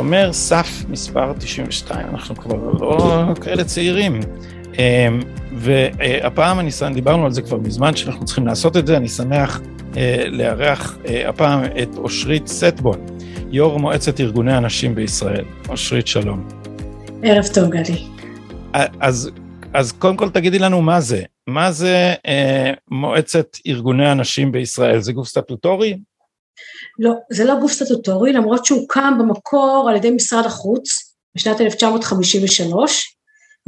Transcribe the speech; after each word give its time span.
שומר 0.00 0.32
סף 0.32 0.84
מספר 0.88 1.32
92, 1.38 2.08
אנחנו 2.08 2.36
כבר 2.36 2.56
לא 2.80 3.34
כאלה 3.40 3.64
צעירים. 3.64 4.20
אמ, 4.78 5.20
והפעם 5.56 6.60
אני, 6.60 6.70
דיברנו 6.94 7.24
על 7.24 7.32
זה 7.32 7.42
כבר 7.42 7.58
מזמן 7.58 7.96
שאנחנו 7.96 8.24
צריכים 8.24 8.46
לעשות 8.46 8.76
את 8.76 8.86
זה, 8.86 8.96
אני 8.96 9.08
שמח 9.08 9.60
לארח 10.30 10.98
אה, 11.08 11.28
הפעם 11.28 11.64
את 11.64 11.88
אושרית 11.96 12.46
סטבון, 12.46 13.06
יו"ר 13.50 13.78
מועצת 13.78 14.20
ארגוני 14.20 14.52
הנשים 14.52 14.94
בישראל. 14.94 15.44
אושרית, 15.68 16.06
שלום. 16.06 16.48
ערב 17.22 17.44
טוב, 17.54 17.68
גדי. 17.70 18.06
אז, 19.00 19.30
אז 19.74 19.92
קודם 19.92 20.16
כל 20.16 20.30
תגידי 20.30 20.58
לנו 20.58 20.82
מה 20.82 21.00
זה. 21.00 21.22
מה 21.46 21.72
זה 21.72 22.14
אה, 22.26 22.72
מועצת 22.90 23.56
ארגוני 23.66 24.08
הנשים 24.08 24.52
בישראל? 24.52 25.00
זה 25.00 25.12
גוף 25.12 25.28
סטטוטורי? 25.28 25.98
לא, 26.98 27.12
זה 27.30 27.44
לא 27.44 27.60
גוף 27.60 27.72
סטטוטורי, 27.72 28.32
למרות 28.32 28.64
שהוא 28.64 28.88
קם 28.88 29.14
במקור 29.18 29.86
על 29.90 29.96
ידי 29.96 30.10
משרד 30.10 30.46
החוץ 30.46 31.14
בשנת 31.34 31.60
1953. 31.60 33.16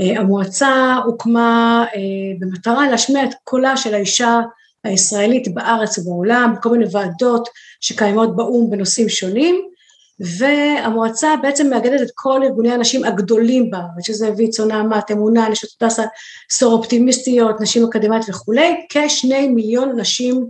אה, 0.01 0.21
המועצה 0.21 0.95
הוקמה 1.05 1.85
אה, 1.95 2.01
במטרה 2.39 2.91
להשמיע 2.91 3.25
את 3.25 3.31
קולה 3.45 3.77
של 3.77 3.95
האישה 3.95 4.41
הישראלית 4.85 5.55
בארץ 5.55 5.99
ובעולם, 5.99 6.55
בכל 6.57 6.69
מיני 6.69 6.85
ועדות 6.93 7.49
שקיימות 7.81 8.37
באו"ם 8.37 8.71
בנושאים 8.71 9.09
שונים, 9.09 9.69
והמועצה 10.21 11.29
בעצם 11.43 11.71
מאגדת 11.71 12.03
את 12.03 12.11
כל 12.15 12.43
ארגוני 12.43 12.73
הנשים 12.73 13.05
הגדולים 13.05 13.71
בארץ, 13.71 14.07
שזה 14.07 14.31
ויצו, 14.37 14.67
נעמת, 14.67 15.11
אמונה, 15.11 15.49
נשות 15.49 15.71
הדסה, 15.81 16.03
סור 16.51 16.73
אופטימיסטיות, 16.73 17.61
נשים 17.61 17.85
אקדמיות 17.85 18.29
וכולי, 18.29 18.87
כשני 18.89 19.49
מיליון 19.49 20.01
נשים 20.01 20.47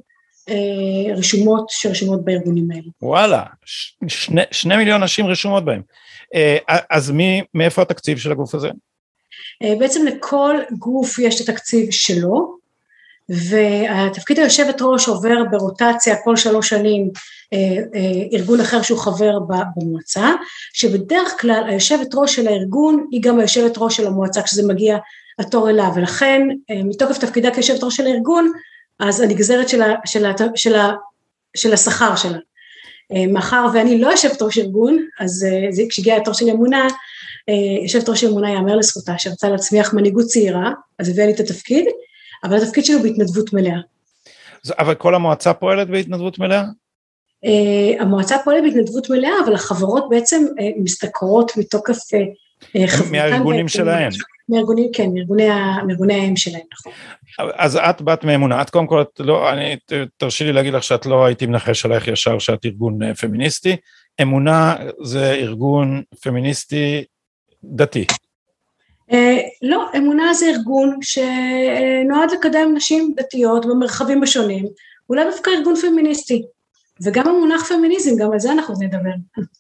אה, 0.49 1.15
רשומות 1.17 1.67
שרשומות 1.69 2.25
בארגונים 2.25 2.71
האלה. 2.71 2.89
וואלה, 3.03 3.43
שני, 4.09 4.43
שני 4.51 4.77
מיליון 4.77 5.03
נשים 5.03 5.27
רשומות 5.27 5.65
בהם. 5.65 5.83
אה, 6.35 6.57
אז 6.91 7.11
מי, 7.11 7.43
מאיפה 7.55 7.83
התקציב 7.83 8.19
של 8.19 8.33
הגוף 8.33 8.55
הזה? 8.55 8.69
אה, 9.63 9.75
בעצם 9.79 10.07
לכל 10.07 10.57
גוף 10.79 11.19
יש 11.19 11.41
את 11.41 11.49
התקציב 11.49 11.91
שלו, 11.91 12.62
והתפקיד 13.29 14.39
היושבת 14.39 14.77
ראש 14.81 15.09
עובר 15.09 15.45
ברוטציה 15.51 16.17
כל 16.25 16.37
שלוש 16.37 16.69
שנים 16.69 17.11
ארגון 18.33 18.61
אחר 18.61 18.83
שהוא 18.83 18.99
חבר 18.99 19.39
במועצה, 19.77 20.31
שבדרך 20.73 21.41
כלל 21.41 21.65
היושבת 21.69 22.09
ראש 22.15 22.37
של 22.37 22.49
הארגון 22.49 23.07
היא 23.11 23.23
גם 23.23 23.39
היושבת 23.39 23.73
ראש 23.79 23.97
של 23.97 24.07
המועצה 24.07 24.43
כשזה 24.43 24.69
מגיע 24.69 24.97
התור 25.39 25.71
אליו, 25.71 25.91
ולכן 25.97 26.49
מתוקף 26.85 27.19
תפקידה 27.19 27.55
כיושבת 27.55 27.85
ראש 27.85 27.97
של 27.97 28.07
הארגון 28.07 28.53
אז 28.99 29.21
הנגזרת 29.21 29.69
של, 29.69 29.83
ה, 29.83 29.95
של, 30.05 30.27
ה, 30.27 30.33
של, 30.57 30.75
ה, 30.75 30.93
של 31.57 31.73
השכר 31.73 32.17
שלה. 32.17 32.39
אה, 33.13 33.27
מאחר 33.27 33.67
ואני 33.75 34.01
לא 34.01 34.09
יושבת 34.09 34.43
ראש 34.43 34.59
ארגון, 34.59 35.07
אז 35.21 35.47
אה, 35.51 35.87
כשהגיע 35.89 36.17
התור 36.17 36.35
של 36.35 36.51
אמונה, 36.51 36.87
אה, 37.49 37.83
יושבת 37.83 38.09
ראש 38.09 38.25
אמונה 38.25 38.51
יאמר 38.51 38.77
לזכותה 38.77 39.19
שרצה 39.19 39.49
להצמיח 39.49 39.95
מנהיגות 39.95 40.27
צעירה, 40.27 40.71
אז 40.99 41.09
הביאה 41.09 41.27
לי 41.27 41.33
את 41.33 41.41
התפקיד, 41.41 41.85
אבל 42.45 42.57
התפקיד 42.57 42.85
שלו 42.85 43.03
בהתנדבות 43.03 43.53
מלאה. 43.53 43.79
אבל 44.79 44.95
כל 44.95 45.15
המועצה 45.15 45.55
פועלת 45.55 45.89
בהתנדבות 45.89 46.39
מלאה? 46.39 46.65
המועצה 48.01 48.37
פועלת 48.45 48.63
בהתנדבות 48.63 49.11
מלאה, 49.11 49.33
אבל 49.45 49.55
החברות 49.55 50.05
בעצם 50.11 50.45
משתכרות 50.83 51.53
מתוקף 51.57 51.99
מהארגונים 53.11 53.69
שלהם. 53.69 54.13
מארגונים, 54.49 54.91
כן, 54.93 55.11
מארגוני 55.87 56.15
האם 56.15 56.37
שלהם, 56.37 56.63
נכון. 56.73 56.93
אז 57.55 57.77
את 57.77 58.03
בת 58.03 58.25
מאמונה, 58.25 58.63
את 58.63 58.71
קודם 58.71 58.87
כל, 58.87 59.03
את 59.03 59.21
לא, 59.21 59.53
אני, 59.53 59.77
תרשי 60.17 60.45
לי 60.45 60.53
להגיד 60.53 60.75
לך 60.75 60.83
שאת 60.83 61.07
לא 61.07 61.25
הייתי 61.25 61.47
מנחש 61.47 61.85
עלייך 61.85 62.09
ישר 62.09 62.39
שאת 62.39 62.67
ארגון 62.67 63.03
אה, 63.03 63.15
פמיניסטי, 63.15 63.77
אמונה 64.23 64.77
זה 65.03 65.33
ארגון 65.33 66.03
פמיניסטי 66.23 67.05
דתי. 67.65 68.07
אה, 69.13 69.39
לא, 69.63 69.87
אמונה 69.97 70.35
זה 70.35 70.47
ארגון 70.47 70.99
שנועד 71.03 72.31
לקדם 72.33 72.73
נשים 72.75 73.15
דתיות 73.17 73.67
במרחבים 73.67 74.23
השונים, 74.23 74.67
אולי 75.11 75.25
דווקא 75.25 75.51
ארגון 75.51 75.77
פמיניסטי. 75.77 76.43
וגם 77.05 77.29
המונח 77.29 77.65
פמיניזם, 77.69 78.17
גם 78.17 78.33
על 78.33 78.41
זה 78.41 78.53
אנחנו 78.53 78.75
נדבר. 78.81 79.11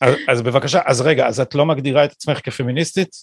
אז, 0.00 0.14
אז 0.28 0.42
בבקשה, 0.42 0.80
אז 0.86 1.00
רגע, 1.00 1.26
אז 1.26 1.41
את 1.41 1.54
לא 1.54 1.66
מגדירה 1.66 2.04
את 2.04 2.12
עצמך 2.12 2.38
כפמיניסטית? 2.44 3.16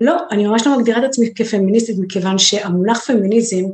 לא, 0.00 0.16
אני 0.30 0.46
ממש 0.46 0.66
לא 0.66 0.78
מגדירה 0.78 0.98
את 0.98 1.04
עצמי 1.04 1.34
כפמיניסטית, 1.34 1.96
מכיוון 1.98 2.38
שהמונח 2.38 3.00
פמיניזם 3.00 3.64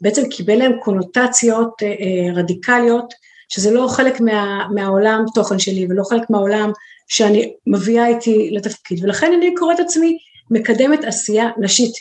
בעצם 0.00 0.28
קיבל 0.28 0.54
להם 0.54 0.72
קונוטציות 0.82 1.82
אה, 1.82 1.88
אה, 1.88 2.34
רדיקליות, 2.34 3.14
שזה 3.48 3.70
לא 3.70 3.88
חלק 3.88 4.20
מה, 4.20 4.66
מהעולם 4.74 5.24
תוכן 5.34 5.58
שלי 5.58 5.86
ולא 5.90 6.02
חלק 6.10 6.30
מהעולם 6.30 6.72
שאני 7.08 7.52
מביאה 7.66 8.06
איתי 8.06 8.50
לתפקיד, 8.52 9.04
ולכן 9.04 9.32
אני 9.32 9.54
קוראת 9.54 9.80
עצמי 9.80 10.18
מקדמת 10.50 11.04
עשייה 11.04 11.50
נשית, 11.58 11.92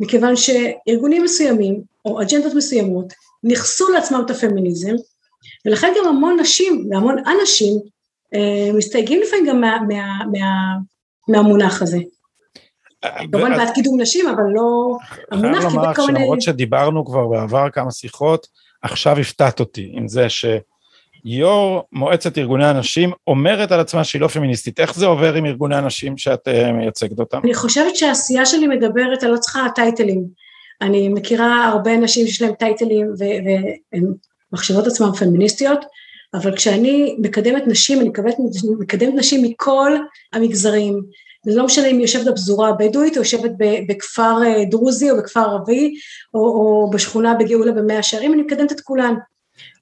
מכיוון 0.00 0.34
שארגונים 0.36 1.24
מסוימים 1.24 1.82
או 2.04 2.22
אג'נדות 2.22 2.54
מסוימות 2.54 3.12
נכסו 3.44 3.88
לעצמם 3.88 4.22
את 4.26 4.30
הפמיניזם, 4.30 4.94
ולכן 5.66 5.92
גם 5.98 6.08
המון 6.08 6.36
נשים 6.40 6.86
והמון 6.90 7.16
אנשים 7.18 7.74
אה, 8.34 8.72
מסתייגים 8.74 9.20
לפעמים 9.22 9.46
גם 9.46 9.60
מה, 9.60 9.78
מה, 9.88 10.24
מה, 10.32 10.74
מהמונח 11.28 11.82
הזה. 11.82 11.98
כמובן 13.32 13.56
בעד 13.56 13.70
קידום 13.74 14.00
נשים, 14.00 14.28
אבל 14.28 14.42
לא... 14.54 14.96
המונח 15.32 15.58
קיבל 15.58 15.72
כל 15.72 15.78
מיני... 15.78 15.94
חייב 15.94 16.08
לומר 16.08 16.18
שלמרות 16.18 16.42
שדיברנו 16.42 17.04
כבר 17.04 17.26
בעבר 17.26 17.70
כמה 17.70 17.90
שיחות, 17.90 18.46
עכשיו 18.82 19.18
הפתעת 19.18 19.60
אותי 19.60 19.90
עם 19.92 20.08
זה 20.08 20.28
שיו"ר 21.26 21.82
מועצת 21.92 22.38
ארגוני 22.38 22.66
הנשים 22.66 23.12
אומרת 23.26 23.72
על 23.72 23.80
עצמה 23.80 24.04
שהיא 24.04 24.22
לא 24.22 24.28
פמיניסטית. 24.28 24.80
איך 24.80 24.94
זה 24.94 25.06
עובר 25.06 25.34
עם 25.34 25.46
ארגוני 25.46 25.76
הנשים 25.76 26.18
שאת 26.18 26.48
אה, 26.48 26.72
מייצגת 26.72 27.18
אותם? 27.18 27.40
אני 27.44 27.54
חושבת 27.54 27.96
שהעשייה 27.96 28.46
שלי 28.46 28.66
מדברת, 28.66 29.24
אני 29.24 29.32
לא 29.32 29.36
צריכה 29.36 29.66
טייטלים. 29.74 30.24
אני 30.82 31.08
מכירה 31.08 31.68
הרבה 31.68 31.96
נשים 31.96 32.26
שיש 32.26 32.42
להם 32.42 32.54
טייטלים 32.54 33.06
והן 33.18 34.04
מחשבות 34.52 34.86
עצמן 34.86 35.12
פמיניסטיות, 35.12 35.84
אבל 36.34 36.56
כשאני 36.56 37.16
מקדמת 37.18 37.66
נשים, 37.66 38.00
אני 38.00 38.10
מקדמת 38.78 39.14
נשים 39.14 39.42
מכל 39.42 39.92
המגזרים, 40.32 41.02
זה 41.46 41.58
לא 41.58 41.64
משנה 41.64 41.86
אם 41.86 41.94
היא 41.94 42.02
יושבת 42.02 42.26
בפזורה 42.26 42.68
הבדואית 42.68 43.16
או 43.16 43.22
יושבת 43.22 43.50
בכפר 43.88 44.42
אה, 44.46 44.64
דרוזי 44.70 45.10
או 45.10 45.16
בכפר 45.16 45.40
ערבי 45.40 45.94
או, 46.34 46.40
או 46.40 46.90
בשכונה 46.90 47.34
בגאולה 47.34 47.72
במאה 47.72 48.02
שערים, 48.02 48.32
אני 48.32 48.42
מקדמת 48.42 48.72
את 48.72 48.80
כולן. 48.80 49.14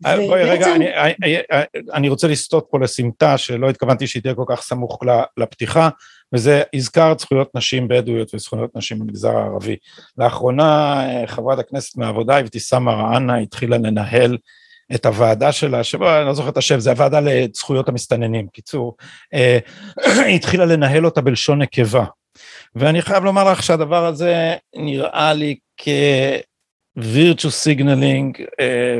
אה, 0.06 0.16
בואי 0.16 0.44
רגע, 0.44 0.75
אני, 0.75 0.94
אני, 0.94 1.37
אה, 1.53 1.62
אני 1.94 2.09
רוצה 2.09 2.28
לסטות 2.28 2.66
פה 2.71 2.78
לסמטה 2.78 3.38
שלא 3.38 3.71
התכוונתי 3.71 4.06
שהיא 4.06 4.22
תהיה 4.22 4.34
כל 4.34 4.44
כך 4.49 4.62
סמוך 4.62 4.99
לפתיחה, 5.37 5.88
וזה 6.34 6.62
הזכרת 6.75 7.21
זכויות 7.21 7.55
נשים 7.55 7.88
בדואיות 7.88 8.34
וזכויות 8.34 8.77
נשים 8.77 8.99
במגזר 8.99 9.37
הערבי. 9.37 9.77
לאחרונה 10.19 11.03
חברת 11.27 11.59
הכנסת 11.59 11.97
מהעבודה 11.97 12.41
אבתיסאם 12.41 12.84
מראענה 12.84 13.37
התחילה 13.37 13.78
לנהל 13.78 14.38
את 14.94 15.06
הוועדה 15.06 15.53
שלה, 15.53 15.84
שבו 15.84 16.16
אני 16.19 16.27
לא 16.27 16.34
זוכר 16.34 16.49
את 16.49 16.56
השם, 16.56 16.81
זה 16.81 16.91
הוועדה 16.91 17.21
לזכויות 17.21 17.88
המסתננים, 17.88 18.47
קיצור, 18.49 18.97
אה, 19.34 19.59
היא 20.05 20.37
התחילה 20.38 20.65
לנהל 20.65 21.05
אותה 21.05 21.21
בלשון 21.21 21.62
נקבה. 21.62 22.05
ואני 22.75 23.03
חייב 23.03 23.25
לומר 23.25 23.53
לך 23.53 23.62
שהדבר 23.62 24.06
הזה 24.06 24.55
נראה 24.77 25.32
לי 25.32 25.56
כ-virtue 25.77 27.53
signaling 27.65 28.44
אה, 28.61 28.99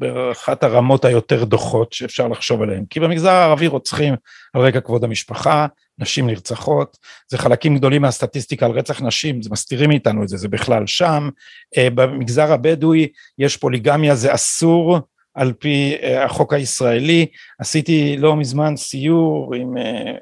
באחת 0.00 0.64
הרמות 0.64 1.04
היותר 1.04 1.44
דוחות 1.44 1.92
שאפשר 1.92 2.28
לחשוב 2.28 2.62
עליהן. 2.62 2.84
כי 2.90 3.00
במגזר 3.00 3.30
הערבי 3.30 3.66
רוצחים 3.66 4.14
על 4.54 4.62
רקע 4.62 4.80
כבוד 4.80 5.04
המשפחה, 5.04 5.66
נשים 5.98 6.26
נרצחות, 6.26 6.96
זה 7.28 7.38
חלקים 7.38 7.76
גדולים 7.76 8.02
מהסטטיסטיקה 8.02 8.66
על 8.66 8.72
רצח 8.72 9.02
נשים, 9.02 9.42
זה 9.42 9.50
מסתירים 9.52 9.88
מאיתנו 9.88 10.22
את 10.22 10.28
זה, 10.28 10.36
זה 10.36 10.48
בכלל 10.48 10.86
שם. 10.86 11.28
אה, 11.76 11.90
במגזר 11.90 12.52
הבדואי 12.52 13.08
יש 13.38 13.56
פוליגמיה, 13.56 14.14
זה 14.14 14.34
אסור, 14.34 14.98
על 15.34 15.52
פי 15.52 15.96
uh, 16.00 16.06
החוק 16.06 16.52
הישראלי, 16.52 17.26
עשיתי 17.58 18.16
לא 18.18 18.36
מזמן 18.36 18.76
סיור 18.76 19.54
עם 19.54 19.76
uh, 19.76 19.80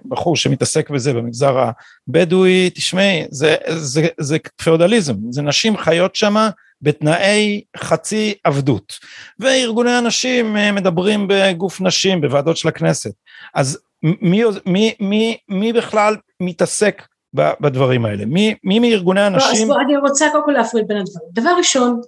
בחור 0.08 0.36
שמתעסק 0.36 0.90
בזה 0.90 1.12
במגזר 1.12 1.70
הבדואי, 2.08 2.70
תשמעי, 2.70 3.24
זה, 3.30 3.56
זה, 3.68 4.06
זה 4.20 4.36
פיאודליזם, 4.62 5.14
זה 5.30 5.42
נשים 5.42 5.76
חיות 5.76 6.14
שמה 6.14 6.50
בתנאי 6.82 7.62
חצי 7.76 8.34
עבדות, 8.44 8.92
וארגוני 9.38 9.90
הנשים 9.90 10.56
uh, 10.56 10.72
מדברים 10.72 11.26
בגוף 11.28 11.80
נשים, 11.80 12.20
בוועדות 12.20 12.56
של 12.56 12.68
הכנסת, 12.68 13.10
אז 13.54 13.78
מי, 14.02 14.42
מי, 14.66 14.94
מי, 15.00 15.36
מי 15.48 15.72
בכלל 15.72 16.16
מתעסק 16.40 17.02
בדברים 17.34 18.04
האלה? 18.04 18.24
מי, 18.26 18.54
מי 18.64 18.78
מארגוני 18.78 19.20
הנשים... 19.20 19.68
לא, 19.68 19.74
אז 19.74 19.80
אני 19.84 19.96
רוצה 19.96 20.26
קודם 20.32 20.44
כל 20.44 20.52
להפריד 20.52 20.88
בין 20.88 20.96
הדברים. 20.96 21.28
דבר 21.32 21.50
ראשון, 21.58 22.00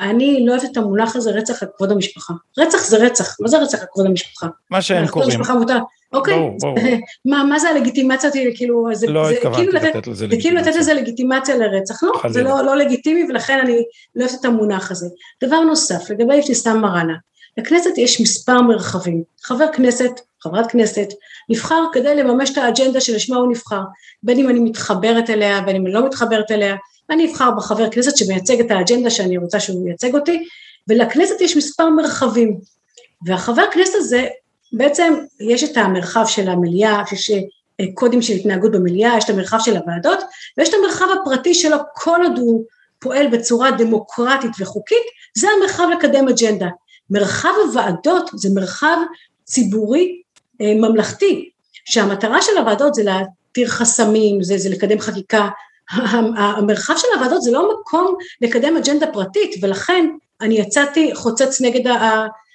אני 0.00 0.46
לא 0.46 0.52
אוהבת 0.52 0.70
את 0.72 0.76
המונח 0.76 1.16
הזה 1.16 1.30
רצח 1.30 1.62
על 1.62 1.68
כבוד 1.76 1.90
המשפחה. 1.90 2.34
רצח 2.58 2.78
זה 2.78 3.06
רצח, 3.06 3.36
מה 3.40 3.48
זה 3.48 3.58
רצח 3.58 3.80
על 3.80 3.86
כבוד 3.92 4.06
המשפחה? 4.06 4.46
מה 4.70 4.82
שהם 4.82 5.06
קוראים. 5.06 5.40
אוקיי, 6.14 6.34
ברור, 6.34 6.56
ברור. 6.60 6.78
מה, 7.30 7.44
מה 7.44 7.58
זה 7.58 7.68
הלגיטימציה, 7.68 8.30
כאילו, 8.56 8.88
זה, 8.92 9.06
לא 9.06 9.28
זה, 9.28 9.30
התכוונתי 9.30 9.56
כאילו 9.56 9.72
לתת 9.72 9.94
לתת, 9.94 10.06
לזה 10.06 10.26
זה 10.30 10.36
כאילו 10.40 10.56
לתת 10.56 10.66
לגיטימציה. 10.66 10.80
לזה 10.80 10.94
לגיטימציה 10.94 11.56
לרצח, 11.56 12.02
לא, 12.02 12.12
חלילה. 12.22 12.34
זה 12.34 12.42
לא, 12.42 12.62
לא 12.62 12.76
לגיטימי 12.76 13.24
ולכן 13.28 13.58
אני 13.60 13.82
לא 14.14 14.24
אוהבת 14.24 14.40
את 14.40 14.44
המונח 14.44 14.90
הזה. 14.90 15.06
דבר 15.44 15.60
נוסף, 15.60 16.10
לגבי 16.10 16.38
אבתיסאם 16.38 16.80
מראענה, 16.80 17.14
לכנסת 17.58 17.98
יש 17.98 18.20
מספר 18.20 18.62
מרחבים, 18.62 19.22
חבר 19.42 19.66
כנסת, 19.72 20.10
חברת 20.42 20.70
כנסת, 20.70 21.08
נבחר 21.48 21.84
כדי 21.92 22.14
לממש 22.14 22.50
את 22.50 22.58
האג'נדה 22.58 23.00
שלשמה 23.00 23.36
הוא 23.36 23.50
נבחר, 23.50 23.80
בין 24.22 24.38
אם 24.38 24.48
אני 24.48 24.60
מתחברת 24.60 25.30
אליה, 25.30 25.60
בין 25.60 25.76
אם 25.76 25.86
אני 25.86 25.94
לא 25.94 26.06
מתחברת 26.06 26.50
אליה, 26.50 26.76
אני 27.10 27.30
אבחר 27.30 27.50
בחבר 27.50 27.90
כנסת 27.90 28.16
שמייצג 28.16 28.60
את 28.60 28.70
האג'נדה 28.70 29.10
שאני 29.10 29.38
רוצה 29.38 29.60
שהוא 29.60 29.88
ייצג 29.88 30.14
אותי, 30.14 30.44
ולכנסת 30.88 31.40
יש 31.40 31.56
מספר 31.56 31.90
מרחבים, 31.90 32.58
והחבר 33.26 33.64
כנסת 33.72 33.94
הזה, 33.94 34.26
בעצם 34.76 35.14
יש 35.40 35.64
את 35.64 35.76
המרחב 35.76 36.24
של 36.26 36.48
המליאה, 36.48 37.02
יש 37.12 37.30
אה, 37.30 37.84
קודים 37.94 38.22
של 38.22 38.34
התנהגות 38.34 38.72
במליאה, 38.72 39.18
יש 39.18 39.24
את 39.24 39.30
המרחב 39.30 39.58
של 39.60 39.76
הוועדות, 39.76 40.18
ויש 40.58 40.68
את 40.68 40.74
המרחב 40.74 41.06
הפרטי 41.20 41.54
שלו, 41.54 41.76
כל 41.94 42.20
עוד 42.22 42.38
הוא 42.38 42.64
פועל 42.98 43.26
בצורה 43.26 43.70
דמוקרטית 43.70 44.50
וחוקית, 44.58 45.04
זה 45.38 45.46
המרחב 45.56 45.84
לקדם 45.98 46.28
אג'נדה. 46.28 46.68
מרחב 47.10 47.52
הוועדות 47.66 48.30
זה 48.34 48.48
מרחב 48.54 48.96
ציבורי 49.44 50.20
אה, 50.60 50.74
ממלכתי, 50.74 51.50
שהמטרה 51.84 52.42
של 52.42 52.58
הוועדות 52.58 52.94
זה 52.94 53.02
להתיר 53.04 53.68
חסמים, 53.68 54.42
זה, 54.42 54.58
זה 54.58 54.68
לקדם 54.68 54.98
חקיקה, 54.98 55.48
המרחב 56.36 56.94
של 56.96 57.08
הוועדות 57.14 57.42
זה 57.42 57.50
לא 57.50 57.70
מקום 57.80 58.16
לקדם 58.40 58.76
אג'נדה 58.76 59.06
פרטית, 59.06 59.56
ולכן 59.62 60.06
אני 60.40 60.58
יצאתי 60.58 61.10
חוצץ 61.14 61.60
נגד. 61.60 61.90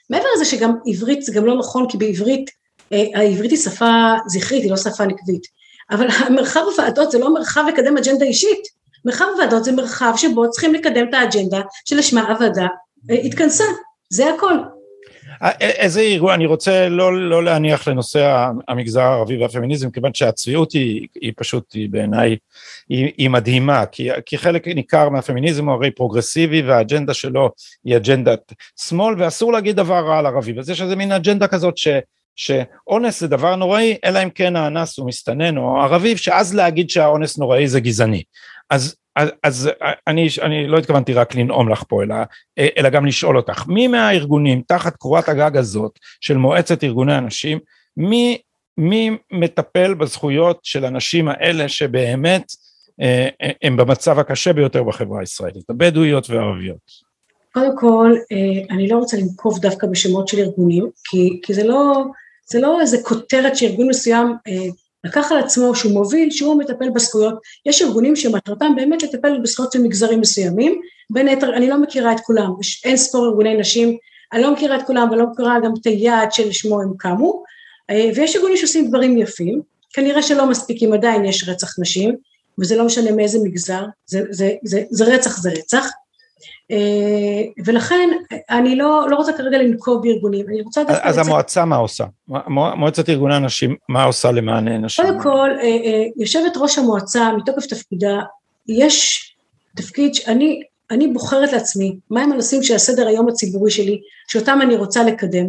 מעבר 0.10 0.26
לזה 0.36 0.46
שגם 0.46 0.76
עברית 0.86 1.22
זה 1.22 1.34
גם 1.34 1.46
לא 1.46 1.58
נכון, 1.58 1.86
כי 1.90 1.98
בעברית, 1.98 2.50
אה, 2.94 3.06
העברית 3.16 3.52
היא 3.52 3.60
שפה 3.60 4.14
זכרית, 4.28 4.64
היא 4.64 4.72
לא 4.72 4.78
שפה 4.78 5.06
נקבית, 5.06 5.44
אבל 5.92 6.08
המרחב 6.10 6.62
הוועדות 6.72 7.12
זה 7.12 7.20
לא 7.20 7.34
מרחב 7.34 7.64
לקדם 7.68 7.98
אג'נדה 7.98 8.26
אישית, 8.26 8.68
מרחב 9.06 9.26
הוועדות 9.34 9.64
זה 9.64 9.72
מרחב 9.72 10.14
שבו 10.16 10.50
צריכים 10.50 10.74
לקדם 10.74 11.10
את 11.10 11.14
האג'נדה 11.14 11.62
שלשמה 11.86 12.22
הוועדה 12.32 12.68
אה, 13.10 13.16
התכנסה, 13.16 13.64
זה 14.10 14.34
הכל. 14.34 14.54
איזה 15.62 16.02
ארגון, 16.02 16.34
אני 16.34 16.46
רוצה 16.46 16.90
לא, 16.90 17.30
לא 17.30 17.44
להניח 17.44 17.88
לנושא 17.88 18.48
המגזר 18.68 19.02
הערבי 19.02 19.38
והפמיניזם, 19.38 19.92
כיוון 19.92 20.14
שהצביעות 20.14 20.72
היא, 20.72 21.08
היא 21.22 21.34
פשוט, 21.38 21.74
היא 21.74 21.90
בעיניי, 21.90 22.38
היא, 22.90 23.12
היא 23.18 23.30
מדהימה, 23.30 23.86
כי, 23.86 24.10
כי 24.26 24.38
חלק 24.38 24.68
ניכר 24.68 25.10
מהפמיניזם 25.10 25.66
הוא 25.66 25.74
הרי 25.74 25.92
פרוגרסיבי 25.92 26.62
והאג'נדה 26.62 27.14
שלו 27.14 27.50
היא 27.86 27.98
אג'נדת 27.98 28.54
שמאל, 28.88 29.16
ואסור 29.18 29.54
להגיד 29.54 29.76
דבר 29.76 30.06
רע 30.06 30.20
על 30.20 30.26
ערבי, 30.26 30.60
אז 30.60 30.70
יש 30.70 30.82
איזה 30.82 30.96
מין 30.96 31.12
אג'נדה 31.12 31.48
כזאת 31.48 31.78
ש... 31.78 31.88
שאונס 32.36 33.20
זה 33.20 33.28
דבר 33.28 33.56
נוראי, 33.56 33.98
אלא 34.06 34.24
אם 34.24 34.30
כן 34.30 34.56
האנס 34.56 34.98
הוא 34.98 35.08
מסתנן 35.08 35.58
או 35.58 35.82
ערבי, 35.82 36.18
שאז 36.18 36.56
להגיד 36.56 36.90
שהאונס 36.90 37.38
נוראי 37.38 37.68
זה 37.68 37.80
גזעני. 37.80 38.24
אז, 38.70 38.96
אז, 39.20 39.30
אז 39.44 39.70
אני, 40.08 40.28
אני 40.42 40.68
לא 40.68 40.78
התכוונתי 40.78 41.14
רק 41.14 41.36
לנאום 41.36 41.70
לך 41.70 41.84
פה, 41.88 42.04
אלא, 42.04 42.16
אלא 42.78 42.90
גם 42.90 43.06
לשאול 43.06 43.38
אותך, 43.38 43.68
מי 43.68 43.88
מהארגונים 43.88 44.62
תחת 44.68 44.96
קורת 44.96 45.30
הגג 45.30 45.58
הזאת 45.58 46.00
של 46.22 46.38
מועצת 46.38 46.84
ארגוני 46.84 47.14
הנשים, 47.14 47.60
מי, 47.98 48.38
מי 48.78 49.18
מטפל 49.32 49.94
בזכויות 49.94 50.60
של 50.64 50.86
הנשים 50.86 51.28
האלה 51.28 51.70
שבאמת 51.70 52.44
אה, 53.02 53.30
הם 53.62 53.78
במצב 53.78 54.20
הקשה 54.20 54.54
ביותר 54.54 54.84
בחברה 54.84 55.20
הישראלית, 55.20 55.70
הבדואיות 55.70 56.30
והערביות? 56.30 57.10
קודם 57.54 57.78
כל, 57.78 58.12
אה, 58.32 58.76
אני 58.76 58.88
לא 58.88 58.98
רוצה 58.98 59.18
לנקוב 59.18 59.60
דווקא 59.60 59.88
בשמות 59.88 60.28
של 60.28 60.40
ארגונים, 60.40 60.90
כי, 61.04 61.40
כי 61.44 61.54
זה, 61.54 61.64
לא, 61.64 62.04
זה 62.52 62.60
לא 62.60 62.82
איזה 62.82 62.98
כותרת 63.04 63.56
שארגון 63.56 63.88
מסוים 63.88 64.34
אה, 64.48 64.68
לקח 65.04 65.32
על 65.32 65.38
עצמו 65.38 65.76
שהוא 65.76 65.92
מוביל, 65.92 66.32
שהוא 66.32 66.60
מטפל 66.60 66.90
בזכויות. 66.90 67.40
יש 67.66 67.82
ארגונים 67.82 68.16
שמטרתם 68.16 68.76
באמת 68.76 69.04
לטפל 69.04 69.40
בזכויות 69.44 69.72
של 69.72 69.82
מגזרים 69.82 70.20
מסוימים, 70.20 70.82
בין 71.10 71.28
היתר, 71.28 71.56
אני 71.56 71.70
לא 71.70 71.82
מכירה 71.82 72.12
את 72.12 72.20
כולם, 72.20 72.52
יש 72.62 72.82
אין 72.86 72.98
ספור 72.98 73.26
ארגוני 73.26 73.58
נשים, 73.58 73.98
אני 74.34 74.42
לא 74.42 74.54
מכירה 74.54 74.76
את 74.76 74.82
כולם 74.88 75.08
ולא 75.12 75.26
מכירה 75.32 75.60
גם 75.64 75.72
את 75.82 75.86
היעד 75.86 76.32
שלשמו 76.32 76.82
הם 76.82 76.94
קמו, 76.98 77.44
אה, 77.90 78.10
ויש 78.16 78.36
ארגונים 78.36 78.58
שעושים 78.58 78.88
דברים 78.88 79.18
יפים, 79.18 79.62
כנראה 79.94 80.22
שלא 80.22 80.50
מספיק 80.50 80.84
אם 80.84 80.94
עדיין 80.94 81.26
יש 81.26 81.50
רצח 81.50 81.80
נשים, 81.80 82.16
וזה 82.60 82.76
לא 82.76 82.86
משנה 82.86 83.12
מאיזה 83.12 83.40
מגזר, 83.44 83.84
זה, 84.06 84.22
זה, 84.30 84.52
זה, 84.64 84.84
זה 84.90 85.06
רצח 85.06 85.38
זה 85.38 85.50
רצח, 85.50 85.88
ולכן 87.66 88.10
אני 88.50 88.76
לא, 88.76 89.08
לא 89.10 89.16
רוצה 89.16 89.34
כרגע 89.34 89.58
לנקוב 89.58 90.04
בארגונים, 90.04 90.46
אני 90.50 90.62
רוצה 90.62 90.84
דווקא... 90.84 91.08
אז 91.08 91.18
המועצה 91.18 91.66
מה 91.66 91.76
עושה? 91.76 92.04
מועצת 92.48 93.10
ארגוני 93.10 93.36
הנשים, 93.36 93.76
מה 93.90 94.04
עושה 94.04 94.32
למען 94.32 94.68
נשים? 94.68 95.06
קודם 95.06 95.22
כל, 95.22 95.50
אה, 95.60 95.64
אה, 95.64 96.04
יושבת 96.18 96.58
ראש 96.58 96.78
המועצה, 96.78 97.32
מתוקף 97.38 97.66
תפקידה, 97.66 98.20
יש 98.68 99.26
תפקיד 99.76 100.16
שאני 100.16 100.62
אני 100.92 101.08
בוחרת 101.08 101.54
לעצמי 101.54 101.98
מהם 102.12 102.32
הנושאים 102.32 102.64
של 102.64 102.76
הסדר 102.76 103.08
היום 103.08 103.30
הציבורי 103.30 103.72
שלי, 103.72 104.02
שאותם 104.28 104.60
אני 104.62 104.76
רוצה 104.76 105.04
לקדם, 105.04 105.46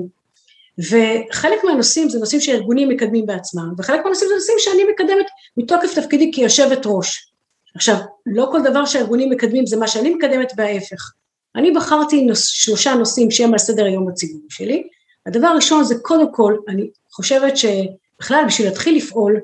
וחלק 0.79 1.65
מהנושאים 1.65 2.09
זה 2.09 2.19
נושאים 2.19 2.41
שארגונים 2.41 2.89
מקדמים 2.89 3.27
בעצמם, 3.27 3.73
וחלק 3.79 4.01
מהנושאים 4.05 4.29
זה 4.29 4.35
נושאים 4.35 4.57
שאני 4.59 4.83
מקדמת 4.93 5.27
מתוקף 5.57 5.95
תפקידי 5.95 6.31
כיושבת 6.35 6.83
ראש. 6.87 7.30
עכשיו, 7.75 7.97
לא 8.27 8.49
כל 8.53 8.63
דבר 8.63 8.85
שהארגונים 8.85 9.31
מקדמים 9.31 9.67
זה 9.67 9.77
מה 9.77 9.89
שאני 9.89 10.15
מקדמת 10.15 10.53
וההפך. 10.57 11.13
אני 11.57 11.71
בחרתי 11.71 12.25
נוס, 12.25 12.47
שלושה 12.47 12.95
נושאים 12.95 13.31
שהם 13.31 13.53
על 13.53 13.59
סדר 13.59 13.85
היום 13.85 14.09
הציבורי 14.09 14.47
שלי. 14.49 14.89
הדבר 15.27 15.47
הראשון 15.47 15.85
זה 15.85 15.95
קודם 16.03 16.33
כל, 16.33 16.57
אני 16.69 16.91
חושבת 17.11 17.57
שבכלל 17.57 18.45
בשביל 18.47 18.69
להתחיל 18.69 18.97
לפעול, 18.97 19.41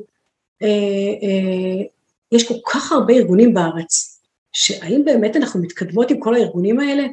אה, 0.62 0.69
אה, 0.69 1.84
יש 2.32 2.49
כל 2.49 2.55
כך 2.73 2.93
הרבה 2.93 3.14
ארגונים 3.14 3.55
בארץ, 3.55 4.20
שהאם 4.52 5.05
באמת 5.05 5.37
אנחנו 5.37 5.62
מתקדמות 5.62 6.11
עם 6.11 6.20
כל 6.20 6.34
הארגונים 6.34 6.81
האלה? 6.81 7.06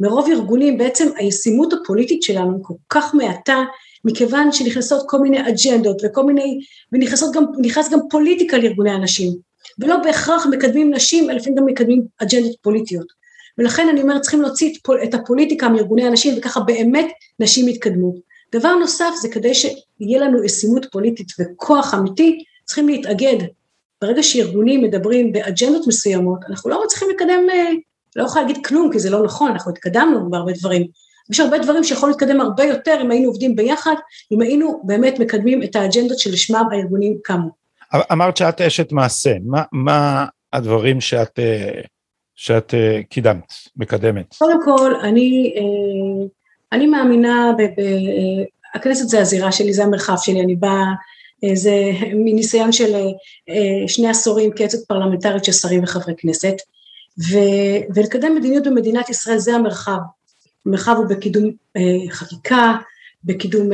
מרוב 0.00 0.28
ארגונים 0.30 0.78
בעצם 0.78 1.08
הישימות 1.16 1.72
הפוליטית 1.72 2.22
שלנו 2.22 2.62
כל 2.62 2.74
כך 2.88 3.14
מעטה, 3.14 3.64
מכיוון 4.04 4.52
שנכנסות 4.52 5.02
כל 5.08 5.18
מיני 5.18 5.40
אג'נדות 5.48 6.02
וכל 6.04 6.24
מיני, 6.24 6.60
ונכנס 6.92 7.30
גם, 7.34 7.44
גם 7.92 7.98
פוליטיקה 8.10 8.58
לארגוני 8.58 8.90
הנשים. 8.90 9.49
ולא 9.80 9.96
בהכרח 9.96 10.46
מקדמים 10.46 10.94
נשים, 10.94 11.30
לפעמים 11.30 11.58
גם 11.58 11.66
מקדמים 11.66 12.02
אג'נדות 12.22 12.56
פוליטיות. 12.62 13.06
ולכן 13.58 13.88
אני 13.88 14.02
אומרת, 14.02 14.20
צריכים 14.20 14.42
להוציא 14.42 14.74
את 15.04 15.14
הפוליטיקה 15.14 15.68
מארגוני 15.68 16.06
הנשים, 16.06 16.34
וככה 16.38 16.60
באמת 16.60 17.06
נשים 17.40 17.68
יתקדמו. 17.68 18.14
דבר 18.54 18.74
נוסף 18.74 19.10
זה 19.20 19.28
כדי 19.28 19.54
שיהיה 19.54 20.20
לנו 20.20 20.44
ישימות 20.44 20.86
פוליטית 20.92 21.26
וכוח 21.40 21.94
אמיתי, 21.94 22.44
צריכים 22.64 22.88
להתאגד. 22.88 23.36
ברגע 24.02 24.22
שארגונים 24.22 24.82
מדברים 24.82 25.32
באג'נדות 25.32 25.86
מסוימות, 25.86 26.38
אנחנו 26.48 26.70
לא 26.70 26.82
מצליחים 26.84 27.08
לקדם, 27.10 27.40
לא 28.16 28.24
יכולה 28.24 28.44
להגיד 28.44 28.66
כלום, 28.66 28.92
כי 28.92 28.98
זה 28.98 29.10
לא 29.10 29.22
נכון, 29.22 29.50
אנחנו 29.50 29.72
התקדמנו 29.72 30.30
בהרבה 30.30 30.52
דברים. 30.52 30.86
יש 31.30 31.40
הרבה 31.40 31.58
דברים 31.58 31.84
שיכולנו 31.84 32.16
להתקדם 32.16 32.40
הרבה 32.40 32.64
יותר 32.64 32.98
אם 33.02 33.10
היינו 33.10 33.28
עובדים 33.28 33.56
ביחד, 33.56 33.94
אם 34.32 34.40
היינו 34.40 34.82
באמת 34.84 35.18
מקדמים 35.18 35.62
את 35.62 35.76
האג'נדות 35.76 36.18
שלשמם 36.18 36.64
הארגונים 36.72 37.18
קמו. 37.22 37.59
אמרת 38.12 38.36
שאת 38.36 38.60
אשת 38.60 38.92
מעשה, 38.92 39.34
מה, 39.44 39.62
מה 39.72 40.26
הדברים 40.52 41.00
שאת, 41.00 41.38
שאת 42.34 42.74
קידמת, 43.08 43.52
מקדמת? 43.76 44.34
קודם 44.38 44.58
כל, 44.64 44.94
אני, 45.02 45.54
אני 46.72 46.86
מאמינה, 46.86 47.52
ב, 47.58 47.62
ב, 47.62 47.84
הכנסת 48.74 49.08
זה 49.08 49.20
הזירה 49.20 49.52
שלי, 49.52 49.72
זה 49.72 49.84
המרחב 49.84 50.16
שלי, 50.16 50.40
אני 50.40 50.56
באה, 50.56 50.84
זה 51.54 51.74
מניסיון 52.14 52.72
של 52.72 52.94
שני 53.86 54.08
עשורים 54.08 54.52
כיועצת 54.52 54.88
פרלמנטרית 54.88 55.44
של 55.44 55.52
שרים 55.52 55.82
וחברי 55.82 56.14
כנסת, 56.18 56.54
ו, 57.30 57.38
ולקדם 57.94 58.34
מדיניות 58.34 58.66
במדינת 58.66 59.08
ישראל 59.08 59.38
זה 59.38 59.54
המרחב. 59.54 59.98
המרחב 60.66 60.94
הוא 60.96 61.06
בקידום 61.06 61.50
חקיקה, 62.10 62.76
בקידום 63.24 63.70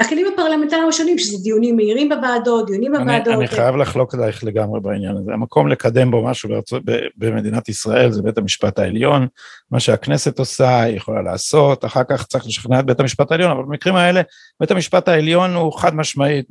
הכלים 0.00 0.26
הפרלמנטריים 0.34 0.88
השונים, 0.88 1.18
שזה 1.18 1.42
דיונים 1.42 1.76
מהירים 1.76 2.08
בוועדות, 2.08 2.66
דיונים 2.66 2.92
בוועדות. 2.92 3.26
אני, 3.26 3.36
אני 3.36 3.46
חייב 3.46 3.76
לחלוק 3.76 4.14
עלייך 4.14 4.44
לגמרי 4.44 4.80
בעניין 4.80 5.16
הזה. 5.16 5.32
המקום 5.32 5.68
לקדם 5.68 6.10
בו 6.10 6.24
משהו 6.24 6.48
בארצות, 6.48 6.82
במדינת 7.16 7.68
ישראל 7.68 8.12
זה 8.12 8.22
בית 8.22 8.38
המשפט 8.38 8.78
העליון, 8.78 9.26
מה 9.70 9.80
שהכנסת 9.80 10.38
עושה, 10.38 10.80
היא 10.80 10.96
יכולה 10.96 11.22
לעשות, 11.22 11.84
אחר 11.84 12.02
כך 12.08 12.26
צריך 12.26 12.46
לשכנע 12.46 12.80
את 12.80 12.86
בית 12.86 13.00
המשפט 13.00 13.32
העליון, 13.32 13.50
אבל 13.50 13.62
במקרים 13.62 13.96
האלה, 13.96 14.20
בית 14.60 14.70
המשפט 14.70 15.08
העליון 15.08 15.54
הוא 15.54 15.72
חד 15.72 15.94
משמעית 15.94 16.48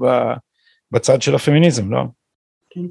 בצד 0.92 1.22
של 1.22 1.36
הפמיניזם, 1.36 1.94
לא? 1.94 2.02
כן. 2.70 2.82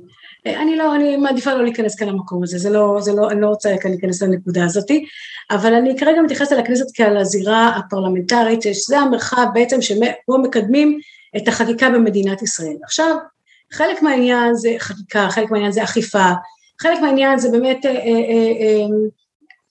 אני 0.57 0.76
לא, 0.76 0.95
אני 0.95 1.17
מעדיפה 1.17 1.55
לא 1.55 1.62
להיכנס 1.62 1.95
כאן 1.95 2.09
למקום 2.09 2.43
הזה, 2.43 2.59
זה 2.59 2.71
לא, 2.71 2.97
זה 3.00 3.12
לא, 3.12 3.31
אני 3.31 3.40
לא 3.40 3.49
רוצה 3.49 3.75
כאן 3.81 3.90
להיכנס 3.90 4.23
לנקודה 4.23 4.64
הזאתי, 4.64 5.07
אבל 5.50 5.75
אני 5.75 5.99
כרגע 5.99 6.23
מתייחסת 6.23 6.57
לכנסת 6.57 6.87
כעל 6.95 7.17
הזירה 7.17 7.69
הפרלמנטרית, 7.69 8.62
שזה 8.62 8.99
המרחב 8.99 9.47
בעצם 9.55 9.83
שבו 9.83 10.38
מקדמים 10.43 10.99
את 11.37 11.49
החקיקה 11.49 11.90
במדינת 11.90 12.43
ישראל. 12.43 12.76
עכשיו, 12.83 13.17
חלק 13.73 14.02
מהעניין 14.02 14.55
זה 14.55 14.75
חקיקה, 14.78 15.28
חלק 15.31 15.50
מהעניין 15.50 15.73
זה 15.73 15.85
אכיפה, 15.85 16.31
חלק 16.81 17.00
מהעניין 17.00 17.38
זה 17.38 17.50
באמת 17.50 17.87
אה, 17.87 17.90
אה, 17.90 17.97
אה, 17.97 18.87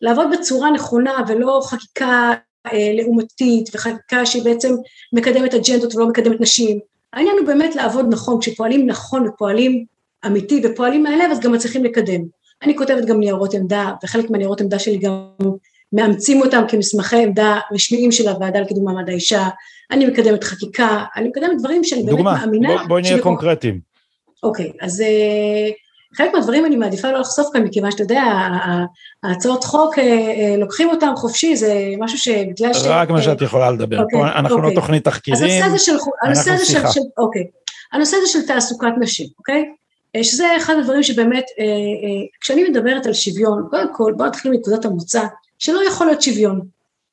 לעבוד 0.02 0.28
בצורה 0.32 0.72
נכונה 0.72 1.14
ולא 1.28 1.62
חקיקה 1.66 2.34
לעומתית 2.74 3.70
וחקיקה 3.74 4.26
שהיא 4.26 4.44
בעצם 4.44 4.76
מקדמת 5.14 5.54
אג'נדות 5.54 5.96
ולא 5.96 6.08
מקדמת 6.08 6.42
נשים. 6.42 6.80
העניין 7.14 7.36
הוא 7.40 7.48
באמת 7.48 7.76
לעבוד 7.76 8.06
נכון, 8.10 8.42
כשפועלים 8.42 8.88
נכון 8.88 9.28
ופועלים 9.28 9.86
אמיתי 10.26 10.62
ופועלים 10.64 11.04
מהלב 11.04 11.32
אז 11.32 11.40
גם 11.40 11.52
מצליחים 11.52 11.84
לקדם. 11.84 12.22
אני 12.64 12.78
כותבת 12.78 13.06
גם 13.06 13.20
ניירות 13.20 13.54
עמדה 13.54 13.92
וחלק 14.04 14.30
מהניירות 14.30 14.62
עמדה 14.62 14.80
שלי 14.80 14.98
גם 14.98 15.28
מאמצים 15.94 16.42
אותם 16.42 16.64
כמסמכי 16.68 17.24
עמדה 17.24 17.60
רשמיים 17.72 18.12
של 18.12 18.30
הוועדה 18.30 18.60
לקידום 18.60 18.86
מעמד 18.86 19.10
האישה, 19.10 19.48
אני 19.92 20.06
מקדמת 20.06 20.44
חקיקה, 20.44 21.04
אני 21.16 21.30
מקדמת 21.30 21.58
דברים 21.60 21.84
שאני 21.84 22.04
באמת 22.04 22.20
מאמינה. 22.20 22.70
דוגמה, 22.70 22.88
בואי 22.88 23.02
נהיה 23.02 23.22
קונקרטיים. 23.22 23.80
אוקיי, 24.44 24.72
אז 24.82 25.02
אה, 25.02 25.70
חלק 26.16 26.34
מהדברים 26.34 26.66
אני 26.66 26.76
מעדיפה 26.76 27.12
לא 27.12 27.20
לחשוף 27.20 27.48
כאן, 27.54 27.64
מכיוון 27.64 27.92
שאתה 27.92 28.04
יודע, 28.04 28.24
ההצעות 29.24 29.64
חוק, 29.64 30.00
אה, 30.00 30.04
אה, 30.04 30.56
לוקחים 30.58 30.90
אותם 30.90 31.14
חופשי, 31.16 31.56
זה 31.56 31.74
משהו 32.00 32.18
שבגלל 32.18 32.74
ש... 32.74 32.84
רק 32.86 33.10
מה 33.10 33.22
שאת 33.22 33.42
יכולה 33.42 33.72
לדבר, 33.72 34.00
אוקיי, 34.02 34.20
פה 34.20 34.28
אנחנו 34.28 34.58
לא 34.58 34.62
אוקיי. 34.62 34.76
לא 34.76 34.82
תוכנית 34.82 35.04
תחקירים, 35.04 35.64
אנחנו 35.64 35.80
שיחה. 36.66 36.92
של, 36.92 37.02
אוקיי, 37.18 37.48
הנושא 37.94 38.16
הזה 38.16 38.28
של 38.28 38.48
תעסוקת 38.48 38.88
נשים, 39.00 39.28
אוקיי? 39.38 39.66
שזה 40.22 40.58
אחד 40.58 40.76
הדברים 40.80 41.04
שבאמת, 41.04 41.46
כשאני 42.42 42.70
מדברת 42.70 43.06
על 43.06 43.14
שוויון, 43.14 43.68
קודם 43.70 43.94
כל 43.94 44.14
בואו 44.18 44.28
נתחיל 44.28 44.52
מנקודת 44.52 44.86
המוצא, 44.86 45.24
שלא 45.60 45.82
יכול 45.88 46.08
להיות 46.08 46.22
שוויון. 46.22 46.62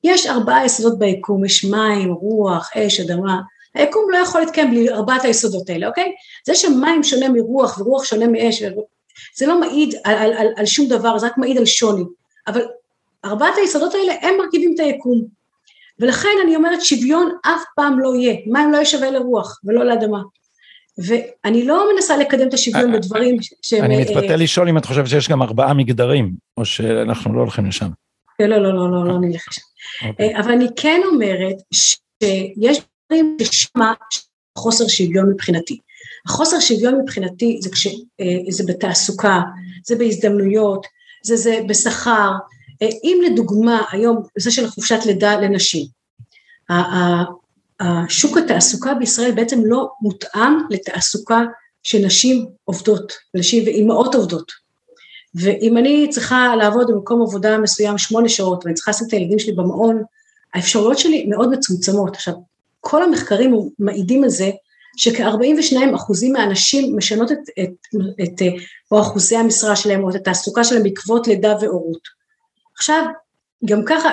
יש 0.04 0.26
ארבעה 0.26 0.66
יסודות 0.66 0.98
ביקום, 0.98 1.44
יש 1.44 1.64
מים, 1.64 2.12
רוח, 2.12 2.70
אש, 2.76 3.00
אדמה, 3.00 3.40
היקום 3.74 4.10
לא 4.10 4.16
יכול 4.16 4.40
להתקיים 4.40 4.70
בלי 4.70 4.90
ארבעת 4.90 5.24
היסודות 5.24 5.70
האלה, 5.70 5.88
אוקיי? 5.88 6.12
זה 6.46 6.54
שמים 6.54 7.02
שונה 7.02 7.28
מרוח 7.28 7.78
ורוח 7.80 8.04
שונה 8.04 8.26
מאש, 8.26 8.62
זה 9.36 9.46
לא 9.46 9.60
מעיד 9.60 9.94
על, 10.04 10.14
על, 10.14 10.32
על, 10.32 10.46
על 10.56 10.66
שום 10.66 10.88
דבר, 10.88 11.18
זה 11.18 11.26
רק 11.26 11.38
מעיד 11.38 11.58
על 11.58 11.64
שוני. 11.64 12.04
אבל 12.46 12.60
ארבעת 13.24 13.54
היסודות 13.56 13.94
האלה 13.94 14.12
הם 14.22 14.34
מרכיבים 14.38 14.74
את 14.74 14.80
היקום. 14.80 15.24
ולכן 15.98 16.28
אני 16.44 16.56
אומרת 16.56 16.82
שוויון 16.82 17.32
אף 17.42 17.62
פעם 17.76 17.98
לא 17.98 18.14
יהיה, 18.14 18.36
מים 18.46 18.72
לא 18.72 18.76
יהיה 18.76 18.86
שווה 18.86 19.10
לרוח 19.10 19.60
ולא 19.64 19.84
לאדמה. 19.84 20.22
ואני 20.98 21.66
לא 21.66 21.88
מנסה 21.94 22.16
לקדם 22.16 22.48
את 22.48 22.54
השוויון 22.54 22.94
אה, 22.94 22.98
בדברים 22.98 23.36
שהם... 23.62 23.84
אני 23.84 24.00
מתפתה 24.00 24.36
לשאול 24.36 24.68
אם 24.68 24.78
את 24.78 24.84
חושבת 24.84 25.08
שיש 25.08 25.28
גם 25.28 25.42
ארבעה 25.42 25.74
מגדרים, 25.74 26.32
או 26.56 26.64
שאנחנו 26.64 27.34
לא 27.34 27.40
הולכים 27.40 27.66
לשם. 27.66 27.88
לא, 28.40 28.46
לא, 28.46 28.74
לא, 28.74 28.90
לא, 28.90 29.06
לא 29.06 29.18
נלך 29.20 29.48
לשם. 29.48 29.62
אוקיי. 30.08 30.38
אבל 30.38 30.52
אני 30.52 30.66
כן 30.76 31.00
אומרת 31.12 31.56
שיש 31.74 32.80
דברים 33.06 33.36
ששמה 33.42 33.92
חוסר 34.58 34.88
שוויון 34.88 35.30
מבחינתי. 35.30 35.78
החוסר 36.26 36.60
שוויון 36.60 37.00
מבחינתי 37.02 37.58
זה, 37.62 37.70
כש, 37.70 37.86
אה, 37.86 38.50
זה 38.50 38.64
בתעסוקה, 38.66 39.40
זה 39.86 39.96
בהזדמנויות, 39.96 40.86
זה, 41.24 41.36
זה 41.36 41.60
בשכר. 41.68 42.30
אה, 42.82 42.88
אם 43.04 43.18
לדוגמה 43.26 43.82
היום 43.92 44.22
זה 44.38 44.50
של 44.50 44.68
חופשת 44.68 44.98
לידה 45.06 45.40
לנשים, 45.40 45.86
השוק 47.80 48.38
התעסוקה 48.38 48.94
בישראל 48.94 49.32
בעצם 49.32 49.60
לא 49.64 49.88
מותאם 50.00 50.58
לתעסוקה 50.70 51.40
של 51.82 51.98
נשים 52.06 52.46
עובדות, 52.64 53.12
נשים 53.34 53.64
ואימהות 53.64 54.14
עובדות. 54.14 54.52
ואם 55.34 55.78
אני 55.78 56.08
צריכה 56.10 56.56
לעבוד 56.56 56.90
במקום 56.90 57.22
עבודה 57.22 57.58
מסוים 57.58 57.98
שמונה 57.98 58.28
שעות 58.28 58.64
ואני 58.64 58.74
צריכה 58.74 58.90
לשים 58.90 59.06
את 59.06 59.12
הילדים 59.12 59.38
שלי 59.38 59.52
במעון, 59.52 60.02
האפשרויות 60.54 60.98
שלי 60.98 61.26
מאוד 61.26 61.50
מצומצמות. 61.50 62.14
עכשיו, 62.14 62.34
כל 62.80 63.02
המחקרים 63.02 63.56
מעידים 63.78 64.24
על 64.24 64.30
זה 64.30 64.50
שכ-42 64.96 65.76
אחוזים 65.94 66.32
מהנשים 66.32 66.96
משנות 66.96 67.32
את, 67.32 67.38
את, 67.62 68.02
את, 68.22 68.42
או 68.90 69.00
אחוזי 69.00 69.36
המשרה 69.36 69.76
שלהם 69.76 70.04
או 70.04 70.10
את 70.10 70.14
התעסוקה 70.14 70.64
שלהם 70.64 70.82
בעקבות 70.82 71.26
לידה 71.26 71.54
והורות. 71.60 72.08
עכשיו, 72.74 73.04
גם 73.64 73.82
ככה, 73.86 74.08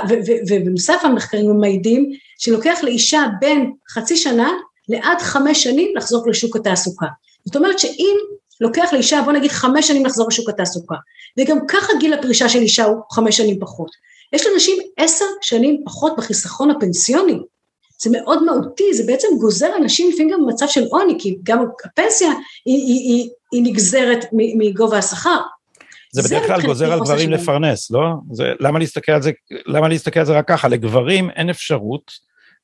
ובנוסף 0.50 1.00
המחקרים 1.03 1.60
מעידים 1.60 2.12
שלוקח 2.38 2.79
לאישה 2.84 3.25
בין 3.39 3.72
חצי 3.89 4.17
שנה 4.17 4.51
לעד 4.89 5.22
חמש 5.22 5.63
שנים 5.63 5.96
לחזור 5.96 6.29
לשוק 6.29 6.55
התעסוקה. 6.55 7.05
זאת 7.46 7.55
אומרת 7.55 7.79
שאם 7.79 8.15
לוקח 8.62 8.93
לאישה, 8.93 9.22
בוא 9.22 9.31
נגיד 9.31 9.51
חמש 9.51 9.88
שנים 9.88 10.05
לחזור 10.05 10.27
לשוק 10.27 10.50
התעסוקה, 10.50 10.96
וגם 11.39 11.58
ככה 11.67 11.93
גיל 12.00 12.13
הפרישה 12.13 12.50
של 12.50 12.60
אישה 12.60 12.86
הוא 12.86 13.01
חמש 13.12 13.38
שנים 13.38 13.60
פחות. 13.60 13.89
יש 14.34 14.48
לנשים 14.48 14.77
עשר 14.98 15.25
שנים 15.41 15.81
פחות 15.86 16.13
בחיסכון 16.17 16.72
הפנסיוני. 16.72 17.39
זה 18.01 18.10
מאוד 18.10 18.43
מהותי, 18.43 18.93
זה 18.93 19.03
בעצם 19.03 19.27
גוזר 19.39 19.75
אנשים 19.77 20.12
לפעמים 20.12 20.34
גם 20.34 20.46
במצב 20.46 20.67
של 20.67 20.84
עוני, 20.84 21.15
כי 21.20 21.38
גם 21.43 21.65
הפנסיה 21.86 22.29
היא, 22.65 22.75
היא, 22.75 23.13
היא, 23.13 23.29
היא 23.51 23.63
נגזרת 23.63 24.25
מגובה 24.31 24.98
השכר. 24.98 25.38
זה 26.11 26.21
בדרך 26.21 26.47
כלל 26.47 26.61
גוזר 26.61 26.93
על 26.93 26.99
גברים 26.99 27.31
לפרנס, 27.31 27.91
לא? 27.91 28.13
זה, 28.31 28.53
למה, 28.59 28.79
להסתכל 28.79 29.11
על 29.11 29.21
זה, 29.21 29.31
למה 29.65 29.87
להסתכל 29.87 30.19
על 30.19 30.25
זה 30.25 30.37
רק 30.37 30.47
ככה? 30.47 30.67
לגברים 30.67 31.29
אין 31.29 31.49
אפשרות 31.49 32.11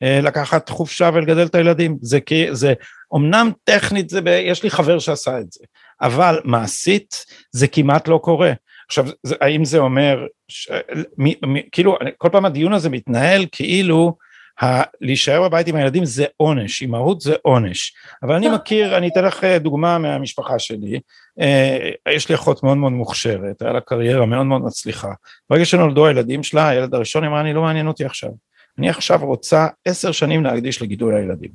אה, 0.04 0.22
לקחת 0.22 0.70
חופשה 0.70 1.10
ולגדל 1.14 1.46
את 1.46 1.56
הילדים. 1.56 1.98
זה 2.02 2.20
זה, 2.52 2.74
אמנם 3.16 3.52
טכנית 3.64 4.10
זה, 4.10 4.22
ב, 4.22 4.28
יש 4.28 4.64
לי 4.64 4.70
חבר 4.70 5.00
שעשה 5.00 5.40
את 5.40 5.52
זה, 5.52 5.64
אבל 6.02 6.40
מעשית 6.44 7.26
זה 7.52 7.68
כמעט 7.68 8.08
לא 8.08 8.18
קורה. 8.18 8.52
עכשיו, 8.88 9.06
זה, 9.24 9.36
האם 9.42 9.66
זה 9.66 9.78
אומר, 9.78 10.26
ש, 10.48 10.72
מי, 11.18 11.36
מי, 11.46 11.62
כאילו, 11.72 11.98
כל 12.18 12.30
פעם 12.32 12.46
הדיון 12.46 12.74
הזה 12.74 12.90
מתנהל 12.90 13.46
כאילו 13.52 14.16
ה- 14.64 14.84
להישאר 15.02 15.44
בבית 15.44 15.68
עם 15.68 15.76
הילדים 15.76 16.06
זה 16.06 16.26
עונש, 16.38 16.82
אימהות 16.82 17.22
זה 17.22 17.36
עונש. 17.42 17.94
אבל 18.24 18.36
אני 18.36 18.50
מכיר, 18.56 18.98
אני 18.98 19.08
אתן 19.08 19.26
לך 19.26 19.44
אה, 19.44 19.60
דוגמה 19.60 19.98
מהמשפחה 19.98 20.60
שלי, 20.60 21.00
אה, 21.40 21.90
יש 22.10 22.30
לי 22.30 22.36
אחות 22.36 22.64
מאוד 22.64 22.78
מאוד 22.78 22.92
מוכשרת, 22.92 23.62
היה 23.62 23.74
לה 23.74 23.82
קריירה 23.82 24.26
מאוד 24.26 24.46
מאוד 24.46 24.62
מצליחה. 24.62 25.12
ברגע 25.50 25.66
שנולדו 25.66 26.08
הילדים 26.08 26.44
שלה, 26.44 26.68
הילד 26.70 26.96
הראשון 26.96 27.24
אמרה, 27.24 27.42
אני 27.42 27.54
לא 27.54 27.62
מעניין 27.62 27.88
אותי 27.88 28.06
עכשיו. 28.06 28.30
אני 28.78 28.90
עכשיו 28.90 29.20
רוצה 29.26 29.68
עשר 29.86 30.12
שנים 30.12 30.44
להקדיש 30.44 30.82
לגידול 30.82 31.16
הילדים. 31.16 31.52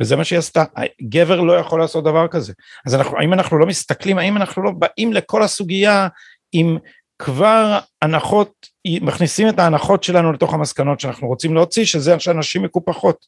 וזה 0.00 0.16
מה 0.16 0.24
שהיא 0.24 0.38
עשתה, 0.38 0.64
גבר 1.02 1.40
לא 1.40 1.52
יכול 1.52 1.80
לעשות 1.80 2.04
דבר 2.04 2.28
כזה. 2.28 2.52
אז 2.86 2.94
אנחנו, 2.94 3.18
האם 3.18 3.32
אנחנו 3.32 3.58
לא 3.58 3.66
מסתכלים, 3.66 4.18
האם 4.18 4.36
אנחנו 4.36 4.62
לא 4.62 4.70
באים 4.70 5.12
לכל 5.12 5.42
הסוגיה 5.42 6.08
עם 6.52 6.78
כבר 7.20 7.78
הנחות, 8.02 8.66
מכניסים 8.86 9.48
את 9.48 9.58
ההנחות 9.58 10.04
שלנו 10.04 10.32
לתוך 10.32 10.54
המסקנות 10.54 11.00
שאנחנו 11.00 11.28
רוצים 11.28 11.54
להוציא, 11.54 11.84
שזה 11.84 12.18
שאנשים 12.18 12.62
מקופחות. 12.62 13.26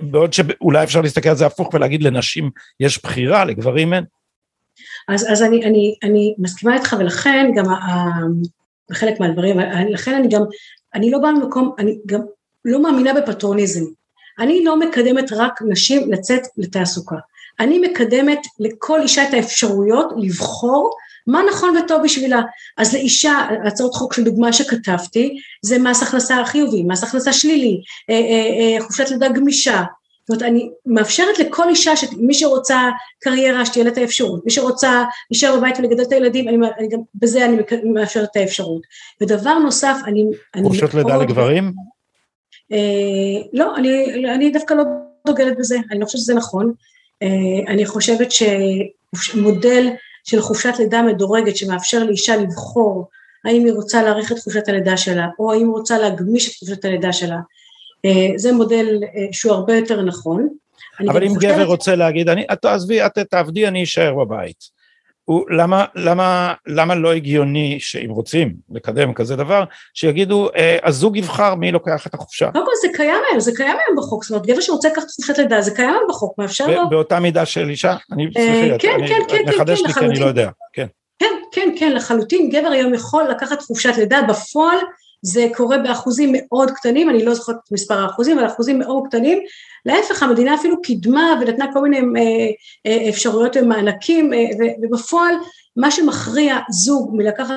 בעוד 0.00 0.32
שאולי 0.32 0.84
אפשר 0.84 1.00
להסתכל 1.00 1.28
על 1.28 1.36
זה 1.36 1.46
הפוך 1.46 1.74
ולהגיד 1.74 2.02
לנשים 2.02 2.50
יש 2.80 3.02
בחירה, 3.02 3.44
לגברים 3.44 3.94
אין. 3.94 4.04
אז, 5.08 5.32
אז 5.32 5.42
אני, 5.42 5.64
אני, 5.64 5.94
אני 6.02 6.34
מסכימה 6.38 6.74
איתך 6.74 6.96
ולכן 6.98 7.50
גם 7.56 7.64
בחלק 8.90 9.20
מהדברים, 9.20 9.60
לכן 9.90 10.14
אני 10.14 10.28
גם, 10.28 10.42
אני 10.94 11.10
לא 11.10 11.18
באה 11.18 11.32
ממקום, 11.32 11.74
אני 11.78 11.98
גם 12.06 12.20
לא 12.64 12.82
מאמינה 12.82 13.14
בפטרוניזם. 13.14 13.84
אני 14.38 14.64
לא 14.64 14.80
מקדמת 14.80 15.32
רק 15.32 15.62
נשים 15.68 16.12
לצאת 16.12 16.42
לתעסוקה. 16.56 17.16
אני 17.60 17.78
מקדמת 17.78 18.40
לכל 18.60 19.00
אישה 19.00 19.28
את 19.28 19.34
האפשרויות 19.34 20.12
לבחור 20.16 20.96
מה 21.26 21.40
נכון 21.50 21.76
וטוב 21.76 22.02
בשבילה. 22.04 22.42
אז 22.76 22.94
לאישה, 22.94 23.48
הצעות 23.66 23.94
חוק 23.94 24.14
של 24.14 24.24
דוגמה 24.24 24.52
שכתבתי, 24.52 25.36
זה 25.62 25.78
מס 25.78 26.02
הכנסה 26.02 26.44
חיובי, 26.44 26.82
מס 26.82 27.02
הכנסה 27.02 27.32
שלילי, 27.32 27.80
אה, 28.10 28.14
אה, 28.14 28.76
אה, 28.76 28.84
חופשת 28.84 29.10
לידה 29.10 29.28
גמישה. 29.28 29.82
זאת 30.28 30.42
אומרת, 30.42 30.52
אני 30.52 30.70
מאפשרת 30.86 31.38
לכל 31.38 31.68
אישה, 31.68 31.92
מי 32.16 32.34
שרוצה 32.34 32.90
קריירה, 33.20 33.66
שתהיה 33.66 33.84
לה 33.84 33.90
את 33.90 33.98
האפשרות, 33.98 34.44
מי 34.44 34.50
שרוצה 34.50 35.04
להישאר 35.30 35.56
בבית 35.56 35.78
ולגדל 35.78 36.02
את 36.02 36.12
הילדים, 36.12 36.48
אני, 36.48 36.56
אני 36.78 36.88
גם, 36.88 36.98
בזה 37.14 37.44
אני 37.44 37.56
מאפשרת 37.84 38.28
את 38.30 38.36
האפשרות. 38.36 38.82
ודבר 39.20 39.58
נוסף, 39.58 39.96
אני... 40.06 40.24
חופשת 40.62 40.94
לידה 40.94 41.16
לגברים? 41.16 41.72
אה, 42.72 42.78
לא, 43.52 43.76
אני, 43.76 44.14
אני 44.34 44.50
דווקא 44.50 44.74
לא 44.74 44.84
דוגלת 45.26 45.58
בזה, 45.58 45.76
אני 45.90 46.00
לא 46.00 46.04
חושבת 46.04 46.20
שזה 46.20 46.34
נכון. 46.34 46.72
אה, 47.22 47.72
אני 47.72 47.86
חושבת 47.86 48.28
שמודל 49.16 49.88
של 50.24 50.40
חופשת 50.40 50.72
לידה 50.78 51.02
מדורגת 51.02 51.56
שמאפשר 51.56 52.04
לאישה 52.04 52.36
לבחור 52.36 53.08
האם 53.44 53.64
היא 53.64 53.72
רוצה 53.72 54.02
להאריך 54.02 54.32
את 54.32 54.38
חופשת 54.38 54.68
הלידה 54.68 54.96
שלה, 54.96 55.26
או 55.38 55.52
האם 55.52 55.60
היא 55.60 55.72
רוצה 55.72 55.98
להגמיש 55.98 56.48
את 56.48 56.54
חופשת 56.58 56.84
הלידה 56.84 57.12
שלה, 57.12 57.38
אה, 58.04 58.28
זה 58.36 58.52
מודל 58.52 59.00
שהוא 59.32 59.52
הרבה 59.52 59.76
יותר 59.76 60.02
נכון. 60.02 60.48
אבל 61.08 61.24
אם 61.24 61.34
חושבת... 61.34 61.42
גבר 61.42 61.64
רוצה 61.64 61.96
להגיד, 61.96 62.28
אני, 62.28 62.44
עזבי, 62.64 63.06
את 63.06 63.18
תעבדי, 63.18 63.68
אני 63.68 63.82
אשאר 63.82 64.14
בבית. 64.14 64.74
הוא, 65.24 65.44
למה, 65.50 65.84
למה, 65.94 66.54
למה 66.66 66.94
לא 66.94 67.12
הגיוני 67.12 67.76
שאם 67.80 68.10
רוצים 68.10 68.54
לקדם 68.70 69.14
כזה 69.14 69.36
דבר, 69.36 69.64
שיגידו 69.94 70.48
אה, 70.56 70.78
הזוג 70.82 71.16
יבחר 71.16 71.54
מי 71.54 71.72
לוקח 71.72 72.06
את 72.06 72.14
החופשה. 72.14 72.50
קודם 72.50 72.64
כל 72.64 72.72
זה 72.82 72.88
קיים 72.96 73.22
היום, 73.28 73.40
זה 73.40 73.52
קיים 73.56 73.76
היום 73.86 73.96
בחוק, 73.98 74.24
זאת 74.24 74.30
אומרת 74.30 74.46
גבר 74.46 74.60
שרוצה 74.60 74.88
לקחת 74.88 75.10
חופשת 75.10 75.38
לידה 75.38 75.60
זה 75.60 75.70
קיים 75.74 75.90
היום 75.90 76.04
בחוק, 76.08 76.38
מאפשר 76.38 76.66
לו... 76.66 76.90
באותה 76.90 77.20
מידה 77.20 77.46
של 77.46 77.68
אישה? 77.68 77.96
אני, 78.12 78.28
סליחי, 78.34 78.70
אה, 78.72 78.78
כן, 78.78 78.96
כן, 79.06 79.22
כן, 79.28 79.44
כן, 79.46 79.54
מחדש 79.54 79.80
לי 79.86 79.92
כי 79.92 80.00
אני 80.00 80.20
לא 80.20 80.26
יודע, 80.26 80.50
כן. 80.72 80.86
כן, 81.18 81.34
כן, 81.52 81.68
כן, 81.78 81.92
לחלוטין, 81.92 82.50
גבר 82.50 82.68
היום 82.68 82.94
יכול 82.94 83.24
לקחת 83.30 83.62
חופשת 83.62 83.96
לידה 83.96 84.22
בפועל, 84.28 84.78
זה 85.24 85.46
קורה 85.54 85.78
באחוזים 85.78 86.32
מאוד 86.32 86.70
קטנים, 86.70 87.10
אני 87.10 87.24
לא 87.24 87.34
זוכרת 87.34 87.56
את 87.64 87.72
מספר 87.72 87.94
האחוזים, 87.94 88.38
אבל 88.38 88.46
אחוזים 88.46 88.78
מאוד 88.78 89.02
קטנים, 89.08 89.38
להפך 89.86 90.22
המדינה 90.22 90.54
אפילו 90.54 90.82
קידמה 90.82 91.34
ונתנה 91.40 91.72
כל 91.72 91.80
מיני 91.80 92.00
אה, 92.86 93.08
אפשרויות 93.08 93.56
למענקים, 93.56 94.30
ובפועל 94.82 95.34
מה 95.76 95.90
שמכריע 95.90 96.58
זוג 96.70 97.10
מלקחת 97.12 97.54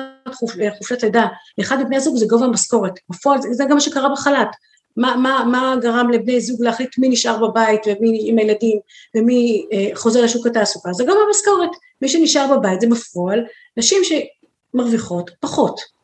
חופשת 0.78 1.02
לידה 1.02 1.26
לאחד 1.58 1.82
מבני 1.82 1.96
הזוג 1.96 2.16
זה 2.16 2.26
גובה 2.26 2.44
המשכורת, 2.46 2.92
בפועל 3.10 3.38
זה 3.50 3.64
גם 3.64 3.74
מה 3.74 3.80
שקרה 3.80 4.08
בחל"ת, 4.08 4.48
מה, 4.96 5.16
מה, 5.16 5.44
מה 5.50 5.74
גרם 5.80 6.10
לבני 6.10 6.40
זוג 6.40 6.62
להחליט 6.62 6.98
מי 6.98 7.08
נשאר 7.08 7.48
בבית 7.48 7.80
ומי 7.86 8.20
עם 8.24 8.38
הילדים 8.38 8.78
ומי 9.16 9.66
אה, 9.72 9.90
חוזר 9.94 10.22
לשוק 10.22 10.46
התעסוקה, 10.46 10.92
זה 10.92 11.04
גם 11.04 11.16
המשכורת, 11.26 11.70
מי 12.02 12.08
שנשאר 12.08 12.56
בבית 12.56 12.80
זה 12.80 12.86
בפועל 12.86 13.44
נשים 13.76 14.02
שמרוויחות 14.04 15.30
פחות. 15.40 15.97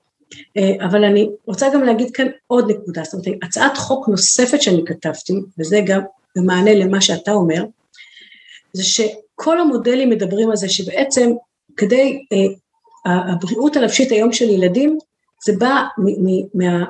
אה, 0.57 0.87
אבל 0.87 1.05
אני 1.05 1.29
רוצה 1.47 1.69
גם 1.75 1.83
להגיד 1.83 2.11
כאן 2.11 2.27
עוד 2.47 2.71
נקודה, 2.71 3.03
זאת 3.05 3.27
אומרת 3.27 3.39
הצעת 3.43 3.77
חוק 3.77 4.09
נוספת 4.09 4.63
שאני 4.63 4.85
כתבתי, 4.87 5.33
וזה 5.59 5.81
גם 5.87 6.01
במענה 6.37 6.75
למה 6.75 7.01
שאתה 7.01 7.33
אומר, 7.33 7.65
זה 8.73 8.85
שכל 8.85 9.61
המודלים 9.61 10.11
מדברים 10.11 10.51
על 10.51 10.57
זה 10.57 10.69
שבעצם 10.69 11.33
כדי, 11.77 12.25
אה, 12.33 12.39
הבריאות 13.07 13.77
הנפשית 13.77 14.13
היום 14.13 14.33
של 14.33 14.51
ילדים 14.51 14.99
זה 15.45 15.53
בא 15.59 15.85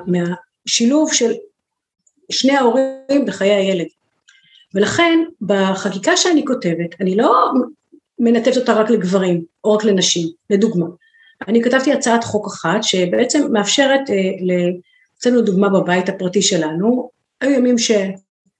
מהשילוב 0.05 1.13
של 1.13 1.33
שני 2.31 2.53
ההורים 2.53 3.25
בחיי 3.27 3.51
הילד. 3.51 3.87
ולכן 4.73 5.19
בחקיקה 5.41 6.17
שאני 6.17 6.45
כותבת, 6.45 7.01
אני 7.01 7.15
לא 7.15 7.51
מנתבת 8.19 8.57
אותה 8.57 8.73
רק 8.73 8.89
לגברים 8.89 9.43
או 9.63 9.73
רק 9.73 9.83
לנשים, 9.83 10.27
לדוגמה. 10.49 10.85
אני 11.47 11.61
כתבתי 11.61 11.93
הצעת 11.93 12.23
חוק 12.23 12.47
אחת 12.47 12.83
שבעצם 12.83 13.47
מאפשרת, 13.51 14.09
אה, 14.09 14.15
אצלנו 15.19 15.41
דוגמה 15.41 15.69
בבית 15.69 16.09
הפרטי 16.09 16.41
שלנו, 16.41 17.09
היו 17.41 17.51
ימים 17.51 17.77
ש... 17.77 17.91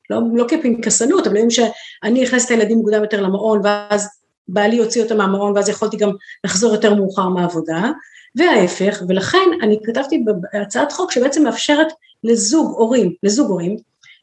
לא, 0.09 0.19
לא 0.33 0.45
כפנקסנות, 0.47 1.27
אבל 1.27 1.37
ימים 1.37 1.49
שאני 1.49 2.23
הכנסתי 2.23 2.53
את 2.53 2.59
הילדים 2.59 2.77
מוקדם 2.77 3.01
יותר 3.01 3.21
למעון 3.21 3.61
ואז 3.63 4.09
בעלי 4.47 4.77
הוציא 4.77 5.03
אותה 5.03 5.15
מהמעון 5.15 5.55
ואז 5.55 5.69
יכולתי 5.69 5.97
גם 5.97 6.09
לחזור 6.43 6.73
יותר 6.73 6.95
מאוחר 6.95 7.29
מהעבודה, 7.29 7.91
וההפך, 8.35 9.03
ולכן 9.07 9.49
אני 9.61 9.79
כתבתי 9.83 10.23
בהצעת 10.53 10.91
חוק 10.91 11.11
שבעצם 11.11 11.43
מאפשרת 11.43 11.87
לזוג 12.23 12.73
הורים, 12.77 13.13
לזוג 13.23 13.49
הורים, 13.49 13.77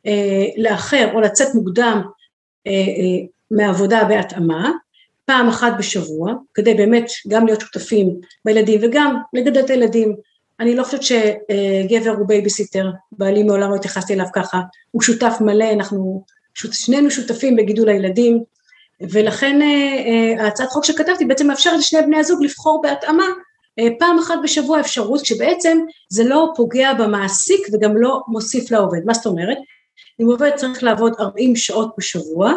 אה, 0.07 0.45
לאחר 0.57 1.11
או 1.15 1.21
לצאת 1.21 1.55
מוקדם 1.55 2.03
אה, 2.67 2.73
אה, 2.73 3.27
מהעבודה 3.51 4.05
בהתאמה, 4.05 4.71
פעם 5.25 5.49
אחת 5.49 5.73
בשבוע, 5.79 6.33
כדי 6.55 6.75
באמת 6.75 7.07
גם 7.29 7.47
להיות 7.47 7.61
שותפים 7.61 8.21
בילדים 8.45 8.81
וגם 8.83 9.17
לגדל 9.33 9.61
את 9.61 9.71
הילדים. 9.71 10.17
אני 10.61 10.76
לא 10.76 10.85
חושבת 10.85 11.02
שגבר 11.02 12.11
הוא 12.19 12.29
בייביסיטר, 12.29 12.91
בעלי 13.12 13.43
מעולם 13.43 13.71
לא 13.71 13.76
התייחסתי 13.76 14.14
אליו 14.14 14.26
ככה, 14.35 14.61
הוא 14.91 15.02
שותף 15.02 15.37
מלא, 15.41 15.73
אנחנו 15.73 16.25
שנינו 16.55 17.11
שותפים 17.11 17.57
בגידול 17.57 17.88
הילדים, 17.88 18.43
ולכן 19.11 19.61
הצעת 20.41 20.69
חוק 20.69 20.85
שכתבתי 20.85 21.25
בעצם 21.25 21.47
מאפשרת 21.47 21.79
לשני 21.79 22.02
בני 22.02 22.17
הזוג 22.17 22.43
לבחור 22.43 22.83
בהתאמה 22.83 23.25
אה, 23.79 23.88
פעם 23.99 24.19
אחת 24.19 24.35
בשבוע 24.43 24.81
אפשרות, 24.81 25.26
שבעצם 25.26 25.79
זה 26.09 26.25
לא 26.25 26.52
פוגע 26.57 26.95
במעסיק 26.95 27.67
וגם 27.73 27.97
לא 27.97 28.21
מוסיף 28.29 28.71
לעובד. 28.71 29.00
מה 29.05 29.14
זאת 29.14 29.26
אומרת? 29.26 29.59
אם 30.21 30.26
עובד 30.26 30.50
צריך 30.57 30.83
לעבוד 30.83 31.12
40 31.21 31.57
שעות 31.57 31.95
בשבוע, 31.99 32.52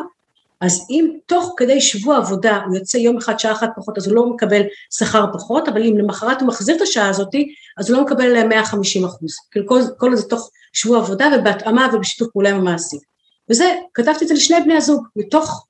אז 0.62 0.88
אם 0.90 1.18
תוך 1.26 1.54
כדי 1.58 1.82
שבוע 1.82 2.18
עבודה 2.18 2.62
הוא 2.66 2.76
יוצא 2.76 2.98
יום 2.98 3.18
אחד 3.18 3.40
שעה 3.40 3.52
אחת 3.52 3.70
פחות 3.76 3.98
אז 3.98 4.08
הוא 4.08 4.16
לא 4.16 4.30
מקבל 4.30 4.62
שכר 4.92 5.26
פחות, 5.34 5.68
אבל 5.68 5.84
אם 5.84 5.98
למחרת 5.98 6.42
הוא 6.42 6.48
מחזיר 6.48 6.76
את 6.76 6.82
השעה 6.82 7.10
הזאת 7.10 7.36
אז 7.78 7.90
הוא 7.90 7.98
לא 7.98 8.06
מקבל 8.06 8.48
150 8.48 9.06
אחוז, 9.06 9.36
כאילו 9.52 9.68
כל, 9.68 9.80
כל 9.98 10.16
זה 10.16 10.24
תוך 10.24 10.50
שבוע 10.74 10.98
עבודה 10.98 11.28
ובהתאמה 11.36 11.88
ובשיתוף 11.94 12.28
פעולה 12.34 12.50
עם 12.50 12.56
המעסיק. 12.56 13.02
וזה, 13.50 13.76
כתבתי 13.94 14.24
את 14.24 14.28
זה 14.28 14.34
לשני 14.34 14.62
בני 14.62 14.78
הזוג, 14.78 15.08
מתוך 15.16 15.68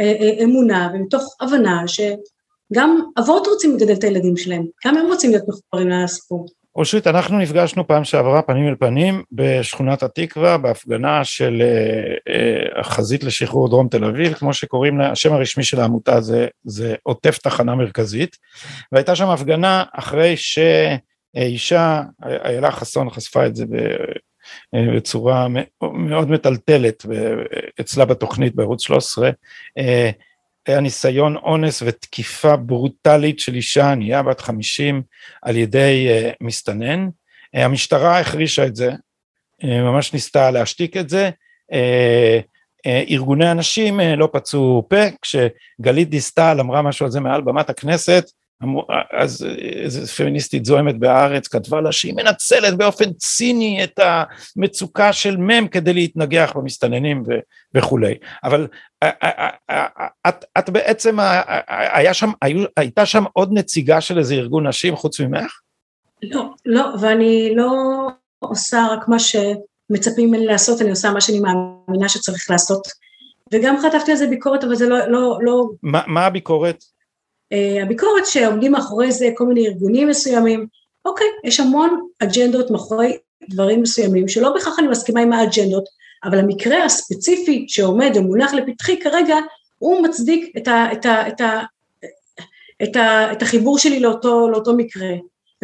אה, 0.00 0.04
אה, 0.04 0.44
אמונה 0.44 0.90
ומתוך 0.94 1.36
הבנה 1.40 1.88
ש... 1.88 2.00
גם 2.72 3.00
אבות 3.18 3.46
רוצים 3.46 3.76
לגדל 3.76 3.92
את 3.92 4.04
הילדים 4.04 4.36
שלהם, 4.36 4.66
גם 4.86 4.96
הם 4.96 5.06
רוצים 5.06 5.30
להיות 5.30 5.48
מחוברים 5.48 5.88
לסיפור. 5.88 6.46
אושרית, 6.76 7.06
אנחנו 7.06 7.38
נפגשנו 7.38 7.86
פעם 7.86 8.04
שעברה 8.04 8.42
פנים 8.42 8.68
אל 8.68 8.74
פנים 8.74 9.22
בשכונת 9.32 10.02
התקווה, 10.02 10.58
בהפגנה 10.58 11.24
של 11.24 11.62
uh, 11.62 12.30
uh, 12.32 12.80
החזית 12.80 13.24
לשחרור 13.24 13.68
דרום 13.68 13.88
תל 13.88 14.04
אביב, 14.04 14.34
כמו 14.34 14.54
שקוראים 14.54 14.98
לה, 14.98 15.10
השם 15.10 15.32
הרשמי 15.32 15.64
של 15.64 15.80
העמותה 15.80 16.20
זה, 16.20 16.46
זה 16.64 16.94
עוטף 17.02 17.38
תחנה 17.38 17.74
מרכזית, 17.74 18.36
והייתה 18.92 19.16
שם 19.16 19.28
הפגנה 19.28 19.84
אחרי 19.92 20.34
שאישה, 20.36 22.02
איילה 22.44 22.70
חסון 22.70 23.10
חשפה 23.10 23.46
את 23.46 23.56
זה 23.56 23.64
אה, 24.74 24.86
בצורה 24.96 25.46
מאוד 25.82 26.30
מטלטלת 26.30 27.06
אצלה 27.80 28.04
בתוכנית 28.04 28.54
בערוץ 28.54 28.82
13, 28.82 29.30
היה 30.66 30.80
ניסיון 30.80 31.36
אונס 31.36 31.82
ותקיפה 31.86 32.56
ברוטלית 32.56 33.40
של 33.40 33.54
אישה 33.54 33.92
ענייה 33.92 34.22
בת 34.22 34.40
חמישים 34.40 35.02
על 35.42 35.56
ידי 35.56 36.08
uh, 36.08 36.34
מסתנן. 36.40 37.08
Uh, 37.56 37.60
המשטרה 37.60 38.20
החרישה 38.20 38.66
את 38.66 38.76
זה, 38.76 38.90
uh, 38.90 39.66
ממש 39.66 40.12
ניסתה 40.12 40.50
להשתיק 40.50 40.96
את 40.96 41.08
זה. 41.08 41.30
Uh, 41.72 41.74
uh, 42.86 43.10
ארגוני 43.10 43.48
הנשים 43.48 44.00
uh, 44.00 44.02
לא 44.02 44.28
פצעו 44.32 44.86
פה, 44.88 45.02
כשגלית 45.22 46.10
דיסטל 46.10 46.60
אמרה 46.60 46.82
משהו 46.82 47.06
על 47.06 47.12
זה 47.12 47.20
מעל 47.20 47.40
במת 47.40 47.70
הכנסת, 47.70 48.30
אז 49.12 49.46
איזה 49.58 50.06
פמיניסטית 50.06 50.64
זוהמת 50.64 50.98
בהארץ 50.98 51.48
כתבה 51.48 51.80
לה 51.80 51.92
שהיא 51.92 52.14
מנצלת 52.14 52.76
באופן 52.76 53.12
ציני 53.12 53.84
את 53.84 54.00
המצוקה 54.56 55.12
של 55.12 55.36
מ' 55.36 55.68
כדי 55.68 55.92
להתנגח 55.92 56.52
במסתננים 56.56 57.22
ו, 57.28 57.32
וכולי, 57.74 58.14
אבל 58.44 58.66
את, 60.28 60.44
את 60.58 60.70
בעצם, 60.70 61.16
היה 61.68 62.14
שם, 62.14 62.30
הייתה 62.76 63.06
שם 63.06 63.24
עוד 63.32 63.50
נציגה 63.52 64.00
של 64.00 64.18
איזה 64.18 64.34
ארגון 64.34 64.66
נשים 64.66 64.96
חוץ 64.96 65.20
ממך? 65.20 65.60
לא, 66.22 66.44
לא, 66.66 66.86
ואני 67.00 67.52
לא 67.56 67.72
עושה 68.38 68.86
רק 68.90 69.08
מה 69.08 69.16
שמצפים 69.18 70.28
ממני 70.28 70.46
לעשות, 70.46 70.80
אני 70.80 70.90
עושה 70.90 71.10
מה 71.10 71.20
שאני 71.20 71.40
מאמינה 71.40 72.08
שצריך 72.08 72.50
לעשות, 72.50 72.88
וגם 73.52 73.76
חטפתי 73.82 74.10
על 74.10 74.16
זה 74.16 74.26
ביקורת, 74.26 74.64
אבל 74.64 74.74
זה 74.74 74.88
לא... 74.88 74.98
לא, 75.06 75.38
לא... 75.40 75.64
מה, 75.82 76.02
מה 76.06 76.26
הביקורת? 76.26 76.84
Uh, 77.54 77.82
הביקורת 77.82 78.26
שעומדים 78.26 78.72
מאחורי 78.72 79.12
זה 79.12 79.30
כל 79.34 79.46
מיני 79.46 79.66
ארגונים 79.66 80.08
מסוימים, 80.08 80.66
אוקיי, 81.04 81.26
יש 81.44 81.60
המון 81.60 82.06
אג'נדות 82.22 82.70
מאחורי 82.70 83.16
דברים 83.48 83.82
מסוימים, 83.82 84.28
שלא 84.28 84.52
בהכרח 84.52 84.78
אני 84.78 84.88
מסכימה 84.88 85.20
עם 85.20 85.32
האג'נדות, 85.32 85.84
אבל 86.24 86.38
המקרה 86.38 86.84
הספציפי 86.84 87.64
שעומד 87.68 88.12
ומונח 88.14 88.54
לפתחי 88.54 89.00
כרגע, 89.00 89.36
הוא 89.78 90.02
מצדיק 90.02 90.56
את, 90.56 90.68
ה, 90.68 90.92
את, 90.92 91.06
ה, 91.06 91.28
את, 91.28 91.40
ה, 91.40 91.60
את, 92.82 92.96
ה, 92.96 93.32
את 93.32 93.42
החיבור 93.42 93.78
שלי 93.78 94.00
לאותו, 94.00 94.48
לאותו 94.48 94.76
מקרה. 94.76 95.08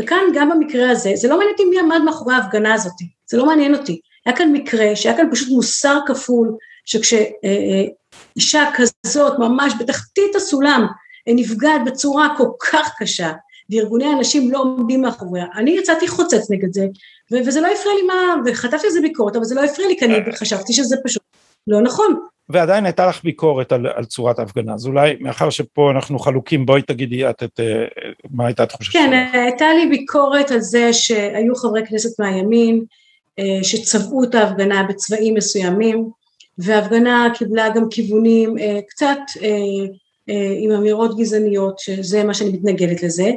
וכאן 0.01 0.23
גם 0.35 0.51
במקרה 0.51 0.91
הזה, 0.91 1.13
זה 1.15 1.29
לא 1.29 1.39
מעניין 1.39 1.53
אותי 1.53 1.65
מי 1.65 1.79
עמד 1.79 2.01
מאחורי 2.05 2.35
ההפגנה 2.35 2.75
הזאת, 2.75 2.93
זה 3.27 3.37
לא 3.37 3.47
מעניין 3.47 3.75
אותי. 3.75 4.01
היה 4.27 4.37
כאן 4.37 4.53
מקרה 4.53 4.97
שהיה 4.97 5.17
כאן 5.17 5.29
פשוט 5.33 5.49
מוסר 5.49 5.99
כפול, 6.07 6.57
שכשאישה 6.85 8.65
כזאת 8.75 9.39
ממש 9.39 9.73
בתחתית 9.79 10.37
הסולם 10.37 10.87
נפגעת 11.35 11.81
בצורה 11.87 12.29
כל 12.37 12.49
כך 12.71 12.95
קשה, 12.99 13.33
וארגוני 13.71 14.05
הנשים 14.05 14.53
לא 14.53 14.59
עומדים 14.59 15.03
מאחוריה. 15.03 15.45
אני 15.57 15.71
יצאתי 15.71 16.09
חוצץ 16.09 16.51
נגד 16.51 16.73
זה, 16.73 16.87
וזה 17.33 17.61
לא 17.61 17.67
הפריע 17.67 17.95
לי 17.95 18.03
מה, 18.03 18.35
וחטפתי 18.47 18.87
על 18.87 18.93
זה 18.93 19.01
ביקורת, 19.01 19.37
אבל 19.37 19.45
זה 19.45 19.55
לא 19.55 19.65
הפריע 19.65 19.89
לי, 19.89 19.97
כי 19.99 20.05
אני 20.05 20.15
חשבתי 20.37 20.73
שזה 20.73 20.97
פשוט 21.05 21.23
לא 21.67 21.81
נכון. 21.81 22.17
ועדיין 22.49 22.85
הייתה 22.85 23.07
לך 23.07 23.25
ביקורת 23.25 23.73
על, 23.73 23.87
על 23.87 24.05
צורת 24.05 24.39
ההפגנה, 24.39 24.75
אז 24.75 24.87
אולי 24.87 25.17
מאחר 25.21 25.51
שפה 25.51 25.91
אנחנו 25.91 26.19
חלוקים, 26.19 26.67
בואי 26.67 26.83
תגידי 26.83 27.31
את, 27.31 27.43
את, 27.43 27.61
את 27.61 28.31
מה 28.31 28.47
הייתה 28.47 28.63
התחושה 28.63 28.93
שלך. 28.93 29.03
כן, 29.03 29.29
הייתה 29.33 29.67
לי 29.75 29.87
ביקורת 29.87 30.51
על 30.51 30.61
זה 30.61 30.93
שהיו 30.93 31.55
חברי 31.55 31.87
כנסת 31.87 32.21
מהימין, 32.21 32.85
אה, 33.39 33.59
שצבעו 33.63 34.25
את 34.25 34.35
ההפגנה 34.35 34.83
בצבעים 34.83 35.35
מסוימים, 35.35 36.11
וההפגנה 36.59 37.29
קיבלה 37.35 37.69
גם 37.69 37.89
כיוונים 37.91 38.59
אה, 38.59 38.79
קצת 38.89 39.19
אה, 39.43 39.87
עם 40.61 40.71
אמירות 40.71 41.19
גזעניות, 41.19 41.79
שזה 41.79 42.25
מה 42.25 42.35
שאני 42.35 42.51
מתנגדת 42.51 43.03
לזה, 43.03 43.31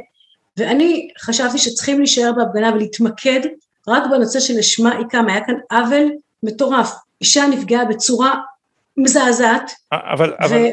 ואני 0.56 1.08
חשבתי 1.20 1.58
שצריכים 1.58 1.98
להישאר 1.98 2.32
בהפגנה 2.36 2.72
ולהתמקד 2.74 3.40
רק 3.88 4.02
בנושא 4.10 4.40
שלשמה 4.40 4.96
היא 4.96 5.06
קמה, 5.06 5.32
היה 5.32 5.44
כאן 5.44 5.54
עוול 5.70 6.12
מטורף, 6.42 6.92
אישה 7.20 7.46
נפגעה 7.46 7.84
בצורה 7.84 8.34
מזעזעת, 8.96 9.70
אבל, 9.92 10.34
אבל, 10.40 10.66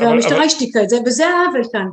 והמשטרה 0.00 0.44
השתיקה 0.44 0.82
את 0.82 0.88
זה, 0.88 0.96
וזה 1.06 1.26
העוול 1.26 1.62
כאן. 1.72 1.86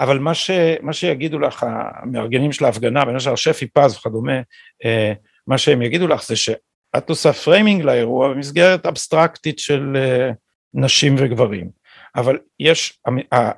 אבל 0.00 0.18
מה, 0.18 0.34
ש, 0.34 0.50
מה 0.80 0.92
שיגידו 0.92 1.38
לך 1.38 1.66
המארגנים 1.68 2.52
של 2.52 2.64
ההפגנה, 2.64 3.04
בין 3.04 3.16
השאר 3.16 3.34
שפי 3.34 3.66
פז 3.66 3.96
וכדומה, 3.96 4.40
אה, 4.84 5.12
מה 5.46 5.58
שהם 5.58 5.82
יגידו 5.82 6.08
לך 6.08 6.26
זה 6.26 6.36
שאת 6.36 7.08
עושה 7.10 7.32
framing 7.32 7.82
לאירוע 7.82 8.28
במסגרת 8.28 8.86
אבסטרקטית 8.86 9.58
של 9.58 9.96
אה, 9.96 10.30
נשים 10.74 11.14
וגברים, 11.18 11.70
אבל 12.16 12.38
יש, 12.60 12.98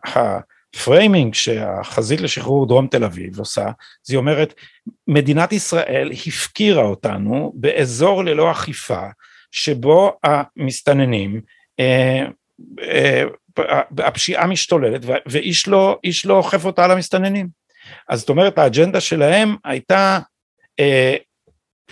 ה 0.04 0.20
framing 0.21 1.34
שהחזית 1.34 2.20
לשחרור 2.20 2.66
דרום 2.66 2.86
תל 2.86 3.04
אביב 3.04 3.38
עושה, 3.38 3.66
זה 4.02 4.14
היא 4.14 4.18
אומרת, 4.18 4.54
מדינת 5.08 5.52
ישראל 5.52 6.10
הפקירה 6.26 6.82
אותנו 6.82 7.52
באזור 7.54 8.24
ללא 8.24 8.50
אכיפה, 8.50 9.06
שבו 9.50 10.18
המסתננים, 10.24 11.40
אה, 11.80 12.24
אה, 12.82 13.24
הפשיעה 13.98 14.46
משתוללת 14.46 15.00
ואיש 15.26 15.68
לא, 15.68 15.98
לא 16.24 16.36
אוכף 16.36 16.64
אותה 16.64 16.84
על 16.84 16.90
המסתננים. 16.90 17.48
אז 18.08 18.20
זאת 18.20 18.28
אומרת 18.28 18.58
האג'נדה 18.58 19.00
שלהם 19.00 19.56
הייתה 19.64 20.18
אה, 20.80 21.16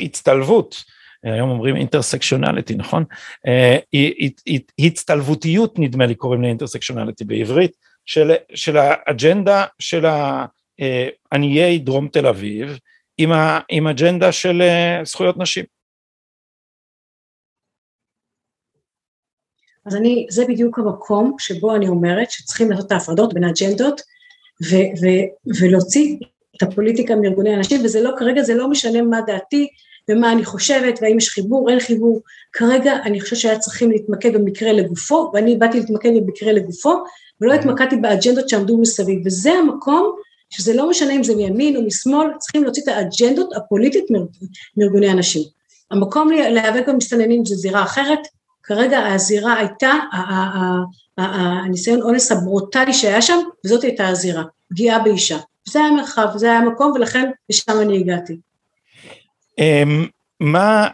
הצטלבות, 0.01 0.85
היום 1.23 1.51
אומרים 1.51 1.77
אינטרסקשיונליטי 1.77 2.75
נכון? 2.75 3.05
אה, 3.47 3.79
הצטלבותיות 4.79 5.79
נדמה 5.79 6.07
לי 6.07 6.15
קוראים 6.15 6.43
לאינטרסקשיונליטי 6.43 7.25
בעברית, 7.25 7.73
של, 8.05 8.33
של 8.55 8.77
האג'נדה 8.77 9.65
של 9.79 10.05
עניי 11.33 11.79
דרום 11.79 12.09
תל 12.09 12.27
אביב 12.27 12.79
עם, 13.19 13.33
ה, 13.33 13.61
עם 13.69 13.87
אג'נדה 13.87 14.33
של 14.33 14.63
אה, 14.63 15.01
זכויות 15.05 15.37
נשים. 15.39 15.65
אז 19.87 19.97
אני, 19.97 20.27
זה 20.31 20.45
בדיוק 20.49 20.79
המקום 20.79 21.37
שבו 21.39 21.77
אני 21.77 21.89
אומרת 21.89 22.31
שצריכים 22.31 22.71
לעשות 22.71 22.87
את 22.87 22.93
ההפרדות 22.93 23.35
בין 23.35 23.45
האג'נדות 23.45 24.01
ו- 24.71 24.93
ו- 25.03 25.61
ולהוציא 25.61 26.17
את 26.57 26.63
הפוליטיקה 26.63 27.17
מארגוני 27.17 27.55
הנשים, 27.55 27.85
וזה 27.85 28.01
לא, 28.01 28.11
כרגע 28.19 28.43
זה 28.43 28.55
לא 28.55 28.71
משנה 28.71 29.03
מה 29.03 29.21
דעתי 29.27 29.69
ומה 30.13 30.33
אני 30.33 30.45
חושבת, 30.45 30.99
והאם 31.03 31.19
יש 31.19 31.29
חיבור, 31.29 31.71
אין 31.71 31.81
חיבור. 31.81 32.21
כרגע 32.53 32.93
אני 33.05 33.21
חושבת 33.21 33.39
שהיה 33.39 33.59
צריכים 33.59 33.91
להתמקד 33.91 34.35
במקרה 34.35 34.73
לגופו, 34.73 35.31
ואני 35.35 35.57
באתי 35.57 35.81
להתמקד 35.81 36.11
במקרה 36.17 36.53
לגופו, 36.53 37.05
ולא 37.41 37.53
התמקדתי 37.53 37.97
באג'נדות 37.97 38.49
שעמדו 38.49 38.79
מסביב, 38.79 39.23
וזה 39.27 39.53
המקום 39.53 40.17
שזה 40.51 40.75
לא 40.75 40.91
משנה 40.91 41.13
אם 41.13 41.23
זה 41.23 41.37
מימין 41.37 41.77
או 41.77 41.83
משמאל, 41.83 42.29
צריכים 42.39 42.65
להוציא 42.65 42.83
את 42.83 42.89
האג'נדות 42.89 43.57
הפוליטית 43.57 44.05
מארגוני 44.77 45.09
הנשים. 45.09 45.43
המקום 45.91 46.31
להיאבק 46.31 46.89
במסתננים 46.89 47.45
זה 47.45 47.55
זירה 47.55 47.83
אחרת, 47.83 48.19
כרגע 48.63 49.07
הזירה 49.07 49.59
הייתה, 49.59 49.93
הניסיון 51.19 52.03
אונס 52.03 52.33
הברוטלי 52.33 52.93
שהיה 52.93 53.23
שם, 53.23 53.39
וזאת 53.65 53.83
הייתה 53.83 54.09
הזירה, 54.09 54.43
פגיעה 54.71 54.99
באישה. 54.99 55.39
זה 55.69 55.79
היה 55.79 55.89
המרחב, 55.89 56.29
זה 56.37 56.47
היה 56.47 56.59
המקום, 56.59 56.93
ולכן 56.93 57.31
לשם 57.51 57.81
אני 57.81 57.99
הגעתי. 57.99 58.37
אמ, 59.59 60.07
מה, 60.41 60.89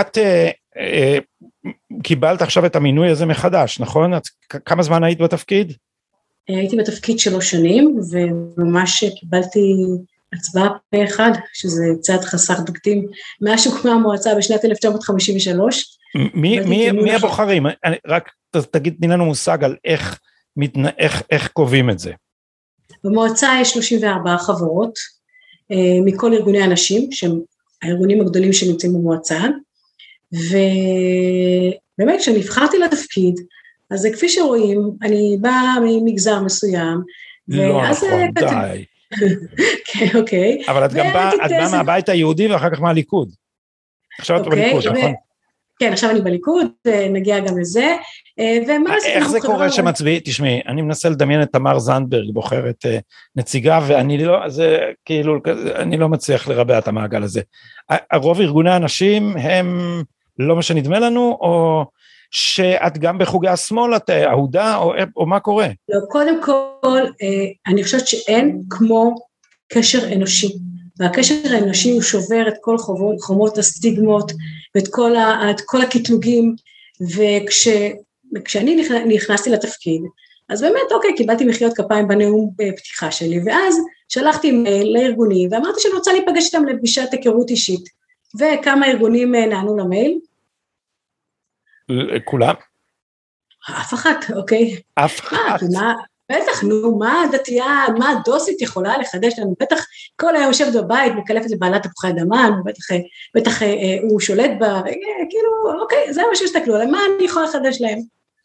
את 0.00 0.18
אה, 0.18 0.50
אה, 0.76 1.18
קיבלת 2.02 2.42
עכשיו 2.42 2.66
את 2.66 2.76
המינוי 2.76 3.10
הזה 3.10 3.26
מחדש, 3.26 3.80
נכון? 3.80 4.12
כמה 4.64 4.82
זמן 4.82 5.04
היית 5.04 5.20
בתפקיד? 5.20 5.72
הייתי 6.48 6.76
בתפקיד 6.76 7.18
שלוש 7.18 7.50
שנים, 7.50 8.00
וממש 8.10 9.04
קיבלתי 9.20 9.74
הצבעה 10.32 10.68
פה 10.90 11.04
אחד, 11.04 11.30
שזה 11.52 11.84
צעד 12.00 12.20
חסר 12.20 12.60
תקדים, 12.66 13.06
מאז 13.40 13.60
שהוקמה 13.60 13.92
המועצה 13.92 14.34
בשנת 14.34 14.64
1953. 14.64 15.98
מי, 16.34 16.60
מי, 16.60 16.90
מי 16.90 17.14
הבוחרים? 17.14 17.66
רק 18.06 18.30
תגיד, 18.70 18.94
תני 18.98 19.08
לנו 19.08 19.24
מושג 19.24 19.64
על 19.64 19.76
איך, 19.84 20.20
מתנ... 20.56 20.86
איך, 20.98 21.22
איך 21.30 21.48
קובעים 21.48 21.90
את 21.90 21.98
זה. 21.98 22.12
במועצה 23.04 23.48
יש 23.60 23.70
34 23.70 24.36
חברות, 24.38 24.94
אה, 25.72 26.00
מכל 26.04 26.32
ארגוני 26.32 26.62
הנשים, 26.62 27.12
שהם 27.12 27.40
הארגונים 27.82 28.20
הגדולים 28.20 28.52
שנמצאים 28.52 28.92
במועצה, 28.92 29.40
ובאמת 30.32 32.20
כשנבחרתי 32.20 32.78
לתפקיד, 32.78 33.40
אז 33.90 34.08
כפי 34.12 34.28
שרואים, 34.28 34.90
אני 35.02 35.36
באה 35.40 35.74
ממגזר 35.84 36.42
מסוים, 36.42 37.00
לא 37.48 37.90
נכון, 37.90 38.30
די. 38.34 38.84
כן, 39.86 40.18
אוקיי. 40.18 40.62
אבל 40.68 40.84
את 40.84 40.92
גם 40.92 41.06
באה 41.12 41.30
בא 41.48 41.68
מהבית 41.72 42.08
היהודי 42.08 42.48
ואחר 42.48 42.70
כך 42.70 42.80
מהליכוד. 42.80 43.28
עכשיו 44.18 44.36
את 44.36 44.46
אוקיי, 44.46 44.62
בליכוד, 44.62 44.96
נכון? 44.96 45.12
כן, 45.78 45.92
עכשיו 45.92 46.10
אני 46.10 46.20
בליכוד, 46.20 46.66
נגיע 47.10 47.40
גם 47.40 47.58
לזה. 47.58 47.96
אה, 48.38 48.58
ומה 48.66 49.00
זה... 49.00 49.08
איך 49.08 49.28
זה 49.28 49.40
קורה 49.40 49.72
שמצביעי, 49.72 50.20
תשמעי, 50.24 50.60
אני 50.66 50.82
מנסה 50.82 51.08
לדמיין 51.08 51.42
את 51.42 51.48
תמר 51.52 51.78
זנדברג 51.78 52.30
בוחרת 52.32 52.86
אה, 52.86 52.98
נציגה, 53.36 53.80
ואני 53.86 54.24
לא, 54.24 54.48
זה 54.48 54.78
כאילו, 55.04 55.38
אני 55.74 55.96
לא 55.96 56.08
מצליח 56.08 56.48
לרבע 56.48 56.78
את 56.78 56.88
המעגל 56.88 57.22
הזה. 57.22 57.40
הרוב 58.10 58.40
ארגוני 58.40 58.70
הנשים 58.70 59.36
הם 59.36 60.02
לא 60.38 60.56
מה 60.56 60.62
שנדמה 60.62 60.98
לנו, 60.98 61.38
או 61.40 61.84
שאת 62.30 62.98
גם 62.98 63.18
בחוגי 63.18 63.48
השמאל, 63.48 63.96
את 63.96 64.10
אה, 64.10 64.30
אהודה, 64.30 64.76
או, 64.76 64.92
או 65.16 65.26
מה 65.26 65.40
קורה? 65.40 65.68
לא, 65.88 65.98
קודם 66.08 66.42
כל, 66.42 67.02
אני 67.66 67.84
חושבת 67.84 68.06
שאין 68.06 68.62
כמו 68.70 69.14
קשר 69.72 70.12
אנושי. 70.12 70.48
והקשר 71.02 71.34
האנושי 71.54 71.90
הוא 71.90 72.02
שובר 72.02 72.48
את 72.48 72.54
כל 72.60 72.78
חומות, 72.78 73.20
חומות 73.20 73.58
הסטיגמות 73.58 74.32
ואת 74.74 74.88
כל, 74.90 75.16
ה, 75.16 75.50
את 75.50 75.60
כל 75.66 75.80
הקטלוגים, 75.82 76.54
וכשאני 78.34 78.76
נכנס, 78.76 79.02
נכנסתי 79.06 79.50
לתפקיד, 79.50 80.02
אז 80.48 80.62
באמת, 80.62 80.92
אוקיי, 80.92 81.14
קיבלתי 81.16 81.44
מחיאות 81.44 81.72
כפיים 81.76 82.08
בנאום 82.08 82.50
פתיחה 82.76 83.10
שלי, 83.10 83.40
ואז 83.46 83.78
שלחתי 84.08 84.50
מייל 84.50 84.98
לארגונים, 84.98 85.48
ואמרתי 85.52 85.80
שאני 85.80 85.94
רוצה 85.94 86.12
להיפגש 86.12 86.46
איתם 86.46 86.64
לפגישת 86.64 87.08
היכרות 87.12 87.50
אישית. 87.50 87.84
וכמה 88.34 88.86
ארגונים 88.86 89.34
אה, 89.34 89.46
נענו 89.46 89.76
למייל? 89.76 90.18
כולם? 92.24 92.54
אף 93.70 93.94
אחת, 93.94 94.30
אוקיי. 94.36 94.76
אף 94.94 95.20
אחת. 95.20 95.60
מה, 95.72 95.94
בטח, 96.32 96.62
נו, 96.62 96.98
מה 96.98 97.22
הדתייה, 97.22 97.84
מה 97.98 98.10
הדוסית 98.10 98.62
יכולה 98.62 98.98
לחדש 98.98 99.38
לנו? 99.38 99.54
בטח 99.60 99.86
כל 100.16 100.36
היום 100.36 100.48
יושבת 100.48 100.74
בבית, 100.74 101.12
מקלפת 101.16 101.50
לבעלת 101.50 101.82
תפוחי 101.82 102.08
אדמה, 102.08 102.50
בטח, 102.64 102.84
בטח 103.34 103.62
אה, 103.62 103.96
הוא 104.02 104.20
שולט 104.20 104.50
בה, 104.58 104.66
אה, 104.66 104.82
כאילו, 105.30 105.80
אוקיי, 105.80 106.12
זה 106.12 106.22
מה 106.30 106.36
שהסתכלו 106.36 106.74
עליהם, 106.74 106.90
מה 106.90 106.98
אני 107.16 107.24
יכולה 107.24 107.44
לחדש 107.46 107.80
להם? 107.80 107.98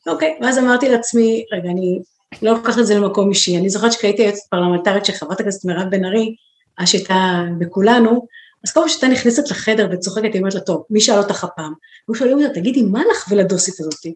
אוקיי, 0.08 0.38
ואז 0.42 0.58
אמרתי 0.58 0.90
לעצמי, 0.90 1.46
רגע, 1.54 1.70
אני 1.70 2.00
לא 2.42 2.52
לוקחת 2.52 2.80
את 2.80 2.86
זה 2.88 2.96
למקום 2.96 3.30
אישי, 3.30 3.58
אני 3.58 3.70
זוכרת 3.70 3.92
שכהייתי 3.92 4.22
היועצת 4.22 4.50
פרלמנטרית 4.50 5.06
של 5.06 5.14
חברת 5.14 5.40
הכנסת 5.40 5.66
מירב 5.66 5.90
בן 5.90 6.06
ארי, 6.06 6.36
אז 6.78 6.88
שהייתה 6.88 7.42
בכולנו, 7.60 8.28
אז 8.64 8.72
כל 8.74 8.80
פעם 8.80 8.90
שהייתה 8.90 9.08
נכנסת 9.08 9.52
לחדר 9.52 9.90
וצוחקת, 9.92 10.34
היא 10.34 10.40
אומרת 10.40 10.54
לה, 10.54 10.62
טוב, 10.62 10.84
מי 10.90 11.02
שאל 11.02 11.18
אותך 11.18 11.44
הפעם? 11.44 11.74
והוא 12.08 12.16
שואל 12.16 12.34
אותה, 12.34 12.54
תגידי, 12.54 12.82
מה 12.82 13.02
לך 13.12 13.26
ולדוסית 13.32 13.80
הזאתי? 13.80 14.14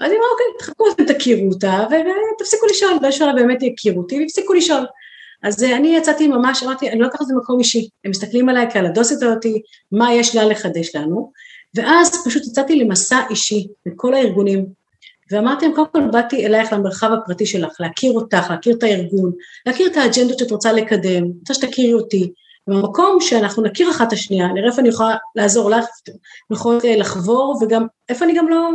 אז 0.00 0.10
היא 0.10 0.18
אמרה, 0.18 0.28
אוקיי, 0.32 0.46
תחכו, 0.58 0.90
אתם 0.90 1.12
תכירו 1.12 1.48
אותה, 1.48 1.86
ותפסיקו 1.86 2.66
לשאול, 2.66 2.98
באיזשהו 3.00 3.26
שלב 3.26 3.34
באמת 3.34 3.62
יכירו 3.62 4.00
אותי, 4.00 4.20
והפסיקו 4.20 4.52
לשאול. 4.54 4.86
אז 5.42 5.64
אה, 5.64 5.76
אני 5.76 5.96
יצאתי 5.96 6.28
ממש, 6.28 6.62
אמרתי, 6.62 6.90
אני 6.90 7.00
לא 7.00 7.06
אקח 7.06 7.22
את 7.22 7.26
זה 7.26 7.34
במקום 7.34 7.58
אישי, 7.58 7.88
הם 8.04 8.10
מסתכלים 8.10 8.48
עליי 8.48 8.66
כעל 8.72 8.86
הדוסית 8.86 9.22
אותי, 9.22 9.62
מה 9.92 10.14
יש 10.14 10.36
לה 10.36 10.44
לחדש 10.44 10.96
לנו, 10.96 11.32
ואז 11.74 12.24
פשוט 12.24 12.42
יצאתי 12.46 12.76
למסע 12.76 13.20
אישי 13.30 13.66
בכל 13.86 14.14
הארגונים, 14.14 14.66
ואמרתי 15.30 15.66
להם, 15.66 15.74
קודם 15.74 15.86
כל 15.92 16.00
באתי 16.12 16.46
אלייך 16.46 16.72
למרחב 16.72 17.10
הפרטי 17.12 17.46
שלך, 17.46 17.72
להכיר 17.80 18.12
אותך, 18.12 18.50
להכיר 18.50 18.76
את 18.76 18.82
הארגון, 18.82 19.32
להכיר 19.66 19.86
את 19.86 19.96
האג'נדות 19.96 20.38
שאת 20.38 20.50
רוצה 20.50 20.72
לקדם, 20.72 21.24
רוצה 21.38 21.54
שתכירי 21.54 21.92
אותי, 21.92 22.32
במקום 22.66 23.20
שאנחנו 23.20 23.62
נכיר 23.62 23.90
אחת 23.90 24.08
את 24.08 24.12
השנייה, 24.12 24.48
נראה 24.48 24.68
איפה 24.68 24.80
אני 24.80 24.88
יכולה 24.88 25.16
לעזור 25.36 25.70
לך, 25.70 25.84
יכולת 26.52 26.84
אה, 26.84 26.96
לחבור, 26.96 27.58
וגם 27.62 27.86
איפה 28.08 28.24
אני 28.24 28.34
גם 28.34 28.48
לא 28.48 28.70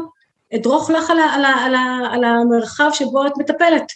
אדרוך 0.55 0.89
לך 0.89 1.09
על, 1.09 1.17
על, 1.19 1.45
על, 1.45 1.75
על 2.11 2.23
המרחב 2.23 2.89
שבו 2.93 3.27
את 3.27 3.31
מטפלת. 3.37 3.91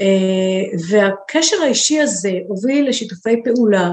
אה, 0.00 0.78
והקשר 0.88 1.56
האישי 1.62 2.00
הזה 2.00 2.32
הוביל 2.48 2.88
לשיתופי 2.88 3.42
פעולה, 3.44 3.92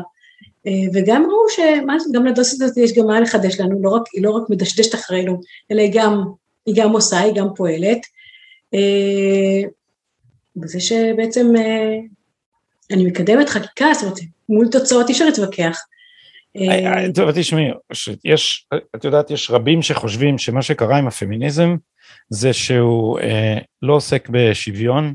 אה, 0.68 0.72
וגם 0.94 1.26
ראו 1.30 1.50
שגם 1.50 2.26
לדוסית 2.26 2.62
הזאת 2.62 2.78
יש 2.78 2.94
גם 2.94 3.08
מה 3.08 3.20
לחדש 3.20 3.60
לנו, 3.60 3.84
לא 3.84 3.90
רק, 3.90 4.02
היא 4.14 4.24
לא 4.24 4.32
רק 4.32 4.50
מדשדשת 4.50 4.96
אחרינו, 4.96 5.42
אלא 5.72 5.82
היא 5.82 5.92
גם, 5.94 6.24
היא 6.66 6.76
גם 6.78 6.92
עושה, 6.92 7.20
היא 7.20 7.34
גם 7.34 7.48
פועלת. 7.56 8.00
וזה 10.62 10.80
שבעצם 10.80 11.54
אני 12.92 13.06
מקדמת 13.06 13.50
חקיקה, 13.50 13.86
זאת 13.94 14.04
אומרת, 14.04 14.18
מול 14.50 14.68
תוצאות 14.68 15.08
אי 15.08 15.14
אפשר 15.14 15.26
להתווכח. 15.26 15.80
טוב, 17.14 17.32
תשמעי, 17.36 17.72
יש, 18.26 18.68
את 18.96 19.06
יודעת, 19.06 19.32
יש 19.32 19.52
רבים 19.52 19.82
שחושבים 19.82 20.38
שמה 20.38 20.62
שקרה 20.62 20.98
עם 20.98 21.08
הפמיניזם 21.08 21.76
זה 22.30 22.54
שהוא 22.54 23.20
אה, 23.20 23.58
לא 23.82 23.94
עוסק 23.94 24.30
בשוויון, 24.32 25.14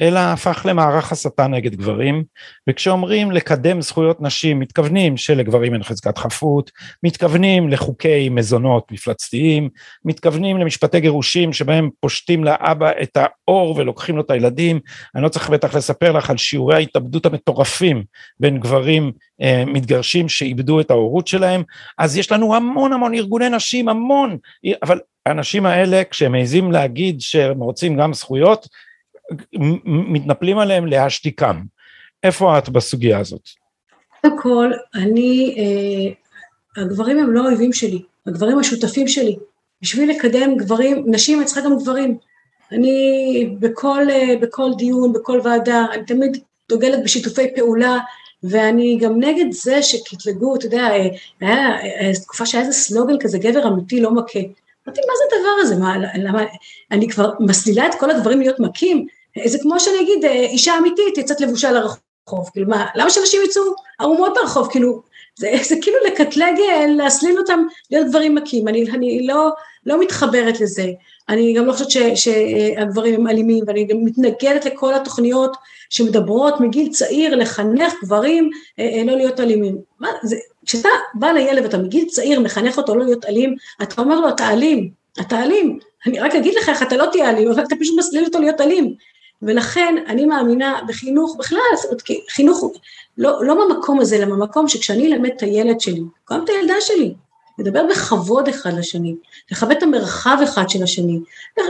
אלא 0.00 0.18
הפך 0.18 0.66
למערך 0.68 1.12
הסתה 1.12 1.46
נגד 1.46 1.74
גברים, 1.74 2.24
וכשאומרים 2.68 3.30
לקדם 3.30 3.80
זכויות 3.80 4.20
נשים, 4.20 4.58
מתכוונים 4.58 5.16
שלגברים 5.16 5.74
אין 5.74 5.82
חזקת 5.82 6.18
חפות, 6.18 6.70
מתכוונים 7.02 7.68
לחוקי 7.68 8.28
מזונות 8.28 8.92
מפלצתיים, 8.92 9.68
מתכוונים 10.04 10.58
למשפטי 10.58 11.00
גירושים 11.00 11.52
שבהם 11.52 11.90
פושטים 12.00 12.44
לאבא 12.44 12.90
את 13.02 13.16
האור 13.16 13.76
ולוקחים 13.76 14.16
לו 14.16 14.22
את 14.22 14.30
הילדים, 14.30 14.80
אני 15.14 15.22
לא 15.22 15.28
צריך 15.28 15.50
בטח 15.50 15.74
לספר 15.74 16.12
לך 16.12 16.30
על 16.30 16.36
שיעורי 16.36 16.74
ההתאבדות 16.74 17.26
המטורפים 17.26 18.04
בין 18.40 18.58
גברים 18.58 19.12
אה, 19.42 19.64
מתגרשים 19.66 20.28
שאיבדו 20.28 20.80
את 20.80 20.90
ההורות 20.90 21.26
שלהם, 21.26 21.62
אז 21.98 22.16
יש 22.16 22.32
לנו 22.32 22.54
המון 22.54 22.92
המון 22.92 23.14
ארגוני 23.14 23.48
נשים, 23.48 23.88
המון, 23.88 24.36
אבל 24.82 25.00
האנשים 25.26 25.66
האלה 25.66 26.02
כשהם 26.10 26.32
מעזים 26.32 26.72
להגיד 26.72 27.20
שהם 27.20 27.60
רוצים 27.60 27.96
גם 27.96 28.14
זכויות, 28.14 28.66
מתנפלים 29.84 30.58
עליהם 30.58 30.86
להשתיקם. 30.86 31.60
איפה 32.22 32.58
את 32.58 32.68
בסוגיה 32.68 33.18
הזאת? 33.18 33.48
קודם 34.22 34.38
כל, 34.38 34.72
אני, 34.94 35.56
אה, 35.58 36.82
הגברים 36.82 37.18
הם 37.18 37.32
לא 37.32 37.46
אויבים 37.46 37.72
שלי, 37.72 38.02
הגברים 38.26 38.58
השותפים 38.58 39.08
שלי. 39.08 39.36
בשביל 39.82 40.10
לקדם 40.10 40.56
גברים, 40.56 41.04
נשים 41.06 41.38
אני 41.38 41.46
צריכה 41.46 41.60
גם 41.60 41.78
גברים. 41.78 42.18
אני 42.72 43.56
בכל, 43.58 44.10
אה, 44.10 44.34
בכל 44.40 44.70
דיון, 44.76 45.12
בכל 45.12 45.40
ועדה, 45.44 45.86
אני 45.92 46.04
תמיד 46.04 46.38
דוגלת 46.68 47.04
בשיתופי 47.04 47.54
פעולה, 47.54 47.98
ואני 48.42 48.98
גם 49.00 49.20
נגד 49.20 49.52
זה 49.52 49.82
שקטלגו, 49.82 50.56
אתה 50.56 50.66
יודע, 50.66 50.82
אה, 50.82 51.08
היה 51.40 51.80
אה, 51.82 52.12
תקופה 52.22 52.46
שהיה 52.46 52.64
איזה 52.64 52.72
סלוגן 52.72 53.14
כזה, 53.20 53.38
גבר 53.38 53.68
אמיתי 53.68 54.00
לא 54.00 54.10
מכה. 54.10 54.38
אמרתי, 54.88 55.00
מה 55.00 55.12
זה 55.18 55.36
הדבר 55.36 55.60
הזה? 55.60 55.76
מה, 55.76 55.96
למה, 56.18 56.44
אני 56.90 57.08
כבר 57.08 57.30
מסלילה 57.40 57.86
את 57.86 57.94
כל 58.00 58.10
הדברים 58.10 58.40
להיות 58.40 58.60
מכים? 58.60 59.06
זה 59.44 59.58
כמו 59.62 59.80
שאני 59.80 60.00
אגיד, 60.00 60.24
אישה 60.24 60.78
אמיתית 60.78 61.18
יוצאת 61.18 61.40
לבושה 61.40 61.72
לרחוב, 61.72 62.50
כאילו 62.52 62.68
מה, 62.68 62.86
למה 62.94 63.10
שאנשים 63.10 63.40
יצאו 63.44 63.62
ערומות 63.98 64.32
ברחוב, 64.34 64.68
כאילו, 64.70 65.02
זה, 65.38 65.52
זה 65.68 65.74
כאילו 65.82 65.96
לקטלג, 66.06 66.54
להסליל 66.96 67.38
אותם 67.38 67.62
להיות 67.90 68.08
גברים 68.08 68.34
מכים, 68.34 68.68
אני, 68.68 68.90
אני 68.90 69.26
לא, 69.26 69.50
לא 69.86 70.00
מתחברת 70.00 70.60
לזה. 70.60 70.86
אני 71.28 71.52
גם 71.52 71.66
לא 71.66 71.72
חושבת 71.72 71.90
ש, 71.90 71.98
שהגברים 72.14 73.14
הם 73.14 73.26
אלימים, 73.26 73.64
ואני 73.66 73.84
גם 73.84 73.96
מתנגדת 74.04 74.64
לכל 74.64 74.94
התוכניות 74.94 75.56
שמדברות 75.90 76.60
מגיל 76.60 76.92
צעיר 76.92 77.36
לחנך 77.36 77.92
גברים 78.04 78.50
אה, 78.78 78.84
אה, 78.84 79.04
לא 79.04 79.16
להיות 79.16 79.40
אלימים. 79.40 79.78
מה, 80.00 80.08
זה, 80.22 80.36
כשאתה 80.66 80.88
בא 81.14 81.28
לילד 81.28 81.62
ואתה 81.62 81.78
מגיל 81.78 82.08
צעיר 82.08 82.40
מחנך 82.40 82.78
אותו 82.78 82.94
לא 82.94 83.04
להיות 83.04 83.24
אלים, 83.24 83.54
אתה 83.82 84.02
אומר 84.02 84.20
לו, 84.20 84.28
אתה 84.28 84.50
אלים, 84.52 84.90
אתה 85.20 85.42
אלים. 85.42 85.78
אני 86.06 86.20
רק 86.20 86.34
אגיד 86.34 86.54
לך 86.54 86.68
איך 86.68 86.82
אתה 86.82 86.96
לא 86.96 87.06
תהיה 87.12 87.30
אלים, 87.30 87.50
אבל 87.50 87.62
אתה 87.64 87.74
פשוט 87.80 87.98
מסליל 87.98 88.24
אותו 88.24 88.38
להיות 88.38 88.60
אלים. 88.60 88.94
ולכן 89.42 90.04
אני 90.08 90.24
מאמינה 90.24 90.80
בחינוך 90.88 91.36
בכלל, 91.38 91.58
זאת 91.76 91.84
אומרת, 91.84 92.02
חינוך 92.30 92.72
לא, 93.18 93.44
לא 93.44 93.54
במקום 93.54 94.00
הזה, 94.00 94.16
אלא 94.16 94.24
במקום 94.24 94.68
שכשאני 94.68 95.12
אלמד 95.12 95.30
את 95.36 95.42
הילד 95.42 95.80
שלי, 95.80 96.02
גם 96.30 96.44
את 96.44 96.48
הילדה 96.48 96.74
שלי, 96.80 97.14
לדבר 97.58 97.82
בכבוד 97.90 98.48
אחד 98.48 98.72
לשני, 98.72 99.14
לכבד 99.50 99.76
את 99.76 99.82
המרחב 99.82 100.38
אחד 100.44 100.68
של 100.68 100.82
השני. 100.82 101.20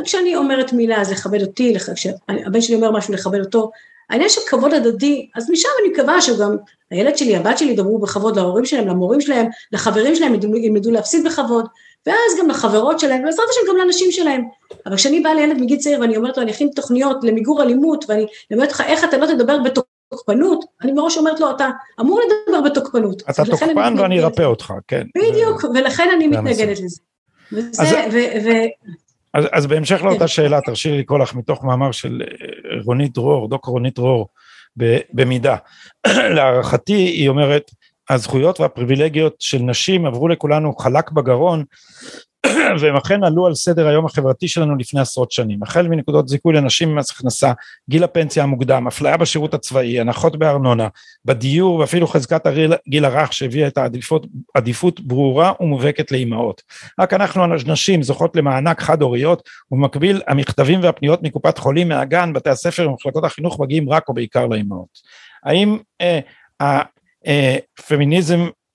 כשאני 0.05 0.37
אומרת 0.37 0.73
מילה 0.73 1.01
אז 1.01 1.13
לכבד 1.13 1.41
אותי, 1.41 1.77
כשהבן 1.95 2.61
שלי 2.61 2.75
אומר 2.75 2.91
משהו 2.91 3.15
לכבד 3.15 3.41
אותו, 3.41 3.71
העניין 4.11 4.29
של 4.29 4.41
כבוד 4.49 4.75
הדדי, 4.75 5.29
אז 5.35 5.51
משם 5.51 5.69
אני 5.83 5.93
מקווה 5.93 6.21
שגם 6.21 6.57
הילד 6.91 7.17
שלי, 7.17 7.37
הבת 7.37 7.59
שלי 7.59 7.71
ידברו 7.71 7.99
בכבוד 7.99 8.37
להורים 8.37 8.65
שלהם, 8.65 8.89
למורים 8.89 9.21
שלהם, 9.21 9.47
לחברים 9.73 10.17
שלהם, 10.17 10.35
ילמדו 10.35 10.91
להפסיד 10.91 11.27
בכבוד, 11.27 11.67
ואז 12.07 12.39
גם 12.39 12.49
לחברות 12.49 13.01
שלהם, 13.01 13.23
ובעזרת 13.23 13.47
השם 13.51 13.61
גם 13.71 13.77
לאנשים 13.77 14.13
שלהם. 14.13 14.45
אבל 14.87 14.97
כשאני 14.97 15.21
באה 15.21 15.35
לילד 15.35 15.57
מגיל 15.61 15.79
צעיר 15.79 16.01
ואני 16.01 16.17
אומרת 16.17 16.37
לו, 16.37 16.43
אני 16.43 16.51
אכין 16.51 16.71
תוכניות 16.75 17.25
למיגור 17.25 17.63
אלימות, 17.63 18.05
ואני 18.09 18.27
אומרת 18.53 18.73
לך, 18.73 18.81
איך 18.81 19.05
אתה 19.05 19.17
לא 19.17 19.27
תדבר 19.27 19.59
בתוקפנות, 19.59 20.65
אני 20.83 20.93
מראש 20.93 21.19
אומרת 21.19 21.41
לו, 21.41 21.51
אתה 21.51 21.69
אמור 22.01 22.21
לדבר 22.21 22.61
בתוקפנות. 22.61 23.23
אתה 23.31 23.45
תוקפן 23.45 23.95
ואני 23.99 24.21
ארפא 24.21 24.43
אותך, 24.43 24.73
כן. 24.89 25.07
בדיוק, 25.17 25.65
ולכן 25.75 26.09
אני 26.17 26.27
מתנגדת 26.27 26.81
לזה. 26.81 27.01
וזה, 27.53 28.07
ו... 28.13 28.17
ו... 28.45 28.51
אז, 29.35 29.45
אז 29.53 29.67
בהמשך 29.67 30.03
לאותה 30.03 30.19
כן. 30.19 30.29
שאלה, 30.29 30.61
תרשי 30.61 30.91
לי 30.91 30.99
לקרוא 30.99 31.19
לך 31.19 31.35
מתוך 31.35 31.65
מאמר 31.65 31.93
של 31.93 32.23
אה, 32.23 32.83
רונית 32.85 33.15
דרור, 33.15 33.49
דוקטור 33.49 33.73
רונית 33.73 33.95
דרור, 33.95 34.29
במידה. 35.13 35.57
להערכתי, 36.37 36.93
היא 36.93 37.29
אומרת, 37.29 37.71
הזכויות 38.15 38.61
והפריבילגיות 38.61 39.37
של 39.39 39.59
נשים 39.59 40.07
עברו 40.07 40.29
לכולנו 40.29 40.77
חלק 40.77 41.11
בגרון, 41.11 41.65
והם 42.81 42.97
אכן 42.97 43.25
עלו 43.25 43.47
על 43.47 43.55
סדר 43.55 43.89
היום 43.89 44.07
החברתי 44.07 44.49
שלנו 44.49 44.77
לפני 44.77 45.01
עשרות 45.01 45.33
שנים, 45.33 45.63
החל 45.63 45.89
מנקודות 45.89 46.29
זיכוי 46.29 46.55
לנשים 46.55 46.95
ממס 46.95 47.11
הכנסה, 47.11 47.53
גיל 47.91 48.05
הפנסיה 48.05 48.43
המוקדם, 48.43 48.87
אפליה 48.87 49.17
בשירות 49.17 49.55
הצבאי, 49.55 50.01
הנחות 50.01 50.37
בארנונה, 50.37 50.89
בדיור 51.25 51.77
ואפילו 51.77 52.07
חזקת 52.07 52.47
הגיל 52.47 53.05
הרך 53.05 53.33
שהביאה 53.33 53.69
את 53.69 53.79
העדיפות 53.79 54.27
עדיפות 54.55 55.01
ברורה 55.01 55.53
ומובהקת 55.61 56.13
לאימהות. 56.13 56.63
רק 57.01 57.13
אנחנו 57.13 57.45
הנשים 57.45 58.03
זוכות 58.03 58.37
למענק 58.37 58.81
חד 58.81 59.03
הוריות 59.03 59.49
ובמקביל 59.71 60.23
המכתבים 60.27 60.83
והפניות 60.83 61.23
מקופת 61.23 61.59
חולים, 61.59 61.89
מהגן, 61.89 62.33
בתי 62.33 62.51
הספר 62.51 62.91
ומחלקות 62.91 63.25
החינוך 63.25 63.61
מגיעים 63.61 63.91
רק 63.91 64.09
או 64.09 64.15
בעיקר 64.15 64.47
לאימהות. 64.47 64.99
האם 65.45 65.79
אה, 66.01 66.21
אה, 67.27 67.57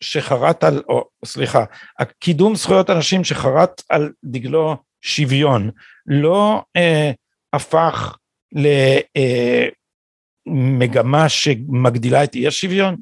שחרט 0.02 0.64
על, 0.64 0.84
או 0.90 1.08
סליחה, 1.26 1.66
קידום 2.20 2.56
זכויות 2.56 2.90
אנשים 2.90 3.24
שחרט 3.24 3.82
על 3.90 4.12
דגלו 4.24 4.76
שוויון, 5.02 5.72
לא 6.06 6.64
אה, 6.76 7.12
הפך 7.54 8.18
למגמה 10.48 11.24
אה, 11.24 11.30
שמגדילה 11.30 12.24
את 12.24 12.36
אי 12.36 12.48
השוויון? 12.48 12.96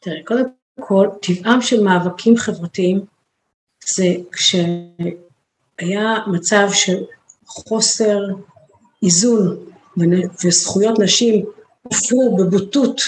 תראה, 0.00 0.16
קודם 0.24 0.44
כל, 0.80 1.08
טבעם 1.22 1.62
של 1.62 1.84
מאבקים 1.84 2.36
חברתיים 2.36 3.00
זה 3.86 4.14
כשהיה 4.32 5.06
מצב 6.26 6.68
של 6.72 7.04
חוסר 7.46 8.18
איזון 9.02 9.64
וזכויות 10.44 10.98
נשים 10.98 11.44
הופרו 11.82 12.36
בבוטות, 12.36 13.00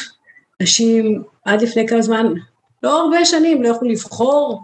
נשים 0.60 1.22
עד 1.44 1.62
לפני 1.62 1.88
כמה 1.88 2.02
זמן 2.02 2.26
לא 2.82 3.00
הרבה 3.00 3.24
שנים, 3.24 3.62
לא 3.62 3.68
יכלו 3.68 3.88
לבחור, 3.88 4.62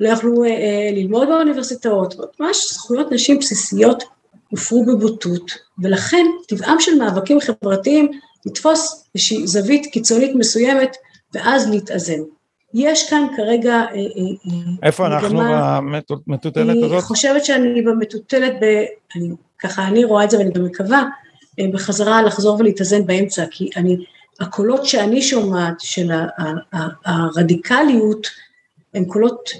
לא 0.00 0.08
יכלו 0.08 0.44
אה, 0.44 0.48
אה, 0.48 0.90
ללמוד 0.92 1.28
באוניברסיטאות, 1.28 2.14
ממש 2.40 2.72
זכויות 2.72 3.12
נשים 3.12 3.38
בסיסיות 3.38 4.04
הופרו 4.50 4.86
בבוטות, 4.86 5.52
ולכן 5.78 6.26
טבעם 6.48 6.80
של 6.80 6.98
מאבקים 6.98 7.38
חברתיים 7.40 8.10
לתפוס 8.46 9.04
איזושהי 9.14 9.46
זווית 9.46 9.86
קיצונית 9.86 10.34
מסוימת 10.34 10.96
ואז 11.34 11.70
להתאזן. 11.70 12.20
יש 12.74 13.10
כאן 13.10 13.26
כרגע... 13.36 13.72
אה, 13.72 13.80
אה, 13.80 13.96
אה 13.96 14.72
איפה 14.82 15.06
אנחנו 15.06 15.40
במטוטלת 16.26 16.76
הזאת? 16.76 16.92
אני 16.92 17.00
חושבת 17.00 17.44
שאני 17.44 17.82
במטוטלת, 17.82 18.52
ב, 18.60 18.84
אני, 19.16 19.28
ככה 19.58 19.86
אני 19.86 20.04
רואה 20.04 20.24
את 20.24 20.30
זה 20.30 20.38
ואני 20.38 20.50
גם 20.50 20.64
מקווה, 20.64 21.02
אה, 21.60 21.64
בחזרה 21.72 22.22
לחזור 22.22 22.56
ולהתאזן 22.58 23.06
באמצע, 23.06 23.44
כי 23.50 23.70
אני 23.76 23.96
הקולות 24.40 24.86
שאני 24.86 25.22
שומעת 25.22 25.74
של 25.78 26.10
הרדיקליות 27.04 28.26
הם 28.94 29.04
קולות 29.04 29.50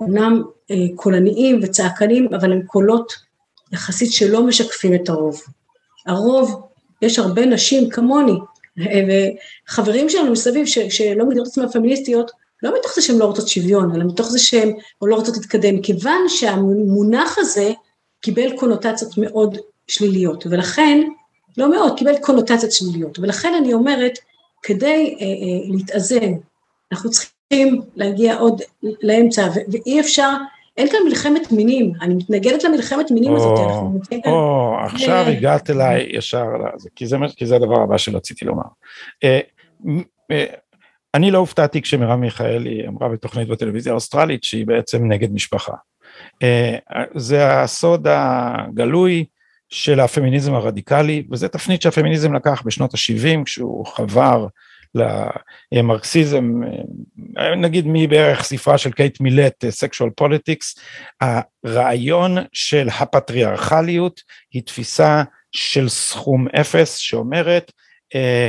אומנם 0.00 0.42
אה, 0.70 0.76
קולניים 0.94 1.60
וצעקניים, 1.62 2.34
אבל 2.34 2.52
הם 2.52 2.62
קולות 2.62 3.12
יחסית 3.72 4.12
שלא 4.12 4.46
משקפים 4.46 4.94
את 4.94 5.08
הרוב. 5.08 5.42
הרוב, 6.06 6.62
יש 7.02 7.18
הרבה 7.18 7.46
נשים 7.46 7.90
כמוני, 7.90 8.38
אה, 8.80 9.00
וחברים 9.68 10.08
שלנו 10.08 10.32
מסביב 10.32 10.66
ש, 10.66 10.78
שלא 10.78 11.26
מגדירות 11.26 11.48
עצמם 11.48 11.68
פמיניסטיות, 11.68 12.30
לא 12.62 12.74
מתוך 12.78 12.94
זה 12.94 13.02
שהן 13.02 13.18
לא 13.18 13.24
רוצות 13.24 13.48
שוויון, 13.48 13.94
אלא 13.94 14.04
מתוך 14.04 14.28
זה 14.28 14.38
שהן 14.38 14.72
לא 15.02 15.14
רוצות 15.14 15.36
להתקדם, 15.36 15.82
כיוון 15.82 16.28
שהמונח 16.28 17.38
הזה 17.38 17.72
קיבל 18.20 18.56
קונוטציות 18.58 19.18
מאוד 19.18 19.58
שליליות, 19.88 20.46
ולכן 20.46 21.00
לא 21.58 21.70
מאוד, 21.70 21.98
קיבל 21.98 22.18
קונוטציות 22.20 22.72
שליליות, 22.72 23.18
ולכן 23.18 23.54
אני 23.58 23.72
אומרת, 23.72 24.18
כדי 24.62 25.16
אה, 25.20 25.26
אה, 25.26 25.76
להתאזן, 25.76 26.32
אנחנו 26.92 27.10
צריכים 27.10 27.82
להגיע 27.96 28.36
עוד 28.36 28.62
לאמצע, 28.82 29.48
ואי 29.72 30.00
אפשר, 30.00 30.30
אין 30.76 30.88
כאן 30.88 30.98
מלחמת 31.04 31.52
מינים, 31.52 31.92
אני 32.00 32.14
מתנגדת 32.14 32.64
למלחמת 32.64 33.10
מינים 33.10 33.30
או, 33.30 33.36
הזאת. 33.36 33.58
או, 34.26 34.74
עכשיו 34.84 35.24
ל... 35.28 35.30
הגעת 35.30 35.70
אליי 35.70 36.06
ישר, 36.10 36.46
כי 36.96 37.06
זה, 37.06 37.16
כי 37.36 37.46
זה 37.46 37.56
הדבר 37.56 37.82
הבא 37.82 37.98
שרציתי 37.98 38.44
לומר. 38.44 38.62
אה, 39.24 39.40
אה, 40.30 40.46
אני 41.14 41.30
לא 41.30 41.38
הופתעתי 41.38 41.82
כשמרב 41.82 42.18
מיכאלי 42.18 42.86
אמרה 42.86 43.08
בתוכנית 43.08 43.48
בטלוויזיה 43.48 43.92
האוסטרלית 43.92 44.44
שהיא 44.44 44.66
בעצם 44.66 45.12
נגד 45.12 45.32
משפחה. 45.32 45.72
אה, 46.42 46.76
זה 47.14 47.60
הסוד 47.60 48.06
הגלוי 48.10 49.24
של 49.70 50.00
הפמיניזם 50.00 50.54
הרדיקלי, 50.54 51.26
וזה 51.30 51.48
תפנית 51.48 51.82
שהפמיניזם 51.82 52.34
לקח 52.34 52.62
בשנות 52.64 52.94
ה-70 52.94 53.44
כשהוא 53.44 53.86
חבר 53.86 54.46
למרקסיזם, 55.72 56.60
נגיד 57.56 57.84
מבערך 57.88 58.42
ספרה 58.42 58.78
של 58.78 58.92
קייט 58.92 59.20
מילט, 59.20 59.64
Sexual 59.68 60.10
Politics, 60.10 60.78
הרעיון 61.20 62.36
של 62.52 62.88
הפטריארכליות 62.98 64.20
היא 64.52 64.62
תפיסה 64.62 65.22
של 65.52 65.88
סכום 65.88 66.48
אפס 66.48 66.96
שאומרת 66.96 67.72
אה, 68.14 68.48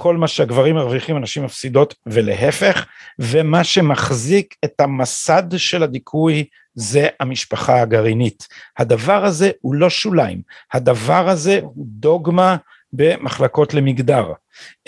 כל 0.00 0.16
מה 0.16 0.28
שהגברים 0.28 0.74
מרוויחים 0.74 1.16
הנשים 1.16 1.44
מפסידות 1.44 1.94
ולהפך, 2.06 2.86
ומה 3.18 3.64
שמחזיק 3.64 4.54
את 4.64 4.80
המסד 4.80 5.42
של 5.56 5.82
הדיכוי 5.82 6.44
זה 6.74 7.08
המשפחה 7.20 7.80
הגרעינית. 7.80 8.46
הדבר 8.78 9.24
הזה 9.24 9.50
הוא 9.60 9.74
לא 9.74 9.90
שוליים, 9.90 10.42
הדבר 10.72 11.28
הזה 11.28 11.60
הוא 11.62 11.84
דוגמה 11.88 12.56
במחלקות 12.92 13.74
למגדר. 13.74 14.32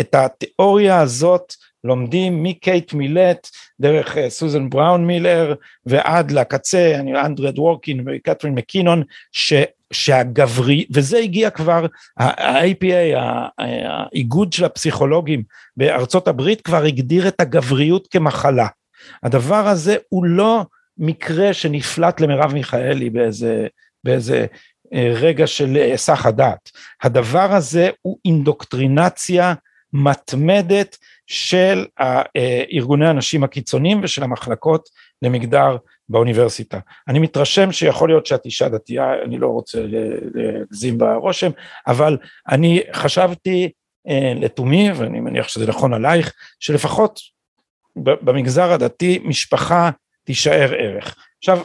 את 0.01 0.15
התיאוריה 0.15 1.01
הזאת 1.01 1.55
לומדים 1.85 2.43
מקייט 2.43 2.93
מילט 2.93 3.49
דרך 3.81 4.19
אה, 4.19 4.31
סוזן 4.31 4.71
בראון 4.71 5.07
מילר 5.07 5.55
ועד 5.87 6.31
לקצה, 6.31 7.01
אנדרד 7.25 7.59
וורקין 7.59 8.05
וקתרין 8.07 8.55
מקינון, 8.55 9.03
ש... 9.33 9.53
שהגברי, 9.93 10.87
וזה 10.91 11.19
הגיע 11.19 11.51
כבר, 11.51 11.87
ה-APA, 12.17 13.19
האיגוד 13.59 14.53
של 14.53 14.65
הפסיכולוגים 14.65 15.43
בארצות 15.77 16.29
הברית 16.29 16.61
כבר 16.61 16.85
הגדיר 16.85 17.29
את 17.29 17.41
הגבריות 17.41 18.07
כמחלה. 18.11 18.67
הדבר 19.23 19.69
הזה 19.69 19.97
הוא 20.09 20.25
לא 20.25 20.65
מקרה 20.99 21.53
שנפלט 21.53 22.21
למרב 22.21 22.53
מיכאלי 22.53 23.11
באיזה, 23.11 23.67
באיזה 24.05 24.47
אה, 24.95 25.13
רגע 25.15 25.47
של 25.47 25.75
היסח 25.75 26.27
הדעת. 26.27 26.71
הדבר 27.03 27.53
הזה 27.53 27.91
הוא 28.03 28.19
אינדוקטרינציה 28.25 29.55
מתמדת 29.93 30.97
של 31.27 31.87
ארגוני 32.73 33.09
הנשים 33.09 33.45
הקיצוניים 33.45 34.01
ושל 34.03 34.23
המחלקות 34.23 34.89
למגדר 35.23 35.77
באוניברסיטה. 36.11 36.79
אני 37.09 37.19
מתרשם 37.19 37.73
שיכול 37.73 38.09
להיות 38.09 38.27
שאת 38.27 38.45
אישה 38.45 38.69
דתייה, 38.69 39.23
אני 39.25 39.39
לא 39.39 39.47
רוצה 39.47 39.79
להגזים 40.35 40.99
ברושם, 40.99 41.51
אבל 41.87 42.19
אני 42.49 42.83
חשבתי 42.93 43.71
אה, 44.09 44.33
לתומי, 44.37 44.93
ואני 44.93 45.21
מניח 45.21 45.49
שזה 45.49 45.67
נכון 45.67 45.95
עלייך, 45.95 46.33
שלפחות 46.61 47.21
במגזר 47.97 48.73
הדתי 48.73 49.19
משפחה 49.25 49.91
תישאר 50.25 50.73
ערך. 50.79 51.17
עכשיו, 51.39 51.59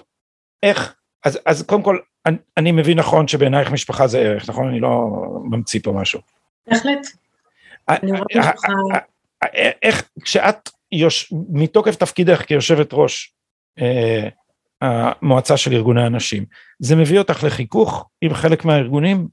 איך, 0.63 0.95
אז, 1.25 1.39
אז 1.45 1.63
קודם 1.63 1.81
כל, 1.81 1.97
אני, 2.25 2.37
אני 2.57 2.71
מבין 2.71 2.99
נכון 2.99 3.27
שבעינייך 3.27 3.71
משפחה 3.71 4.07
זה 4.07 4.19
ערך, 4.19 4.49
נכון? 4.49 4.67
אני 4.67 4.79
לא 4.79 5.09
ממציא 5.43 5.79
פה 5.83 5.91
משהו. 5.91 6.19
בהחלט. 6.67 7.07
איך, 9.83 10.09
כשאת, 10.23 10.69
מתוקף 11.49 11.95
תפקידך 11.95 12.41
כיושבת 12.41 12.89
ראש 12.93 13.35
המועצה 14.81 15.57
של 15.57 15.73
ארגוני 15.73 16.03
הנשים, 16.03 16.45
זה 16.79 16.95
מביא 16.95 17.19
אותך 17.19 17.43
לחיכוך 17.43 18.09
עם 18.21 18.33
חלק 18.33 18.65
מהארגונים? 18.65 19.27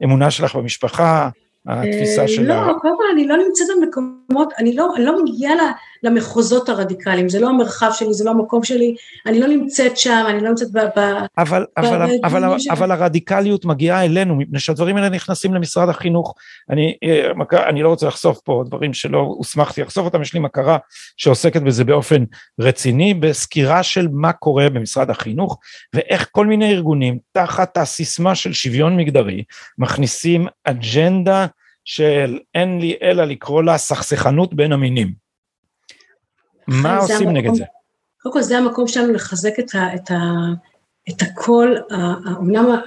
האמונה 0.00 0.30
שלך 0.30 0.56
במשפחה, 0.56 1.28
התפיסה 1.68 2.22
אה, 2.22 2.28
של 2.28 2.42
לא, 2.42 2.54
קודם 2.80 2.96
כל 2.96 3.04
אני 3.12 3.26
לא 3.26 3.36
נמצאת 3.36 3.66
במקומות, 3.82 4.52
אני 4.58 4.76
לא, 4.76 4.96
אני 4.96 5.04
לא 5.04 5.22
מגיעה 5.22 5.54
למחוזות 6.02 6.68
הרדיקליים, 6.68 7.28
זה 7.28 7.40
לא 7.40 7.48
המרחב 7.48 7.90
שלי, 7.92 8.14
זה 8.14 8.24
לא 8.24 8.30
המקום 8.30 8.64
שלי, 8.64 8.94
אני 9.26 9.40
לא 9.40 9.46
נמצאת 9.46 9.96
שם, 9.96 10.24
אני 10.28 10.40
לא 10.40 10.48
נמצאת 10.48 10.68
ב... 10.72 10.78
אבל, 10.78 11.62
ב, 11.62 11.78
אבל, 11.78 12.06
ב, 12.06 12.10
אבל, 12.24 12.44
אבל, 12.44 12.56
אבל 12.70 12.90
הרדיקליות 12.90 13.64
מגיעה 13.64 14.04
אלינו, 14.04 14.36
מפני 14.36 14.58
שהדברים 14.58 14.96
האלה 14.96 15.08
נכנסים 15.08 15.54
למשרד 15.54 15.88
החינוך. 15.88 16.34
אני, 16.70 16.96
אה, 17.04 17.68
אני 17.68 17.82
לא 17.82 17.88
רוצה 17.88 18.06
לחשוף 18.06 18.40
פה 18.44 18.62
דברים 18.66 18.94
שלא 18.94 19.18
הוסמכתי 19.18 19.82
לחשוף 19.82 20.04
אותם, 20.04 20.22
יש 20.22 20.34
לי 20.34 20.40
מכרה 20.40 20.78
שעוסקת 21.16 21.62
בזה 21.62 21.84
באופן 21.84 22.24
רציני, 22.60 23.14
בסקירה 23.14 23.82
של 23.82 24.08
מה 24.12 24.32
קורה 24.32 24.70
במשרד 24.70 25.10
החינוך, 25.10 25.58
ואיך 25.94 26.28
כל 26.32 26.46
מיני 26.46 26.72
ארגונים, 26.72 27.18
תחת 27.32 27.76
הסיסמה 27.76 28.34
של 28.34 28.52
שוויון 28.52 28.96
מגדרי, 28.96 29.44
מכניסים 29.78 30.46
אג'נדה 30.64 31.46
של 31.88 32.38
אין 32.54 32.80
לי 32.80 32.96
אלא 33.02 33.24
לקרוא 33.24 33.62
לה 33.62 33.78
סכסכנות 33.78 34.54
בין 34.54 34.72
המינים. 34.72 35.12
מה 36.66 36.98
עושים 36.98 37.16
המקום, 37.16 37.36
נגד 37.36 37.54
זה? 37.54 37.64
קודם 38.22 38.32
כל 38.32 38.42
זה 38.42 38.58
המקום 38.58 38.88
שלנו 38.88 39.12
לחזק 39.12 39.58
את, 39.58 39.74
ה, 39.74 39.94
את, 39.94 40.10
ה, 40.10 40.16
את 41.08 41.22
הקול, 41.22 41.78
אמנם 42.40 42.80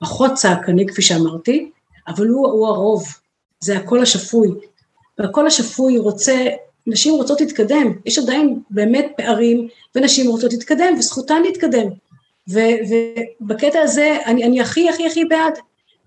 פחות 0.00 0.32
צעקני 0.32 0.86
כפי 0.86 1.02
שאמרתי, 1.02 1.70
אבל 2.08 2.26
הוא, 2.26 2.48
הוא 2.48 2.66
הרוב, 2.66 3.04
זה 3.60 3.78
הקול 3.78 4.02
השפוי. 4.02 4.48
והקול 5.18 5.46
השפוי 5.46 5.98
רוצה, 5.98 6.46
נשים 6.86 7.14
רוצות 7.14 7.40
להתקדם, 7.40 7.92
יש 8.06 8.18
עדיין 8.18 8.62
באמת 8.70 9.06
פערים, 9.16 9.68
ונשים 9.94 10.30
רוצות 10.30 10.52
להתקדם, 10.52 10.94
וזכותן 10.98 11.42
להתקדם. 11.42 11.86
ו, 12.50 12.58
ובקטע 12.88 13.78
הזה 13.80 14.18
אני, 14.26 14.44
אני 14.44 14.60
הכי 14.60 14.88
הכי 14.88 15.06
הכי 15.06 15.24
בעד, 15.24 15.58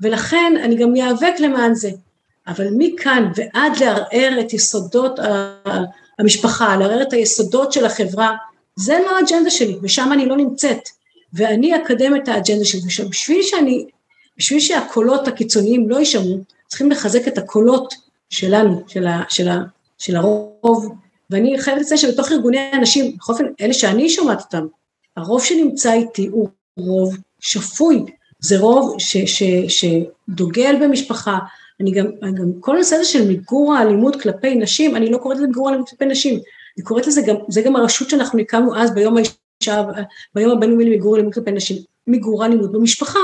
ולכן 0.01 0.53
אני 0.63 0.75
גם 0.75 0.95
איאבק 0.95 1.33
למען 1.39 1.73
זה. 1.73 1.91
אבל 2.51 2.67
מכאן 2.77 3.31
ועד 3.35 3.77
לערער 3.77 4.37
את 4.39 4.53
יסודות 4.53 5.19
המשפחה, 6.19 6.77
לערער 6.77 7.01
את 7.01 7.13
היסודות 7.13 7.73
של 7.73 7.85
החברה, 7.85 8.35
זה 8.75 8.99
לא 9.05 9.17
האג'נדה 9.17 9.49
שלי, 9.49 9.77
ושם 9.81 10.09
אני 10.13 10.25
לא 10.25 10.37
נמצאת. 10.37 10.89
ואני 11.33 11.75
אקדם 11.75 12.15
את 12.15 12.27
האג'נדה 12.27 12.65
שלי, 12.65 12.81
ובשביל 13.05 13.41
שאני, 13.41 13.85
בשביל 14.37 14.59
שהקולות 14.59 15.27
הקיצוניים 15.27 15.89
לא 15.89 15.99
יישמעו, 15.99 16.39
צריכים 16.67 16.91
לחזק 16.91 17.27
את 17.27 17.37
הקולות 17.37 17.93
שלנו, 18.29 18.83
של, 18.87 19.07
ה, 19.07 19.23
של, 19.29 19.47
ה, 19.49 19.59
של 19.97 20.15
הרוב, 20.15 20.95
ואני 21.29 21.59
חייבת 21.59 21.81
לציין 21.81 21.97
שבתוך 21.97 22.31
ארגוני 22.31 22.59
הנשים, 22.59 23.15
בכל 23.17 23.33
אופן, 23.33 23.45
אלה 23.61 23.73
שאני 23.73 24.09
שומעת 24.09 24.41
אותם, 24.41 24.65
הרוב 25.17 25.43
שנמצא 25.43 25.93
איתי 25.93 26.27
הוא 26.27 26.49
רוב 26.77 27.17
שפוי, 27.39 28.05
זה 28.39 28.59
רוב 28.59 28.95
ש, 28.99 29.17
ש, 29.17 29.43
שדוגל 29.67 30.75
במשפחה, 30.81 31.37
אני 31.81 31.91
גם, 31.91 32.05
גם 32.21 32.51
כל 32.59 32.75
הנושא 32.75 32.95
הזה 32.95 33.05
של 33.05 33.27
מיגור 33.27 33.73
האלימות 33.73 34.21
כלפי 34.21 34.55
נשים, 34.55 34.95
אני 34.95 35.09
לא 35.09 35.17
קוראת 35.17 35.37
לזה 35.37 35.47
מיגור 35.47 35.67
האלימות 35.67 35.89
כלפי 35.89 36.05
נשים, 36.05 36.39
אני 36.77 36.85
קוראת 36.85 37.07
לזה 37.07 37.21
גם, 37.21 37.35
זה 37.49 37.61
גם 37.61 37.75
הרשות 37.75 38.09
שאנחנו 38.09 38.39
הקמנו 38.39 38.77
אז 38.77 38.93
ביום 38.93 39.17
האישה, 39.17 39.83
ביום 40.35 40.51
הבינלאומי 40.51 40.85
למיגור 40.85 41.15
אלימות 41.15 41.33
כלפי 41.33 41.51
נשים, 41.51 41.77
מיגור 42.07 42.43
האלימות 42.43 42.71
במשפחה. 42.71 43.19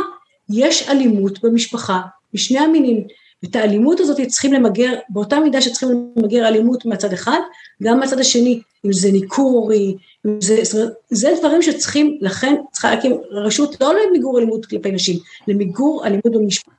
יש 0.50 0.90
אלימות 0.90 1.44
במשפחה 1.44 2.02
משני 2.34 2.60
המינים, 2.60 3.04
ואת 3.44 3.56
האלימות 3.56 4.00
הזאת 4.00 4.22
צריכים 4.28 4.54
למגר, 4.54 4.94
באותה 5.10 5.40
מידה 5.40 5.62
שצריכים 5.62 6.12
למגר 6.16 6.48
אלימות 6.48 6.86
מהצד 6.86 7.14
אחד, 7.14 7.40
גם 7.84 8.00
מהצד 8.00 8.20
השני, 8.20 8.62
אם 8.86 8.94
זה 8.94 9.12
ניכורי, 9.12 9.96
אם 10.26 10.42
זה, 10.42 10.84
זה 11.10 11.30
דברים 11.40 11.62
שצריכים, 11.62 12.18
לכן 12.22 12.56
צריכה 12.72 12.96
להקים 12.96 13.18
רשות 13.32 13.82
לא 13.82 13.94
למיגור 13.96 14.38
אלימות 14.38 14.66
כלפי 14.66 14.92
נשים, 14.92 15.20
למיגור 15.48 16.06
אלימות 16.06 16.32
במשפחה. 16.34 16.72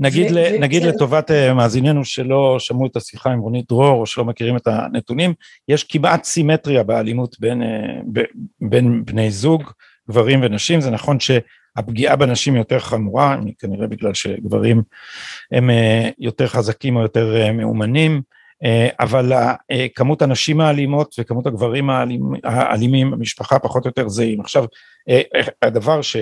נגיד, 0.00 0.32
ו- 0.32 0.34
ל, 0.34 0.58
נגיד 0.60 0.84
ו- 0.84 0.88
לטובת 0.88 1.30
uh, 1.30 1.54
מאזיננו 1.54 2.04
שלא 2.04 2.56
שמעו 2.58 2.86
את 2.86 2.96
השיחה 2.96 3.30
עם 3.30 3.38
רונית 3.38 3.68
דרור 3.68 4.00
או 4.00 4.06
שלא 4.06 4.24
מכירים 4.24 4.56
את 4.56 4.66
הנתונים, 4.66 5.34
יש 5.68 5.84
כמעט 5.84 6.24
סימטריה 6.24 6.82
באלימות 6.82 7.40
בין, 7.40 7.62
uh, 7.62 7.66
ב, 8.12 8.20
בין 8.60 9.04
בני 9.04 9.30
זוג, 9.30 9.62
גברים 10.10 10.40
ונשים, 10.42 10.80
זה 10.80 10.90
נכון 10.90 11.16
שהפגיעה 11.20 12.16
בנשים 12.16 12.56
יותר 12.56 12.78
חמורה, 12.78 13.36
כנראה 13.58 13.86
בגלל 13.86 14.14
שגברים 14.14 14.82
הם 15.52 15.70
uh, 15.70 16.12
יותר 16.18 16.46
חזקים 16.46 16.96
או 16.96 17.02
יותר 17.02 17.52
מאומנים, 17.52 18.22
אבל 19.00 19.32
כמות 19.94 20.22
הנשים 20.22 20.60
האלימות 20.60 21.14
וכמות 21.18 21.46
הגברים 21.46 21.90
האלימים 22.44 23.10
במשפחה 23.10 23.58
פחות 23.58 23.84
או 23.84 23.88
יותר 23.88 24.08
זהים. 24.08 24.40
עכשיו, 24.40 24.64
הדבר 25.62 26.02
ש... 26.02 26.16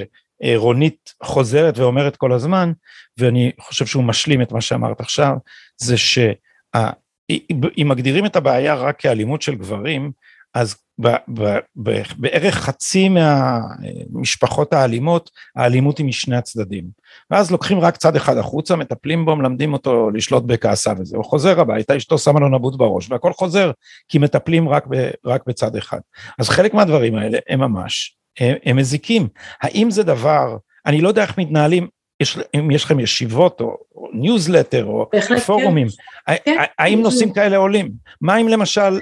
רונית 0.57 1.15
חוזרת 1.23 1.79
ואומרת 1.79 2.17
כל 2.17 2.33
הזמן, 2.33 2.73
ואני 3.19 3.53
חושב 3.61 3.87
שהוא 3.87 4.05
משלים 4.05 4.43
את 4.43 4.53
מה 4.53 4.61
שאמרת 4.61 5.01
עכשיו, 5.01 5.37
זה 5.77 5.97
שאם 5.97 7.89
מגדירים 7.89 8.27
את 8.27 8.37
הבעיה 8.37 8.75
רק 8.75 9.01
כאלימות 9.01 9.43
של 9.43 9.55
גברים, 9.55 10.13
אז 10.55 10.77
ב, 11.01 11.09
ב, 11.09 11.59
ב, 11.83 12.03
בערך 12.17 12.55
חצי 12.55 13.09
מהמשפחות 13.09 14.73
האלימות, 14.73 15.31
האלימות 15.57 15.99
היא 15.99 16.07
משני 16.07 16.37
הצדדים. 16.37 16.85
ואז 17.31 17.51
לוקחים 17.51 17.81
רק 17.81 17.97
צד 17.97 18.17
אחד 18.17 18.37
החוצה, 18.37 18.77
מטפלים 18.77 19.25
בו, 19.25 19.37
מלמדים 19.37 19.73
אותו 19.73 20.11
לשלוט 20.11 20.43
בכעסה 20.43 20.93
וזה, 20.99 21.17
הוא 21.17 21.25
חוזר 21.25 21.61
הביתה, 21.61 21.97
אשתו 21.97 22.19
שמה 22.19 22.41
לו 22.41 22.49
נבוט 22.49 22.77
בראש, 22.77 23.11
והכל 23.11 23.33
חוזר, 23.33 23.71
כי 24.09 24.19
מטפלים 24.19 24.69
רק, 24.69 24.87
ב, 24.91 25.11
רק 25.25 25.43
בצד 25.47 25.77
אחד. 25.77 26.01
אז 26.39 26.49
חלק 26.49 26.75
מהדברים 26.75 27.15
האלה 27.15 27.39
הם 27.49 27.61
ממש 27.61 28.17
הם, 28.41 28.57
הם 28.65 28.77
מזיקים. 28.77 29.29
האם 29.61 29.91
זה 29.91 30.03
דבר, 30.03 30.57
אני 30.87 31.01
לא 31.01 31.09
יודע 31.09 31.23
איך 31.23 31.39
מתנהלים, 31.39 31.89
יש, 32.21 32.39
אם 32.57 32.71
יש 32.71 32.85
לכם 32.85 33.01
ישיבות 33.01 33.61
או, 33.61 33.77
או 33.95 34.09
ניוזלטר 34.13 34.85
או 34.85 35.11
כן. 35.13 35.39
פורומים, 35.39 35.87
כן. 36.27 36.35
כן. 36.45 36.57
האם 36.79 37.03
נושאים 37.03 37.33
כאלה 37.33 37.57
עולים? 37.57 37.91
מה 38.21 38.37
אם 38.37 38.49
למשל, 38.49 39.01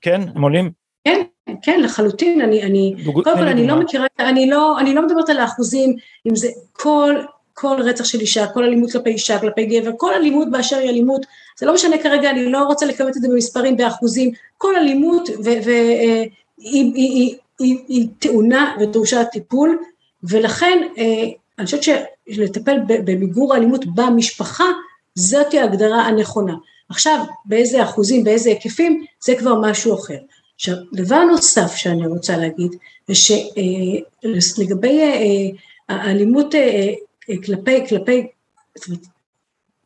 כן, 0.00 0.20
הם 0.34 0.42
עולים? 0.42 0.70
כן, 1.04 1.22
כן, 1.62 1.80
לחלוטין, 1.80 2.40
אני, 2.40 2.62
אני, 2.62 2.94
דוג... 3.04 3.24
קודם 3.24 3.36
כל 3.36 3.48
אני 3.48 3.66
לא 3.66 3.76
מכירה, 3.76 4.06
אני 4.18 4.50
לא, 4.50 4.78
אני 4.78 4.94
לא 4.94 5.06
מדברת 5.06 5.28
על 5.28 5.38
האחוזים, 5.38 5.96
אם 6.28 6.36
זה 6.36 6.48
כל, 6.72 7.14
כל 7.54 7.76
רצח 7.82 8.04
של 8.04 8.20
אישה, 8.20 8.46
כל 8.46 8.64
אלימות 8.64 8.92
כלפי 8.92 9.10
אישה, 9.10 9.38
כלפי 9.38 9.66
גבר, 9.66 9.90
כל 9.96 10.14
אלימות 10.14 10.50
באשר 10.50 10.76
היא 10.76 10.90
אלימות, 10.90 11.26
זה 11.58 11.66
לא 11.66 11.74
משנה 11.74 11.98
כרגע, 12.02 12.30
אני 12.30 12.52
לא 12.52 12.64
רוצה 12.64 12.86
לכמת 12.86 13.16
את 13.16 13.22
זה 13.22 13.28
במספרים, 13.28 13.76
באחוזים, 13.76 14.30
כל 14.58 14.76
אלימות, 14.76 15.28
והיא 15.44 15.68
אה, 15.68 16.24
היא, 16.58 16.94
היא 16.94 17.36
טעונה 18.18 18.76
ודרושה 18.80 19.24
טיפול, 19.24 19.78
ולכן 20.22 20.88
אה, 20.98 21.24
אני 21.58 21.66
חושבת 21.66 21.82
שלטפל 22.30 22.78
במיגור 22.86 23.54
האלימות 23.54 23.84
במשפחה, 23.94 24.64
זאת 25.14 25.54
ההגדרה 25.54 26.02
הנכונה. 26.02 26.54
עכשיו, 26.88 27.24
באיזה 27.44 27.82
אחוזים, 27.82 28.24
באיזה 28.24 28.50
היקפים, 28.50 29.04
זה 29.24 29.34
כבר 29.38 29.60
משהו 29.60 29.94
אחר. 29.94 30.18
עכשיו, 30.54 30.74
דבר 30.92 31.24
נוסף 31.24 31.74
שאני 31.76 32.06
רוצה 32.06 32.36
להגיד, 32.36 32.72
זה 33.08 33.14
שלגבי 34.40 35.00
אה, 35.00 35.12
אה, 35.90 35.96
האלימות 35.96 36.54
כלפי, 37.44 37.88
כלפי, 37.88 38.26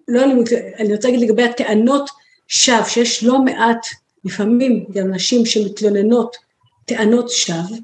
לא 0.08 0.22
אלימות, 0.22 0.48
אני 0.78 0.94
רוצה 0.94 1.08
להגיד 1.08 1.28
לגבי 1.28 1.42
הטענות 1.42 2.10
שווא, 2.48 2.84
שיש 2.84 3.24
לא 3.24 3.38
מעט, 3.38 3.86
לפעמים 4.24 4.84
גם 4.92 5.10
נשים 5.10 5.46
שמתלוננות 5.46 6.36
טענות 6.84 7.30
שווא, 7.30 7.76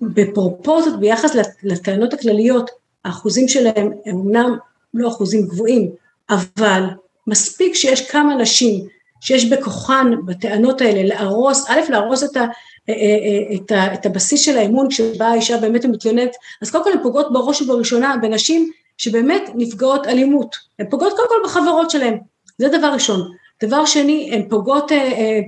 בפרופורציות 0.00 1.00
ביחס 1.00 1.30
לטענות 1.62 2.12
הכלליות, 2.12 2.70
האחוזים 3.04 3.48
שלהם 3.48 3.92
הם 4.06 4.16
אמנם 4.16 4.56
לא 4.94 5.08
אחוזים 5.08 5.46
גבוהים, 5.46 5.90
אבל 6.30 6.84
מספיק 7.26 7.74
שיש 7.74 8.10
כמה 8.10 8.34
נשים 8.34 8.86
שיש 9.20 9.44
בכוחן 9.44 10.12
בטענות 10.26 10.80
האלה 10.80 11.02
להרוס, 11.02 11.70
א', 11.70 11.80
להרוס 11.88 12.24
את, 12.24 12.36
ה, 12.36 12.40
אה, 12.40 12.46
אה, 12.88 12.94
אה, 12.94 13.56
את, 13.56 13.72
ה, 13.72 13.94
את 13.94 14.06
הבסיס 14.06 14.40
של 14.40 14.58
האמון 14.58 14.88
כשבאה 14.90 15.28
האישה 15.28 15.56
באמת 15.56 15.84
מתלוננת, 15.84 16.36
אז 16.62 16.70
קודם 16.70 16.84
כל 16.84 16.92
הן 16.92 17.02
פוגעות 17.02 17.32
בראש 17.32 17.62
ובראשונה 17.62 18.16
בנשים 18.22 18.70
שבאמת 18.98 19.42
נפגעות 19.54 20.06
אלימות, 20.06 20.56
הן 20.78 20.86
פוגעות 20.90 21.12
קודם 21.12 21.28
כל 21.28 21.48
בחברות 21.48 21.90
שלהן, 21.90 22.18
זה 22.58 22.68
דבר 22.68 22.92
ראשון. 22.92 23.32
דבר 23.62 23.84
שני, 23.84 24.30
הן 24.32 24.48
פוגעות, 24.48 24.92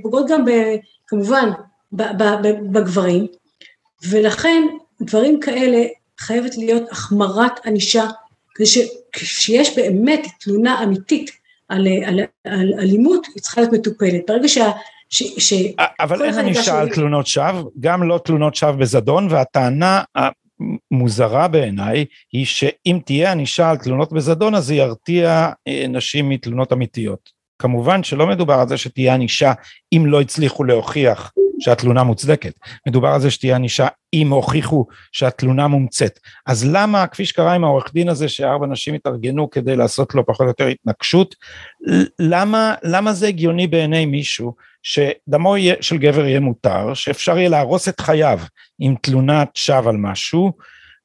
פוגעות 0.02 0.26
גם 0.28 0.44
ב, 0.44 0.50
כמובן 1.06 1.50
בגברים, 1.92 3.26
ולכן 4.08 4.62
דברים 5.00 5.40
כאלה 5.40 5.86
חייבת 6.18 6.56
להיות 6.56 6.82
החמרת 6.90 7.66
ענישה, 7.66 8.04
כדי 8.54 8.66
שכשיש 8.66 9.76
באמת 9.76 10.26
תלונה 10.40 10.82
אמיתית 10.82 11.30
על, 11.68 11.86
על, 12.06 12.20
על 12.44 12.72
אלימות, 12.78 13.26
היא 13.34 13.42
צריכה 13.42 13.60
להיות 13.60 13.72
מטופלת. 13.72 14.20
ברגע 14.28 14.48
שה... 14.48 14.70
ש, 15.10 15.22
ש, 15.22 15.54
אבל 16.00 16.24
אין 16.24 16.38
ענישה 16.38 16.80
על 16.80 16.88
תלונות 16.88 17.26
שווא, 17.26 17.62
גם 17.80 18.02
לא 18.02 18.20
תלונות 18.24 18.54
שווא 18.54 18.72
בזדון, 18.72 19.26
והטענה 19.30 20.02
המוזרה 20.14 21.48
בעיניי 21.48 22.04
היא 22.32 22.46
שאם 22.46 22.98
תהיה 23.04 23.32
ענישה 23.32 23.70
על 23.70 23.76
תלונות 23.76 24.12
בזדון, 24.12 24.54
אז 24.54 24.64
זה 24.64 24.74
ירתיע 24.74 25.50
אה, 25.68 25.84
נשים 25.88 26.28
מתלונות 26.28 26.72
אמיתיות. 26.72 27.39
כמובן 27.60 28.02
שלא 28.02 28.26
מדובר 28.26 28.54
על 28.54 28.68
זה 28.68 28.76
שתהיה 28.76 29.14
ענישה 29.14 29.52
אם 29.92 30.06
לא 30.06 30.20
הצליחו 30.20 30.64
להוכיח 30.64 31.32
שהתלונה 31.60 32.02
מוצדקת, 32.02 32.52
מדובר 32.88 33.08
על 33.08 33.20
זה 33.20 33.30
שתהיה 33.30 33.56
ענישה 33.56 33.88
אם 34.14 34.32
הוכיחו 34.32 34.86
שהתלונה 35.12 35.66
מומצאת. 35.68 36.18
אז 36.46 36.68
למה, 36.72 37.06
כפי 37.06 37.26
שקרה 37.26 37.54
עם 37.54 37.64
העורך 37.64 37.92
דין 37.94 38.08
הזה 38.08 38.28
שארבע 38.28 38.66
נשים 38.66 38.94
התארגנו 38.94 39.50
כדי 39.50 39.76
לעשות 39.76 40.14
לו 40.14 40.26
פחות 40.26 40.40
או 40.40 40.46
יותר 40.46 40.66
התנגשות, 40.66 41.34
למה, 42.18 42.74
למה 42.82 43.12
זה 43.12 43.26
הגיוני 43.26 43.66
בעיני 43.66 44.06
מישהו 44.06 44.54
שדמו 44.82 45.54
של 45.80 45.98
גבר 45.98 46.26
יהיה 46.26 46.40
מותר, 46.40 46.94
שאפשר 46.94 47.38
יהיה 47.38 47.48
להרוס 47.48 47.88
את 47.88 48.00
חייו 48.00 48.40
עם 48.78 48.94
תלונת 49.02 49.48
שווא 49.54 49.90
על 49.90 49.96
משהו, 49.96 50.52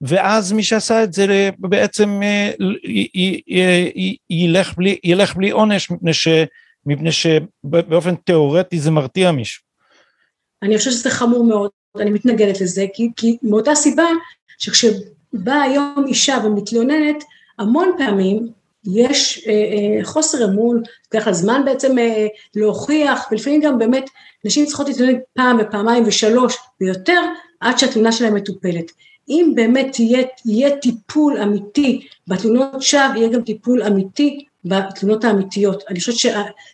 ואז 0.08 0.52
מי 0.52 0.64
שעשה 0.64 1.04
את 1.04 1.14
זה 1.14 1.50
בעצם 1.58 2.20
אה, 2.24 2.52
ילך 4.30 4.74
בלי, 4.78 4.98
ילך 5.04 5.36
בלי 5.36 5.50
עונש 5.50 5.92
מפני, 5.92 6.14
ש, 6.14 6.28
מפני 6.86 7.12
שבאופן 7.12 8.16
תיאורטי 8.16 8.80
זה 8.80 8.92
מרתיע 8.92 9.32
מישהו. 9.32 9.64
אני 10.64 10.78
חושבת 10.78 10.94
שזה 10.94 11.10
חמור 11.10 11.44
מאוד, 11.44 11.70
אני 11.98 12.10
מתנגדת 12.10 12.62
לזה, 12.62 12.86
כי, 12.94 13.10
כי 13.16 13.38
מאותה 13.44 13.76
סיבה 13.76 14.06
שכשבאה 14.58 15.62
היום 15.62 16.06
אישה 16.08 16.38
ומתלוננת, 16.44 17.24
המון 17.60 17.92
פעמים 17.98 18.48
יש 18.86 19.48
אה, 19.48 19.54
אה, 19.54 20.06
חוסר 20.06 20.46
אמון, 20.46 20.82
לוקח 21.14 21.28
לה 21.28 21.34
זמן 21.34 21.62
בעצם 21.66 22.00
אה, 22.00 22.28
להוכיח, 22.56 23.28
ולפעמים 23.32 23.62
גם 23.62 23.80
באמת 23.80 24.10
נשים 24.46 24.66
צריכות 24.66 24.88
להתלונן 24.88 25.14
פעם 25.34 25.58
ופעמיים 25.62 26.04
ושלוש 26.08 26.58
ויותר, 26.82 27.22
עד 27.60 27.80
שהתלונה 27.80 28.12
שלהם 28.12 28.36
מטופלת. 28.36 28.92
אם 29.30 29.52
באמת 29.56 30.00
יהיה, 30.00 30.24
יהיה 30.46 30.76
טיפול 30.78 31.38
אמיתי 31.38 32.08
בתלונות 32.28 32.82
שווא, 32.82 33.16
יהיה 33.16 33.30
גם 33.30 33.42
טיפול 33.42 33.84
אמיתי 33.84 34.46
בתלונות 34.66 35.24
האמיתיות. 35.24 35.84
אני 35.90 36.00
חושבת 36.00 36.16
ש, 36.16 36.26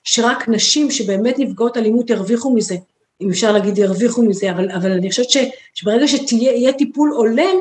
שרק 0.03 0.49
נשים 0.49 0.91
שבאמת 0.91 1.39
נפגעות 1.39 1.77
אלימות 1.77 2.09
ירוויחו 2.09 2.53
מזה, 2.53 2.75
אם 3.21 3.29
אפשר 3.29 3.51
להגיד 3.51 3.77
ירוויחו 3.77 4.23
מזה, 4.23 4.51
אבל, 4.51 4.71
אבל 4.71 4.91
אני 4.91 5.09
חושבת 5.09 5.29
ש, 5.29 5.37
שברגע 5.73 6.07
שיהיה 6.07 6.73
טיפול 6.73 7.09
הולם 7.09 7.57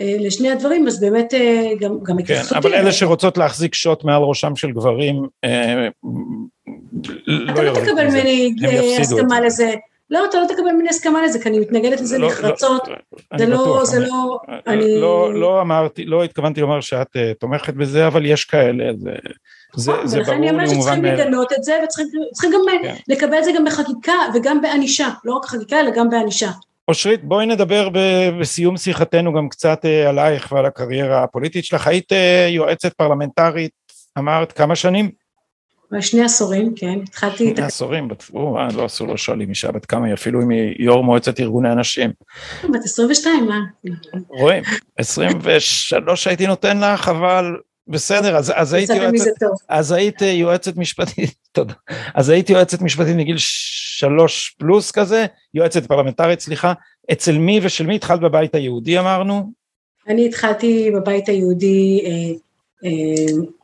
אה, 0.00 0.16
לשני 0.20 0.50
הדברים, 0.50 0.86
אז 0.86 1.00
באמת 1.00 1.34
אה, 1.34 1.72
גם, 1.80 1.98
גם 2.02 2.22
כן, 2.22 2.42
אבל 2.54 2.74
אלה 2.74 2.92
שרוצות 2.92 3.38
להחזיק 3.38 3.74
שוט 3.74 4.04
מעל 4.04 4.22
ראשם 4.22 4.56
של 4.56 4.70
גברים, 4.70 5.26
אה, 5.44 5.88
לא 7.26 7.52
אתה 7.52 7.62
לא 7.62 7.74
תקבל 7.74 8.06
ממני 8.08 8.54
הסכמה 9.00 9.40
לזה. 9.40 9.74
לא, 10.10 10.24
אתה 10.24 10.40
לא 10.40 10.46
תקבל 10.46 10.72
ממני 10.72 10.88
הסכמה 10.88 11.22
לזה, 11.22 11.38
כי 11.42 11.48
אני 11.48 11.58
מתנגדת 11.58 12.00
לזה 12.00 12.18
לא, 12.18 12.26
לא 12.26 12.32
נחרצות, 12.32 12.88
לא, 12.88 13.38
זה 13.38 13.46
לא, 13.46 13.84
זה 13.84 14.00
לא, 14.00 14.40
אני... 14.66 15.00
לא 15.34 15.60
אמרתי, 15.60 16.04
לא 16.04 16.24
התכוונתי 16.24 16.60
לומר 16.60 16.80
שאת 16.80 17.16
תומכת 17.38 17.74
בזה, 17.74 18.06
אבל 18.06 18.26
יש 18.26 18.44
כאלה, 18.44 18.84
זה... 18.98 19.10
זה, 19.76 19.92
נכון, 19.92 20.06
זה 20.06 20.22
ברור 20.22 20.40
לי, 20.40 20.50
מובן 20.50 20.56
מאליו. 20.56 20.66
ולכן 20.66 20.66
אני 20.66 20.66
אומרת 20.66 20.68
שצריכים 20.68 21.04
לגנות 21.04 21.52
את 21.52 21.64
זה, 21.64 21.80
וצריכים 21.84 22.50
גם 22.52 22.60
כן. 22.82 22.94
לקבל 23.08 23.38
את 23.38 23.44
זה 23.44 23.50
גם 23.56 23.64
בחקיקה 23.64 24.12
וגם 24.34 24.60
בענישה, 24.60 25.08
לא 25.24 25.34
רק 25.34 25.44
חקיקה 25.44 25.80
אלא 25.80 25.90
גם 25.90 26.10
בענישה. 26.10 26.50
אושרית, 26.88 27.24
בואי 27.24 27.46
נדבר 27.46 27.88
בסיום 28.40 28.76
שיחתנו 28.76 29.32
גם 29.32 29.48
קצת 29.48 29.84
אה, 29.84 30.08
עלייך 30.08 30.52
ועל 30.52 30.66
הקריירה 30.66 31.22
הפוליטית 31.22 31.64
שלך. 31.64 31.86
היית 31.86 32.12
אה, 32.12 32.46
יועצת 32.50 32.92
פרלמנטרית, 32.92 33.70
אמרת, 34.18 34.52
כמה 34.52 34.76
שנים? 34.76 35.10
שני 36.00 36.24
עשורים, 36.24 36.72
כן, 36.76 36.98
התחלתי... 37.02 37.52
שני 37.56 37.64
עשורים, 37.64 38.08
או, 38.34 38.58
אה, 38.58 38.68
לא 38.76 38.86
אסור, 38.86 39.08
לא 39.08 39.16
שואלים 39.16 39.50
אישה 39.50 39.72
בת 39.72 39.86
כמה 39.86 40.06
היא, 40.06 40.14
אפילו 40.14 40.42
אם 40.42 40.50
היא 40.50 40.74
יו"ר 40.78 41.02
מועצת 41.02 41.40
ארגוני 41.40 41.68
הנשים. 41.68 42.10
בת 42.64 42.84
22, 42.84 43.46
מה? 43.46 43.58
רואים, 44.28 44.62
23 44.96 46.26
הייתי 46.26 46.46
נותן 46.46 46.80
לך, 46.80 47.08
אבל 47.08 47.56
בסדר, 47.88 48.36
אז, 48.36 48.52
אז 48.56 48.72
הייתי 48.72 48.94
יועצת, 48.96 49.30
אז 49.68 49.92
היית 49.92 50.22
יועצת 50.22 50.76
משפטית, 50.76 51.34
תודה, 51.52 51.74
אז 52.14 52.28
הייתי 52.28 52.52
יועצת 52.52 52.82
משפטית 52.82 53.16
מגיל 53.16 53.36
שלוש 53.38 54.56
פלוס 54.58 54.90
כזה, 54.90 55.26
יועצת 55.54 55.86
פרלמנטרית, 55.86 56.40
סליחה, 56.40 56.72
אצל 57.12 57.38
מי 57.38 57.60
ושל 57.62 57.86
מי 57.86 57.96
התחלת 57.96 58.20
בבית 58.20 58.54
היהודי 58.54 58.98
אמרנו? 58.98 59.52
אני 60.08 60.26
התחלתי 60.26 60.90
בבית 60.94 61.28
היהודי, 61.28 62.02
אה, 62.04 62.38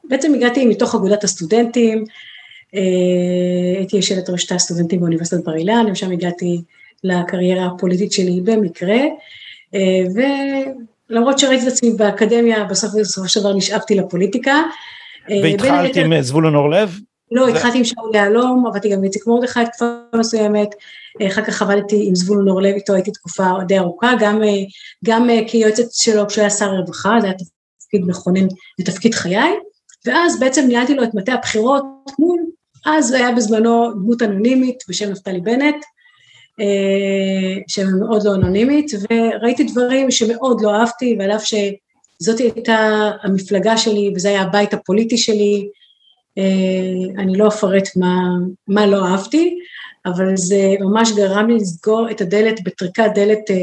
בעצם 0.04 0.34
הגעתי 0.34 0.66
מתוך 0.66 0.94
אגודת 0.94 1.24
הסטודנטים, 1.24 2.04
אה, 2.74 2.80
הייתי 3.76 3.96
יושבת 3.96 4.30
ראש 4.30 4.44
תא 4.44 4.54
הסטודנטים 4.54 5.00
באוניברסיטת 5.00 5.44
בר 5.44 5.56
אילן, 5.56 5.86
ושם 5.92 6.12
הגעתי 6.12 6.62
לקריירה 7.04 7.66
הפוליטית 7.66 8.12
שלי 8.12 8.40
במקרה, 8.44 8.98
אה, 9.74 10.04
ו... 10.14 10.20
למרות 11.10 11.38
שראיתי 11.38 11.66
את 11.66 11.72
עצמי 11.72 11.90
באקדמיה, 11.90 12.64
בסוף 12.64 12.90
בסופו 13.00 13.28
של 13.28 13.40
דבר 13.40 13.54
נשאבתי 13.54 13.94
לפוליטיקה. 13.94 14.62
אה, 15.30 15.40
והתחלת 15.42 15.96
עם 15.96 16.12
אה, 16.12 16.22
זבולון 16.22 16.54
אורלב? 16.54 16.98
לא, 17.32 17.48
התחלתי 17.48 17.78
עם 17.78 17.84
שאול 17.84 18.10
יהלום, 18.14 18.66
עבדתי 18.66 18.88
גם 18.88 18.98
עם 18.98 19.04
איציק 19.04 19.26
מרדכי 19.26 19.60
תקופה 19.66 19.84
מסוימת, 20.14 20.68
אחר 21.26 21.44
כך 21.44 21.62
עבדתי 21.62 22.04
עם 22.08 22.14
זבולון 22.14 22.48
אורלב, 22.48 22.74
איתו 22.74 22.94
הייתי 22.94 23.10
תקופה 23.10 23.44
די 23.68 23.78
ארוכה, 23.78 24.12
גם, 24.20 24.42
אה, 24.42 24.48
גם 25.04 25.28
כיועצת 25.46 25.92
שלו 25.92 26.26
כשהוא 26.26 26.42
היה 26.42 26.50
שר 26.50 26.64
הרווחה, 26.64 27.16
זה 27.20 27.26
היה 27.26 27.36
תפקיד 27.86 28.04
מכונן 28.06 28.46
ותפקיד 28.80 29.14
חיי, 29.14 29.52
ואז 30.06 30.40
בעצם 30.40 30.64
ניהלתי 30.68 30.94
לו 30.94 31.04
את 31.04 31.14
מטה 31.14 31.32
הבחירות 31.32 31.84
מול, 32.18 32.40
אז 32.86 33.12
היה 33.12 33.32
בזמנו 33.32 33.92
דמות 33.92 34.22
אנונימית 34.22 34.76
בשם 34.88 35.10
נפתלי 35.10 35.40
בנט, 35.40 35.84
אה, 36.60 37.62
שמאוד 37.68 38.24
לא 38.24 38.34
אנונימית, 38.34 38.90
וראיתי 39.10 39.64
דברים 39.64 40.10
שמאוד 40.10 40.60
לא 40.60 40.74
אהבתי, 40.74 41.16
ועל 41.18 41.30
אף 41.30 41.44
שזאת 41.44 42.38
הייתה 42.38 43.10
המפלגה 43.22 43.76
שלי 43.76 44.12
וזה 44.16 44.28
היה 44.28 44.42
הבית 44.42 44.74
הפוליטי 44.74 45.16
שלי, 45.16 45.68
אה, 46.38 47.22
אני 47.22 47.38
לא 47.38 47.48
אפרט 47.48 47.88
מה, 47.96 48.20
מה 48.68 48.86
לא 48.86 49.06
אהבתי, 49.06 49.58
אבל 50.06 50.36
זה 50.36 50.74
ממש 50.80 51.12
גרם 51.16 51.48
לי 51.48 51.54
לסגור 51.54 52.10
את 52.10 52.20
הדלת 52.20 52.64
בטריקת 52.64 53.10
דלת 53.14 53.50
אה, 53.50 53.56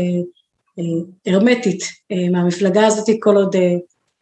הרמטית 1.28 1.84
מהמפלגה 2.32 2.88
הזאת 2.88 3.07
כל 3.19 3.36
עוד 3.36 3.55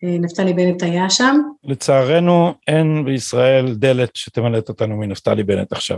נפתלי 0.04 0.54
בנט 0.54 0.84
היה 0.84 1.10
שם. 1.10 1.42
לצערנו 1.64 2.54
אין 2.68 3.06
בישראל 3.06 3.76
דלת 3.76 4.16
שתמלט 4.16 4.70
אותנו 4.70 4.98
מנפתלי 4.98 5.44
בנט 5.44 5.72
עכשיו. 5.72 5.98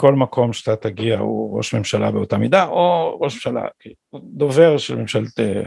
כל 0.00 0.14
מקום 0.14 0.52
שאתה 0.52 0.76
תגיע 0.76 1.18
הוא 1.18 1.56
ראש 1.56 1.74
ממשלה 1.74 2.10
באותה 2.10 2.38
מידה, 2.38 2.66
או 2.66 3.18
ראש 3.20 3.34
ממשלה, 3.34 3.66
דובר 4.14 4.78
של 4.78 4.96
ממשלת 4.96 5.40
אה, 5.40 5.62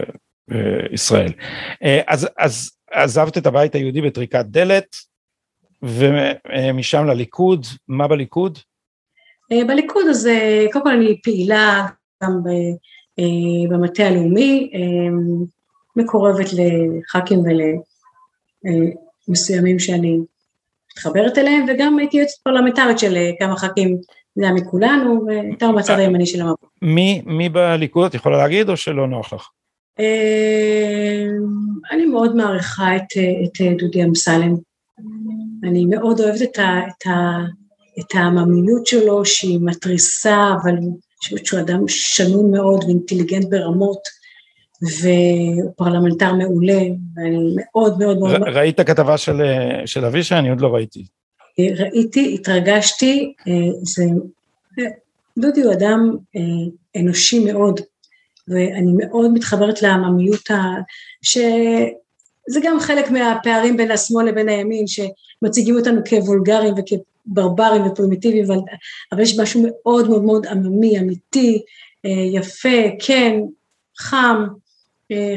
אה, 0.52 0.86
ישראל. 0.92 1.32
אה, 1.82 2.00
אז, 2.06 2.28
אז 2.38 2.70
עזבת 2.90 3.38
את 3.38 3.46
הבית 3.46 3.74
היהודי 3.74 4.00
בטריקת 4.00 4.44
דלת, 4.44 4.96
ומשם 5.82 7.04
לליכוד, 7.04 7.66
מה 7.88 8.08
בליכוד? 8.08 8.58
בליכוד 9.50 10.06
אז 10.10 10.28
קודם 10.72 10.84
כל 10.84 10.90
אני 10.90 11.20
פעילה 11.22 11.86
גם 12.22 12.40
במטה 13.70 14.06
הלאומי, 14.06 14.70
מקורבת 15.96 16.46
לח"כים 16.52 17.42
ולמסוימים 19.28 19.78
שאני 19.78 20.18
מתחברת 20.92 21.38
אליהם, 21.38 21.66
וגם 21.68 21.98
הייתי 21.98 22.16
יועצת 22.16 22.42
פרלמנטרית 22.42 22.98
של 22.98 23.16
כמה 23.38 23.56
ח"כים 23.56 23.98
זה 24.34 24.44
היה 24.44 24.52
מכולנו, 24.52 25.26
ויותר 25.26 25.72
בצד 25.72 25.98
הימני 25.98 26.26
של 26.26 26.40
המפה. 26.40 26.66
מי, 26.82 27.22
מי 27.26 27.48
בליכוד 27.48 28.06
את 28.06 28.14
יכולה 28.14 28.38
להגיד 28.38 28.68
או 28.68 28.76
שלא 28.76 29.06
נוח 29.06 29.32
לך? 29.32 29.48
אה, 30.00 31.26
אני 31.90 32.06
מאוד 32.06 32.36
מעריכה 32.36 32.96
את, 32.96 33.02
את 33.44 33.78
דודי 33.78 34.04
אמסלם. 34.04 34.54
אני 35.64 35.84
מאוד 35.84 36.20
אוהבת 36.20 36.42
את, 36.42 36.58
ה, 36.58 36.80
את, 36.88 37.06
ה, 37.06 37.40
את 38.00 38.14
העממיות 38.14 38.86
שלו, 38.86 39.24
שהיא 39.24 39.58
מתריסה, 39.62 40.38
אבל 40.62 40.74
חושבת 41.24 41.46
שהוא 41.46 41.60
אדם 41.60 41.88
שנון 41.88 42.50
מאוד 42.50 42.84
ואינטליגנט 42.84 43.44
ברמות, 43.50 44.00
והוא 44.82 45.72
פרלמנטר 45.76 46.32
מעולה, 46.32 46.80
ואני 47.16 47.54
מאוד 47.56 47.98
מאוד 47.98 48.18
מאוד... 48.18 48.32
ראית 48.32 48.80
כתבה 48.80 49.18
של, 49.18 49.42
של 49.86 50.04
אבישי? 50.04 50.34
אני 50.34 50.50
עוד 50.50 50.60
לא 50.60 50.68
ראיתי. 50.68 51.04
ראיתי, 51.58 52.34
התרגשתי, 52.34 53.32
זה... 53.82 54.04
דודי 55.38 55.62
הוא 55.62 55.72
אדם 55.72 56.16
אנושי 56.96 57.44
מאוד, 57.44 57.80
ואני 58.48 58.92
מאוד 58.96 59.32
מתחברת 59.32 59.82
לעממיות 59.82 60.50
ה... 60.50 60.54
שזה 61.22 62.60
גם 62.62 62.80
חלק 62.80 63.10
מהפערים 63.10 63.76
בין 63.76 63.90
השמאל 63.90 64.26
לבין 64.26 64.48
הימין, 64.48 64.84
שמציגים 64.86 65.76
אותנו 65.76 66.00
כוולגרים 66.08 66.74
וכברברים 66.74 67.86
ופרימיטיביים, 67.86 68.44
אבל, 68.44 68.58
אבל 69.12 69.20
יש 69.20 69.38
משהו 69.38 69.62
מאוד 69.66 70.08
מאוד 70.08 70.24
מאוד 70.24 70.46
עממי, 70.46 70.98
אמיתי, 70.98 71.62
יפה, 72.34 72.82
כן, 72.98 73.40
חם, 73.98 74.46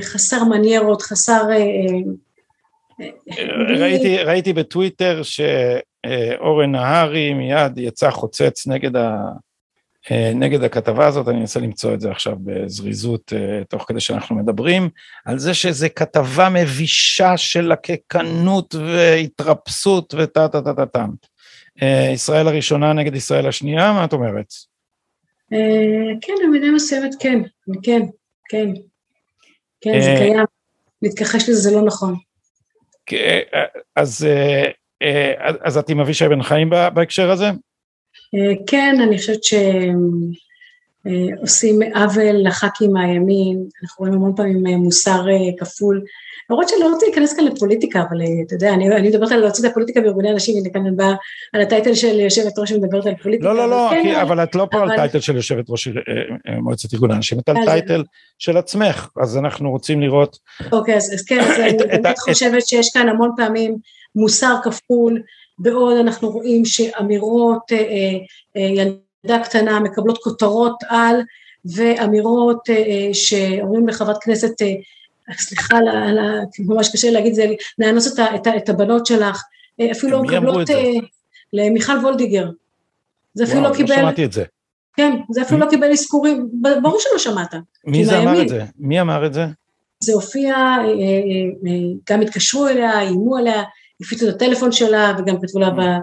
חסר 0.02 0.44
מניירות, 0.44 1.02
חסר... 1.02 1.42
ראיתי, 3.80 4.18
ראיתי 4.18 4.54
בטוויטר 4.54 5.22
שאורן 5.24 6.72
נהרי 6.72 7.34
מיד 7.34 7.78
יצא 7.78 8.12
חוצץ 8.12 8.68
נגד 8.68 8.96
ה... 8.96 9.18
אה, 10.12 10.32
נגד 10.36 10.64
הכתבה 10.64 11.08
הזאת, 11.08 11.28
אני 11.28 11.42
אנסה 11.42 11.60
למצוא 11.60 11.94
את 11.94 12.02
זה 12.02 12.12
עכשיו 12.12 12.36
בזריזות, 12.44 13.34
אה, 13.36 13.64
תוך 13.70 13.86
כדי 13.88 14.00
שאנחנו 14.00 14.36
מדברים, 14.36 14.90
על 15.26 15.40
זה 15.40 15.54
שזו 15.54 15.88
כתבה 15.96 16.50
מבישה 16.50 17.38
של 17.38 17.72
לקקנות 17.72 18.76
והתרפסות 18.76 20.14
וטה 20.18 20.48
טה 20.48 20.62
טה 20.62 20.74
טה 20.74 20.86
טה. 20.86 21.06
אה, 21.82 22.10
ישראל 22.14 22.48
הראשונה 22.48 22.94
נגד 22.94 23.16
ישראל 23.16 23.48
השנייה, 23.48 23.94
מה 23.94 24.06
את 24.06 24.14
אומרת? 24.14 24.54
כן, 26.22 26.34
במידה 26.44 26.68
מסוימת 26.76 27.12
כן, 27.20 27.42
כן, 27.84 28.02
כן. 28.50 28.70
כן, 29.82 30.02
זה 30.02 30.16
קיים. 30.18 30.46
להתכחש 31.02 31.50
לזה 31.50 31.70
זה 31.70 31.72
לא 31.72 31.82
נכון. 31.86 32.16
אז, 33.96 34.28
אז 35.62 35.78
את 35.78 35.90
עם 35.90 36.00
אבישי 36.00 36.28
בן 36.28 36.44
חיים 36.44 36.70
בהקשר 36.70 37.32
הזה? 37.32 37.46
אה, 37.46 38.54
כן, 38.68 38.96
אני 39.08 39.18
חושבת 39.18 39.44
שעושים 39.44 40.47
אה, 41.08 42.02
עוול 42.02 42.48
לח"כים 42.48 42.94
מהימין, 42.94 43.64
אנחנו 43.84 43.96
רואים 44.00 44.14
המון 44.14 44.36
פעמים 44.36 44.68
אה, 44.68 44.78
מוסר 44.78 45.26
כפול. 45.60 46.04
למרות 46.50 46.70
שאני 46.70 46.82
לא 46.82 46.90
רוצה 46.90 47.06
להיכנס 47.06 47.36
כאן 47.36 47.46
לפוליטיקה, 47.46 48.04
אבל 48.10 48.18
אתה 48.46 48.56
יודע, 48.56 48.74
אני, 48.74 48.96
אני 48.96 49.10
מדברת 49.10 49.32
על 49.32 49.40
להוציא 49.40 49.66
את 49.66 49.72
הפוליטיקה 49.72 50.02
בארגוני 50.02 50.32
אנשים, 50.32 50.58
הנה 50.58 50.70
כאן 50.74 50.82
אני 50.86 50.96
באה 50.96 51.14
על 51.54 51.62
הטייטל 51.62 51.94
של 51.94 52.20
יושבת 52.20 52.60
ראש 52.60 52.72
ומדברת 52.72 53.06
על 53.06 53.16
פוליטיקה. 53.24 53.54
לא, 53.54 53.58
לא, 53.58 53.70
לא, 53.70 53.88
כן, 53.92 54.04
כי, 54.04 54.22
אבל 54.22 54.44
את 54.44 54.56
לא 54.56 54.68
פה 54.72 54.78
אבל... 54.78 54.92
על 54.92 54.98
טייטל 54.98 55.20
של 55.20 55.36
יושבת 55.36 55.66
ראש 55.70 55.88
מועצת 56.62 56.94
ארגוני 56.94 57.14
אנשים, 57.14 57.40
את 57.40 57.50
על 57.50 57.66
טייטל 57.66 58.04
של 58.40 58.58
עצמך, 58.58 59.10
אז 59.22 59.38
אנחנו 59.38 59.72
רוצים 59.72 60.02
לראות... 60.02 60.38
אוקיי, 60.72 60.96
אז, 60.96 61.14
אז 61.14 61.26
כן, 61.26 61.40
אז 61.40 61.60
אני 61.60 61.78
באמת 61.78 62.20
חושבת 62.20 62.68
שיש 62.68 62.90
כאן 62.94 63.10
המון 63.10 63.32
פעמים 63.38 63.78
מוסר 64.16 64.56
כפול, 64.64 65.22
בעוד 65.60 65.98
אנחנו 65.98 66.30
רואים 66.30 66.66
שאמירות 66.66 67.72
אה, 67.72 67.78
אה, 68.58 68.84
ילדה 69.26 69.44
קטנה 69.44 69.80
מקבלות 69.80 70.18
כותרות 70.18 70.84
על 70.88 71.22
ואמירות 71.76 72.70
אה, 72.70 73.10
שאומרים 73.14 73.88
לחברת 73.88 74.18
כנסת 74.24 74.62
סליחה, 75.32 75.78
ממש 76.60 76.90
קשה 76.94 77.12
להגיד 77.12 77.34
זה, 77.34 77.46
לאנוס 77.80 78.14
את, 78.14 78.20
את, 78.36 78.48
את 78.58 78.70
הבנות 78.70 79.06
שלך, 79.06 79.44
אפילו 79.92 80.12
לא 80.12 80.24
מקבלות, 80.24 80.70
למיכל 81.54 81.98
וולדיגר. 81.98 82.50
זה 83.34 83.44
אפילו 83.44 83.62
לא 83.62 83.74
קיבל... 83.76 83.90
וואו, 83.90 83.98
לא 83.98 84.04
שמעתי 84.04 84.26
את 84.26 84.32
זה. 84.32 84.44
כן, 84.98 85.12
זה 85.30 85.42
אפילו 85.42 85.60
לא 85.60 85.70
קיבל 85.70 85.92
אזכורים, 85.92 86.50
ברור 86.82 86.98
שלא 87.00 87.18
שמעת. 87.20 87.56
מי 87.86 88.06
זה 88.06 88.20
אמר 88.20 88.42
את 88.42 88.50
זה? 88.50 88.66
מי 88.80 89.02
אמר 89.02 89.26
את 89.26 89.34
זה? 89.34 89.46
זה 90.04 90.14
הופיע, 90.14 90.56
גם 92.10 92.22
התקשרו 92.22 92.68
אליה, 92.68 93.00
איימו 93.00 93.38
עליה, 93.38 93.64
הפיצו 94.02 94.30
את 94.30 94.36
הטלפון 94.36 94.72
שלה 94.72 95.14
וגם 95.18 95.42
כתבו 95.42 95.60
לה 95.60 95.68
אה, 95.68 95.74
אה, 95.80 95.98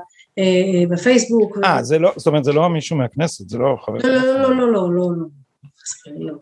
בפייסבוק. 0.91 1.59
אה, 1.65 1.83
זה 1.83 1.99
לא, 1.99 2.13
זאת 2.17 2.27
אומרת 2.27 2.45
זה 2.45 2.53
לא 2.53 2.69
מישהו 2.69 2.97
מהכנסת, 2.97 3.49
זה 3.49 3.59
לא 3.59 3.77
חבר 3.87 4.01
כנסת. 4.01 4.15
לא, 4.15 4.51
לא, 4.51 4.57
לא, 4.57 4.73
לא, 4.73 4.91
לא, 4.95 5.11
לא. 6.17 6.35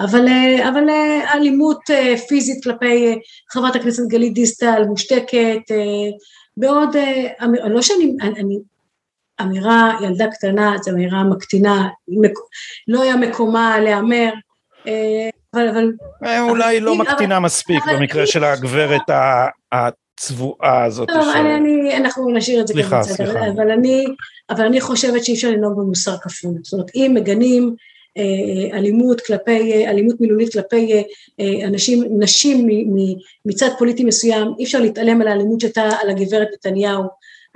אבל, 0.00 0.28
אה, 0.28 0.68
אבל 0.68 0.84
אלימות 1.34 1.80
פיזית 2.28 2.64
כלפי 2.64 3.18
חברת 3.52 3.76
הכנסת 3.76 4.02
גלית 4.08 4.34
דיסטל 4.34 4.84
מושתקת, 4.88 5.60
בעוד, 6.56 6.96
לא 7.64 7.82
שאני, 7.82 8.16
אני, 8.22 8.58
אמירה 9.40 9.92
ילדה 10.02 10.26
קטנה, 10.30 10.76
זו 10.82 10.90
אמירה 10.90 11.24
מקטינה, 11.24 11.88
לא 12.88 13.02
היה 13.02 13.16
מקומה 13.16 13.80
להיאמר, 13.80 14.30
אבל, 15.54 15.68
אבל... 15.68 15.92
אולי 16.40 16.80
לא 16.80 16.94
מקטינה 16.94 17.40
מספיק 17.40 17.82
במקרה 17.92 18.26
של 18.26 18.44
הגברת 18.44 19.10
הצבועה 20.18 20.84
הזאת. 20.84 21.08
טוב, 21.08 21.22
ש... 21.32 21.36
אני, 21.36 21.54
אני, 21.54 21.96
אנחנו 21.96 22.30
נשאיר 22.30 22.60
את 22.60 22.66
זה 22.66 22.74
סליחה, 22.74 23.00
בצד, 23.00 23.10
סליחה. 23.10 23.48
אבל 23.48 23.70
אני, 23.70 24.04
אבל 24.50 24.64
אני 24.64 24.80
חושבת 24.80 25.24
שאי 25.24 25.34
אפשר 25.34 25.50
לנהוג 25.50 25.78
במוסר 25.78 26.16
כפול. 26.22 26.54
זאת 26.62 26.72
אומרת, 26.72 26.90
אם 26.94 27.12
מגנים 27.14 27.74
אה, 28.16 28.78
אלימות 28.78 29.20
כלפי, 29.20 29.72
אה, 29.72 29.90
אלימות 29.90 30.20
מילולית 30.20 30.52
כלפי 30.52 31.02
אה 31.40 31.66
אנשים, 31.66 32.04
נשים 32.18 32.66
מ, 32.66 32.70
מ, 32.70 33.14
מצד 33.46 33.68
פוליטי 33.78 34.04
מסוים, 34.04 34.48
אי 34.58 34.64
אפשר 34.64 34.80
להתעלם 34.80 35.20
על 35.20 35.28
האלימות 35.28 35.60
שהייתה 35.60 35.88
על 36.02 36.10
הגברת 36.10 36.48
נתניהו. 36.52 37.02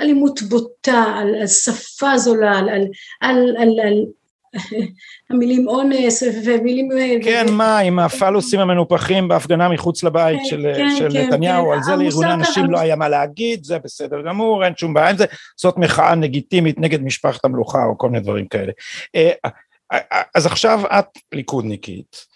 אלימות 0.01 0.43
בוטה, 0.43 1.05
על, 1.17 1.35
על 1.35 1.47
שפה 1.47 2.19
זולה, 2.19 2.59
על, 2.59 2.69
על, 2.69 2.87
על, 3.21 3.57
על, 3.59 3.81
על 3.81 4.05
המילים 5.31 5.69
אונס 5.69 6.23
ומילים... 6.45 6.89
כן, 7.25 7.47
מה, 7.53 7.79
עם 7.79 7.99
הפלוסים 7.99 8.61
המנופחים 8.61 9.29
בהפגנה 9.29 9.69
מחוץ 9.69 10.05
לבית 10.05 10.39
כן, 10.39 10.45
של, 10.45 10.73
כן, 10.77 10.89
כן, 10.99 11.19
נתניהו. 11.19 11.73
על 11.73 11.83
זה 11.83 11.97
לארגוני 11.97 12.33
אנשים 12.33 12.71
לא 12.71 12.79
היה 12.81 12.97
מה 12.97 13.09
להגיד, 13.09 13.65
זה 13.65 13.79
בסדר 13.79 14.23
גמור, 14.23 14.65
אין 14.65 14.73
שום 14.77 14.95
בעיה 14.95 15.11
עם 15.11 15.17
זה, 15.17 15.25
זאת 15.57 15.77
מחאה 15.77 16.15
לגיטימית 16.15 16.81
נגד 16.81 17.03
משפחת 17.03 17.45
המלוכה 17.45 17.85
או 17.85 17.99
כל 17.99 18.11
מיני 18.11 18.25
דברים 18.25 18.47
כאלה. 18.47 18.73
אה, 19.17 19.31
אה, 19.45 19.51
אה, 19.93 20.23
אז 20.35 20.47
עכשיו 20.47 20.81
את 20.87 21.19
ליכודניקית, 21.33 22.33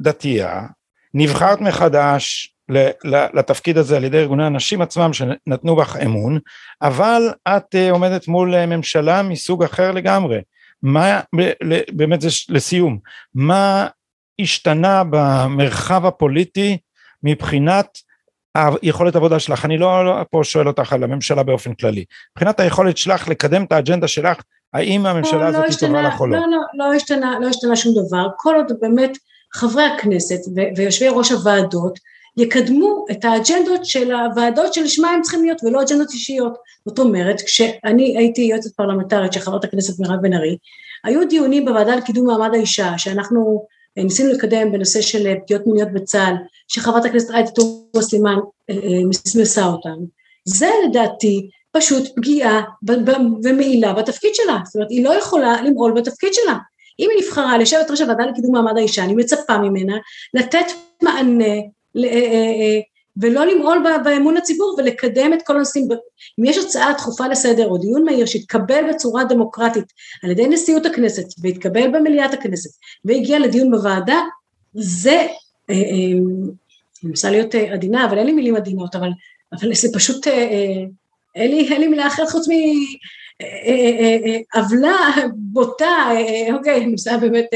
דתייה, 0.00 0.62
נבחרת 1.14 1.60
מחדש 1.60 2.54
לתפקיד 3.34 3.78
הזה 3.78 3.96
על 3.96 4.04
ידי 4.04 4.18
ארגוני 4.18 4.44
הנשים 4.44 4.82
עצמם 4.82 5.12
שנתנו 5.12 5.76
בך 5.76 5.96
אמון, 6.04 6.38
אבל 6.82 7.22
את 7.48 7.74
עומדת 7.90 8.28
מול 8.28 8.66
ממשלה 8.66 9.22
מסוג 9.22 9.64
אחר 9.64 9.90
לגמרי. 9.92 10.40
מה, 10.84 11.20
באמת 11.92 12.20
זה 12.20 12.28
לסיום, 12.48 12.98
מה 13.34 13.86
השתנה 14.40 15.02
במרחב 15.10 16.06
הפוליטי 16.06 16.78
מבחינת 17.22 17.98
היכולת 18.54 19.14
העבודה 19.14 19.38
שלך, 19.38 19.64
אני 19.64 19.78
לא, 19.78 20.04
לא 20.06 20.24
פה 20.30 20.40
שואל 20.44 20.68
אותך 20.68 20.92
על 20.92 21.04
הממשלה 21.04 21.42
באופן 21.42 21.74
כללי, 21.74 22.04
מבחינת 22.36 22.60
היכולת 22.60 22.96
שלך 22.96 23.28
לקדם 23.28 23.64
את 23.64 23.72
האג'נדה 23.72 24.08
שלך, 24.08 24.42
האם 24.72 25.06
הממשלה 25.06 25.38
לא, 25.38 25.44
הזאת 25.44 25.62
לא 25.62 25.68
השתנה, 25.68 25.88
טובה 25.88 26.02
לך 26.02 26.20
או 26.20 26.26
לא? 26.26 26.38
לא, 26.38 26.46
לא, 26.50 26.86
לא 26.86 26.94
השתנה, 26.94 27.38
לא 27.40 27.46
השתנה 27.46 27.76
שום 27.76 27.92
דבר, 28.06 28.28
כל 28.36 28.54
עוד 28.54 28.72
באמת 28.80 29.18
חברי 29.52 29.84
הכנסת 29.84 30.40
ויושבי 30.76 31.08
ראש 31.08 31.32
הוועדות 31.32 31.98
יקדמו 32.36 33.04
את 33.10 33.24
האג'נדות 33.24 33.84
של 33.84 34.12
הוועדות 34.12 34.74
שלשמה 34.74 35.10
הם 35.10 35.22
צריכים 35.22 35.42
להיות 35.44 35.64
ולא 35.64 35.82
אג'נדות 35.82 36.10
אישיות. 36.10 36.58
זאת 36.88 36.98
אומרת, 36.98 37.40
כשאני 37.40 38.18
הייתי 38.18 38.42
יועצת 38.42 38.74
פרלמנטרית 38.76 39.32
של 39.32 39.40
חברת 39.40 39.64
הכנסת 39.64 40.00
מירב 40.00 40.22
בן 40.22 40.32
ארי, 40.32 40.56
היו 41.04 41.28
דיונים 41.28 41.64
בוועדה 41.64 41.96
לקידום 41.96 42.26
מעמד 42.26 42.54
האישה, 42.54 42.98
שאנחנו 42.98 43.66
אה, 43.98 44.04
ניסינו 44.04 44.32
לקדם 44.32 44.72
בנושא 44.72 45.00
של 45.00 45.26
אה, 45.26 45.34
פגיעות 45.44 45.66
מיניות 45.66 45.88
בצה"ל, 45.92 46.34
שחברת 46.68 47.04
הכנסת 47.04 47.30
עאידה 47.30 47.50
תומא 47.50 48.02
סלימאן 48.02 48.36
אה, 48.70 48.76
מסמסה 49.08 49.66
אותם. 49.66 49.96
זה 50.44 50.70
לדעתי 50.88 51.48
פשוט 51.72 52.16
פגיעה 52.16 52.62
ומעילה 53.44 53.92
בתפקיד 53.92 54.34
שלה, 54.34 54.58
זאת 54.64 54.74
אומרת 54.74 54.90
היא 54.90 55.04
לא 55.04 55.14
יכולה 55.18 55.62
למעול 55.62 55.92
בתפקיד 55.92 56.34
שלה. 56.34 56.56
אם 57.00 57.08
היא 57.10 57.24
נבחרה 57.24 57.58
ליושבת 57.58 57.90
ראש 57.90 58.00
הוועדה 58.00 58.26
לקידום 58.26 58.52
מעמד 58.52 58.76
האישה, 58.76 59.04
אני 59.04 59.14
מצפה 59.14 59.58
ממנה 59.58 59.96
לתת 60.34 60.66
מענה 61.02 61.54
ולא 63.16 63.46
למעול 63.46 63.84
באמון 64.04 64.36
הציבור 64.36 64.76
ולקדם 64.78 65.32
את 65.32 65.42
כל 65.42 65.56
הנושאים. 65.56 65.88
אם 66.40 66.44
יש 66.44 66.58
הצעה 66.58 66.92
דחופה 66.92 67.28
לסדר 67.28 67.68
או 67.68 67.78
דיון 67.78 68.04
מהיר 68.04 68.26
שהתקבל 68.26 68.90
בצורה 68.90 69.24
דמוקרטית 69.24 69.84
על 70.22 70.30
ידי 70.30 70.46
נשיאות 70.46 70.86
הכנסת 70.86 71.26
והתקבל 71.42 71.88
במליאת 71.88 72.34
הכנסת 72.34 72.70
והגיע 73.04 73.38
לדיון 73.38 73.70
בוועדה, 73.70 74.20
זה, 74.74 75.26
אני 75.70 76.20
מנסה 77.02 77.30
להיות 77.30 77.54
עדינה, 77.54 78.06
אבל 78.06 78.18
אין 78.18 78.26
לי 78.26 78.32
מילים 78.32 78.56
עדינות, 78.56 78.94
אבל, 78.94 79.08
אבל 79.52 79.74
זה 79.74 79.88
פשוט, 79.94 80.26
אין 81.34 81.50
לי, 81.50 81.68
אין 81.72 81.80
לי 81.80 81.88
מילה 81.88 82.06
אחרת 82.06 82.28
חוץ 82.28 82.48
מ... 82.48 82.52
עוולה 84.54 84.96
בוטה, 85.34 86.10
אוקיי, 86.52 86.76
אני 86.76 86.86
מנסה 86.86 87.16
באמת 87.18 87.46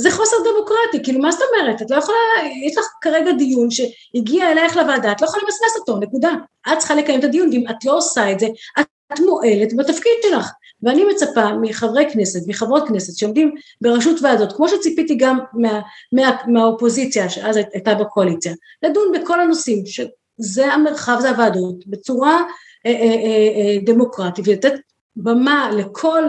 זה 0.00 0.10
חוסר 0.10 0.36
דמוקרטי, 0.44 1.04
כאילו 1.04 1.20
מה 1.20 1.32
זאת 1.32 1.40
אומרת? 1.48 1.82
את 1.82 1.90
לא 1.90 1.96
יכולה, 1.96 2.18
יש 2.66 2.78
לך 2.78 2.84
כרגע 3.00 3.32
דיון 3.32 3.68
שהגיע 3.70 4.52
אלייך 4.52 4.76
לוועדה, 4.76 5.12
את 5.12 5.20
לא 5.20 5.26
יכולה 5.26 5.42
למסמס 5.42 5.76
אותו, 5.80 5.98
נקודה. 5.98 6.32
את 6.72 6.78
צריכה 6.78 6.94
לקיים 6.94 7.20
את 7.20 7.24
הדיון, 7.24 7.48
ואם 7.48 7.64
את 7.70 7.84
לא 7.84 7.96
עושה 7.96 8.32
את 8.32 8.40
זה, 8.40 8.46
את 9.12 9.20
מועלת 9.20 9.76
בתפקיד 9.76 10.12
שלך. 10.22 10.50
ואני 10.82 11.04
מצפה 11.04 11.52
מחברי 11.60 12.10
כנסת, 12.12 12.40
מחברות 12.46 12.88
כנסת 12.88 13.18
שעומדים 13.18 13.54
בראשות 13.80 14.22
ועדות, 14.22 14.52
כמו 14.56 14.68
שציפיתי 14.68 15.14
גם 15.14 15.38
מה, 15.52 15.80
מה, 16.12 16.36
מהאופוזיציה 16.46 17.28
שאז 17.28 17.56
הייתה 17.56 17.94
בקואליציה, 17.94 18.52
לדון 18.82 19.12
בכל 19.14 19.40
הנושאים, 19.40 19.82
שזה 19.86 20.66
המרחב, 20.66 21.18
זה 21.20 21.30
הוועדות, 21.30 21.86
בצורה 21.86 22.42
אה, 22.86 22.92
אה, 22.92 22.96
אה, 22.96 23.78
דמוקרטית, 23.84 24.48
ולתת 24.48 24.72
במה 25.16 25.70
לכל 25.76 26.24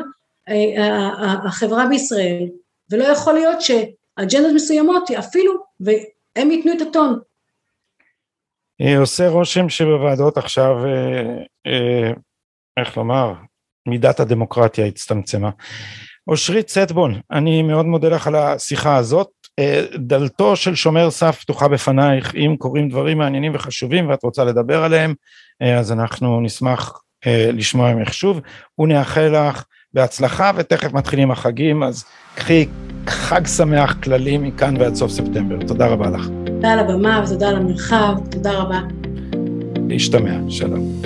החברה 1.45 1.85
בישראל, 1.85 2.47
ולא 2.91 3.03
יכול 3.03 3.33
להיות 3.33 3.61
שאג'נדות 3.61 4.51
מסוימות 4.55 5.11
אפילו, 5.11 5.53
והם 5.79 6.51
ייתנו 6.51 6.71
את 6.73 6.81
הטון. 6.81 7.19
עושה 8.97 9.29
רושם 9.29 9.69
שבוועדות 9.69 10.37
עכשיו, 10.37 10.75
איך 12.79 12.97
לומר, 12.97 13.33
מידת 13.87 14.19
הדמוקרטיה 14.19 14.85
הצטמצמה. 14.85 15.49
אושרית 16.27 16.69
סטבון, 16.69 17.19
אני 17.31 17.61
מאוד 17.61 17.85
מודה 17.85 18.09
לך 18.09 18.27
על 18.27 18.35
השיחה 18.35 18.95
הזאת. 18.95 19.29
דלתו 19.95 20.55
של 20.55 20.75
שומר 20.75 21.11
סף 21.11 21.39
פתוחה 21.39 21.67
בפנייך, 21.67 22.35
אם 22.35 22.55
קורים 22.57 22.89
דברים 22.89 23.17
מעניינים 23.17 23.55
וחשובים 23.55 24.09
ואת 24.09 24.23
רוצה 24.23 24.43
לדבר 24.43 24.83
עליהם, 24.83 25.13
אז 25.79 25.91
אנחנו 25.91 26.41
נשמח 26.41 27.01
לשמוע 27.53 27.93
ממך 27.93 28.13
שוב, 28.13 28.41
ונאחל 28.79 29.49
לך 29.49 29.63
בהצלחה, 29.93 30.51
ותכף 30.55 30.93
מתחילים 30.93 31.31
החגים, 31.31 31.83
אז 31.83 32.03
קחי 32.35 32.65
חג 33.07 33.47
שמח 33.47 33.95
כללי 34.03 34.37
מכאן 34.37 34.77
ועד 34.79 34.95
סוף 34.95 35.11
ספטמבר. 35.11 35.67
תודה 35.67 35.87
רבה 35.87 36.09
לך. 36.09 36.29
תודה 36.45 36.71
על 36.71 36.79
הבמה 36.79 37.23
ותודה 37.25 37.49
על 37.49 37.55
המרחב, 37.55 38.13
תודה 38.31 38.51
רבה. 38.51 38.79
להשתמע, 39.89 40.37
שלום. 40.49 41.01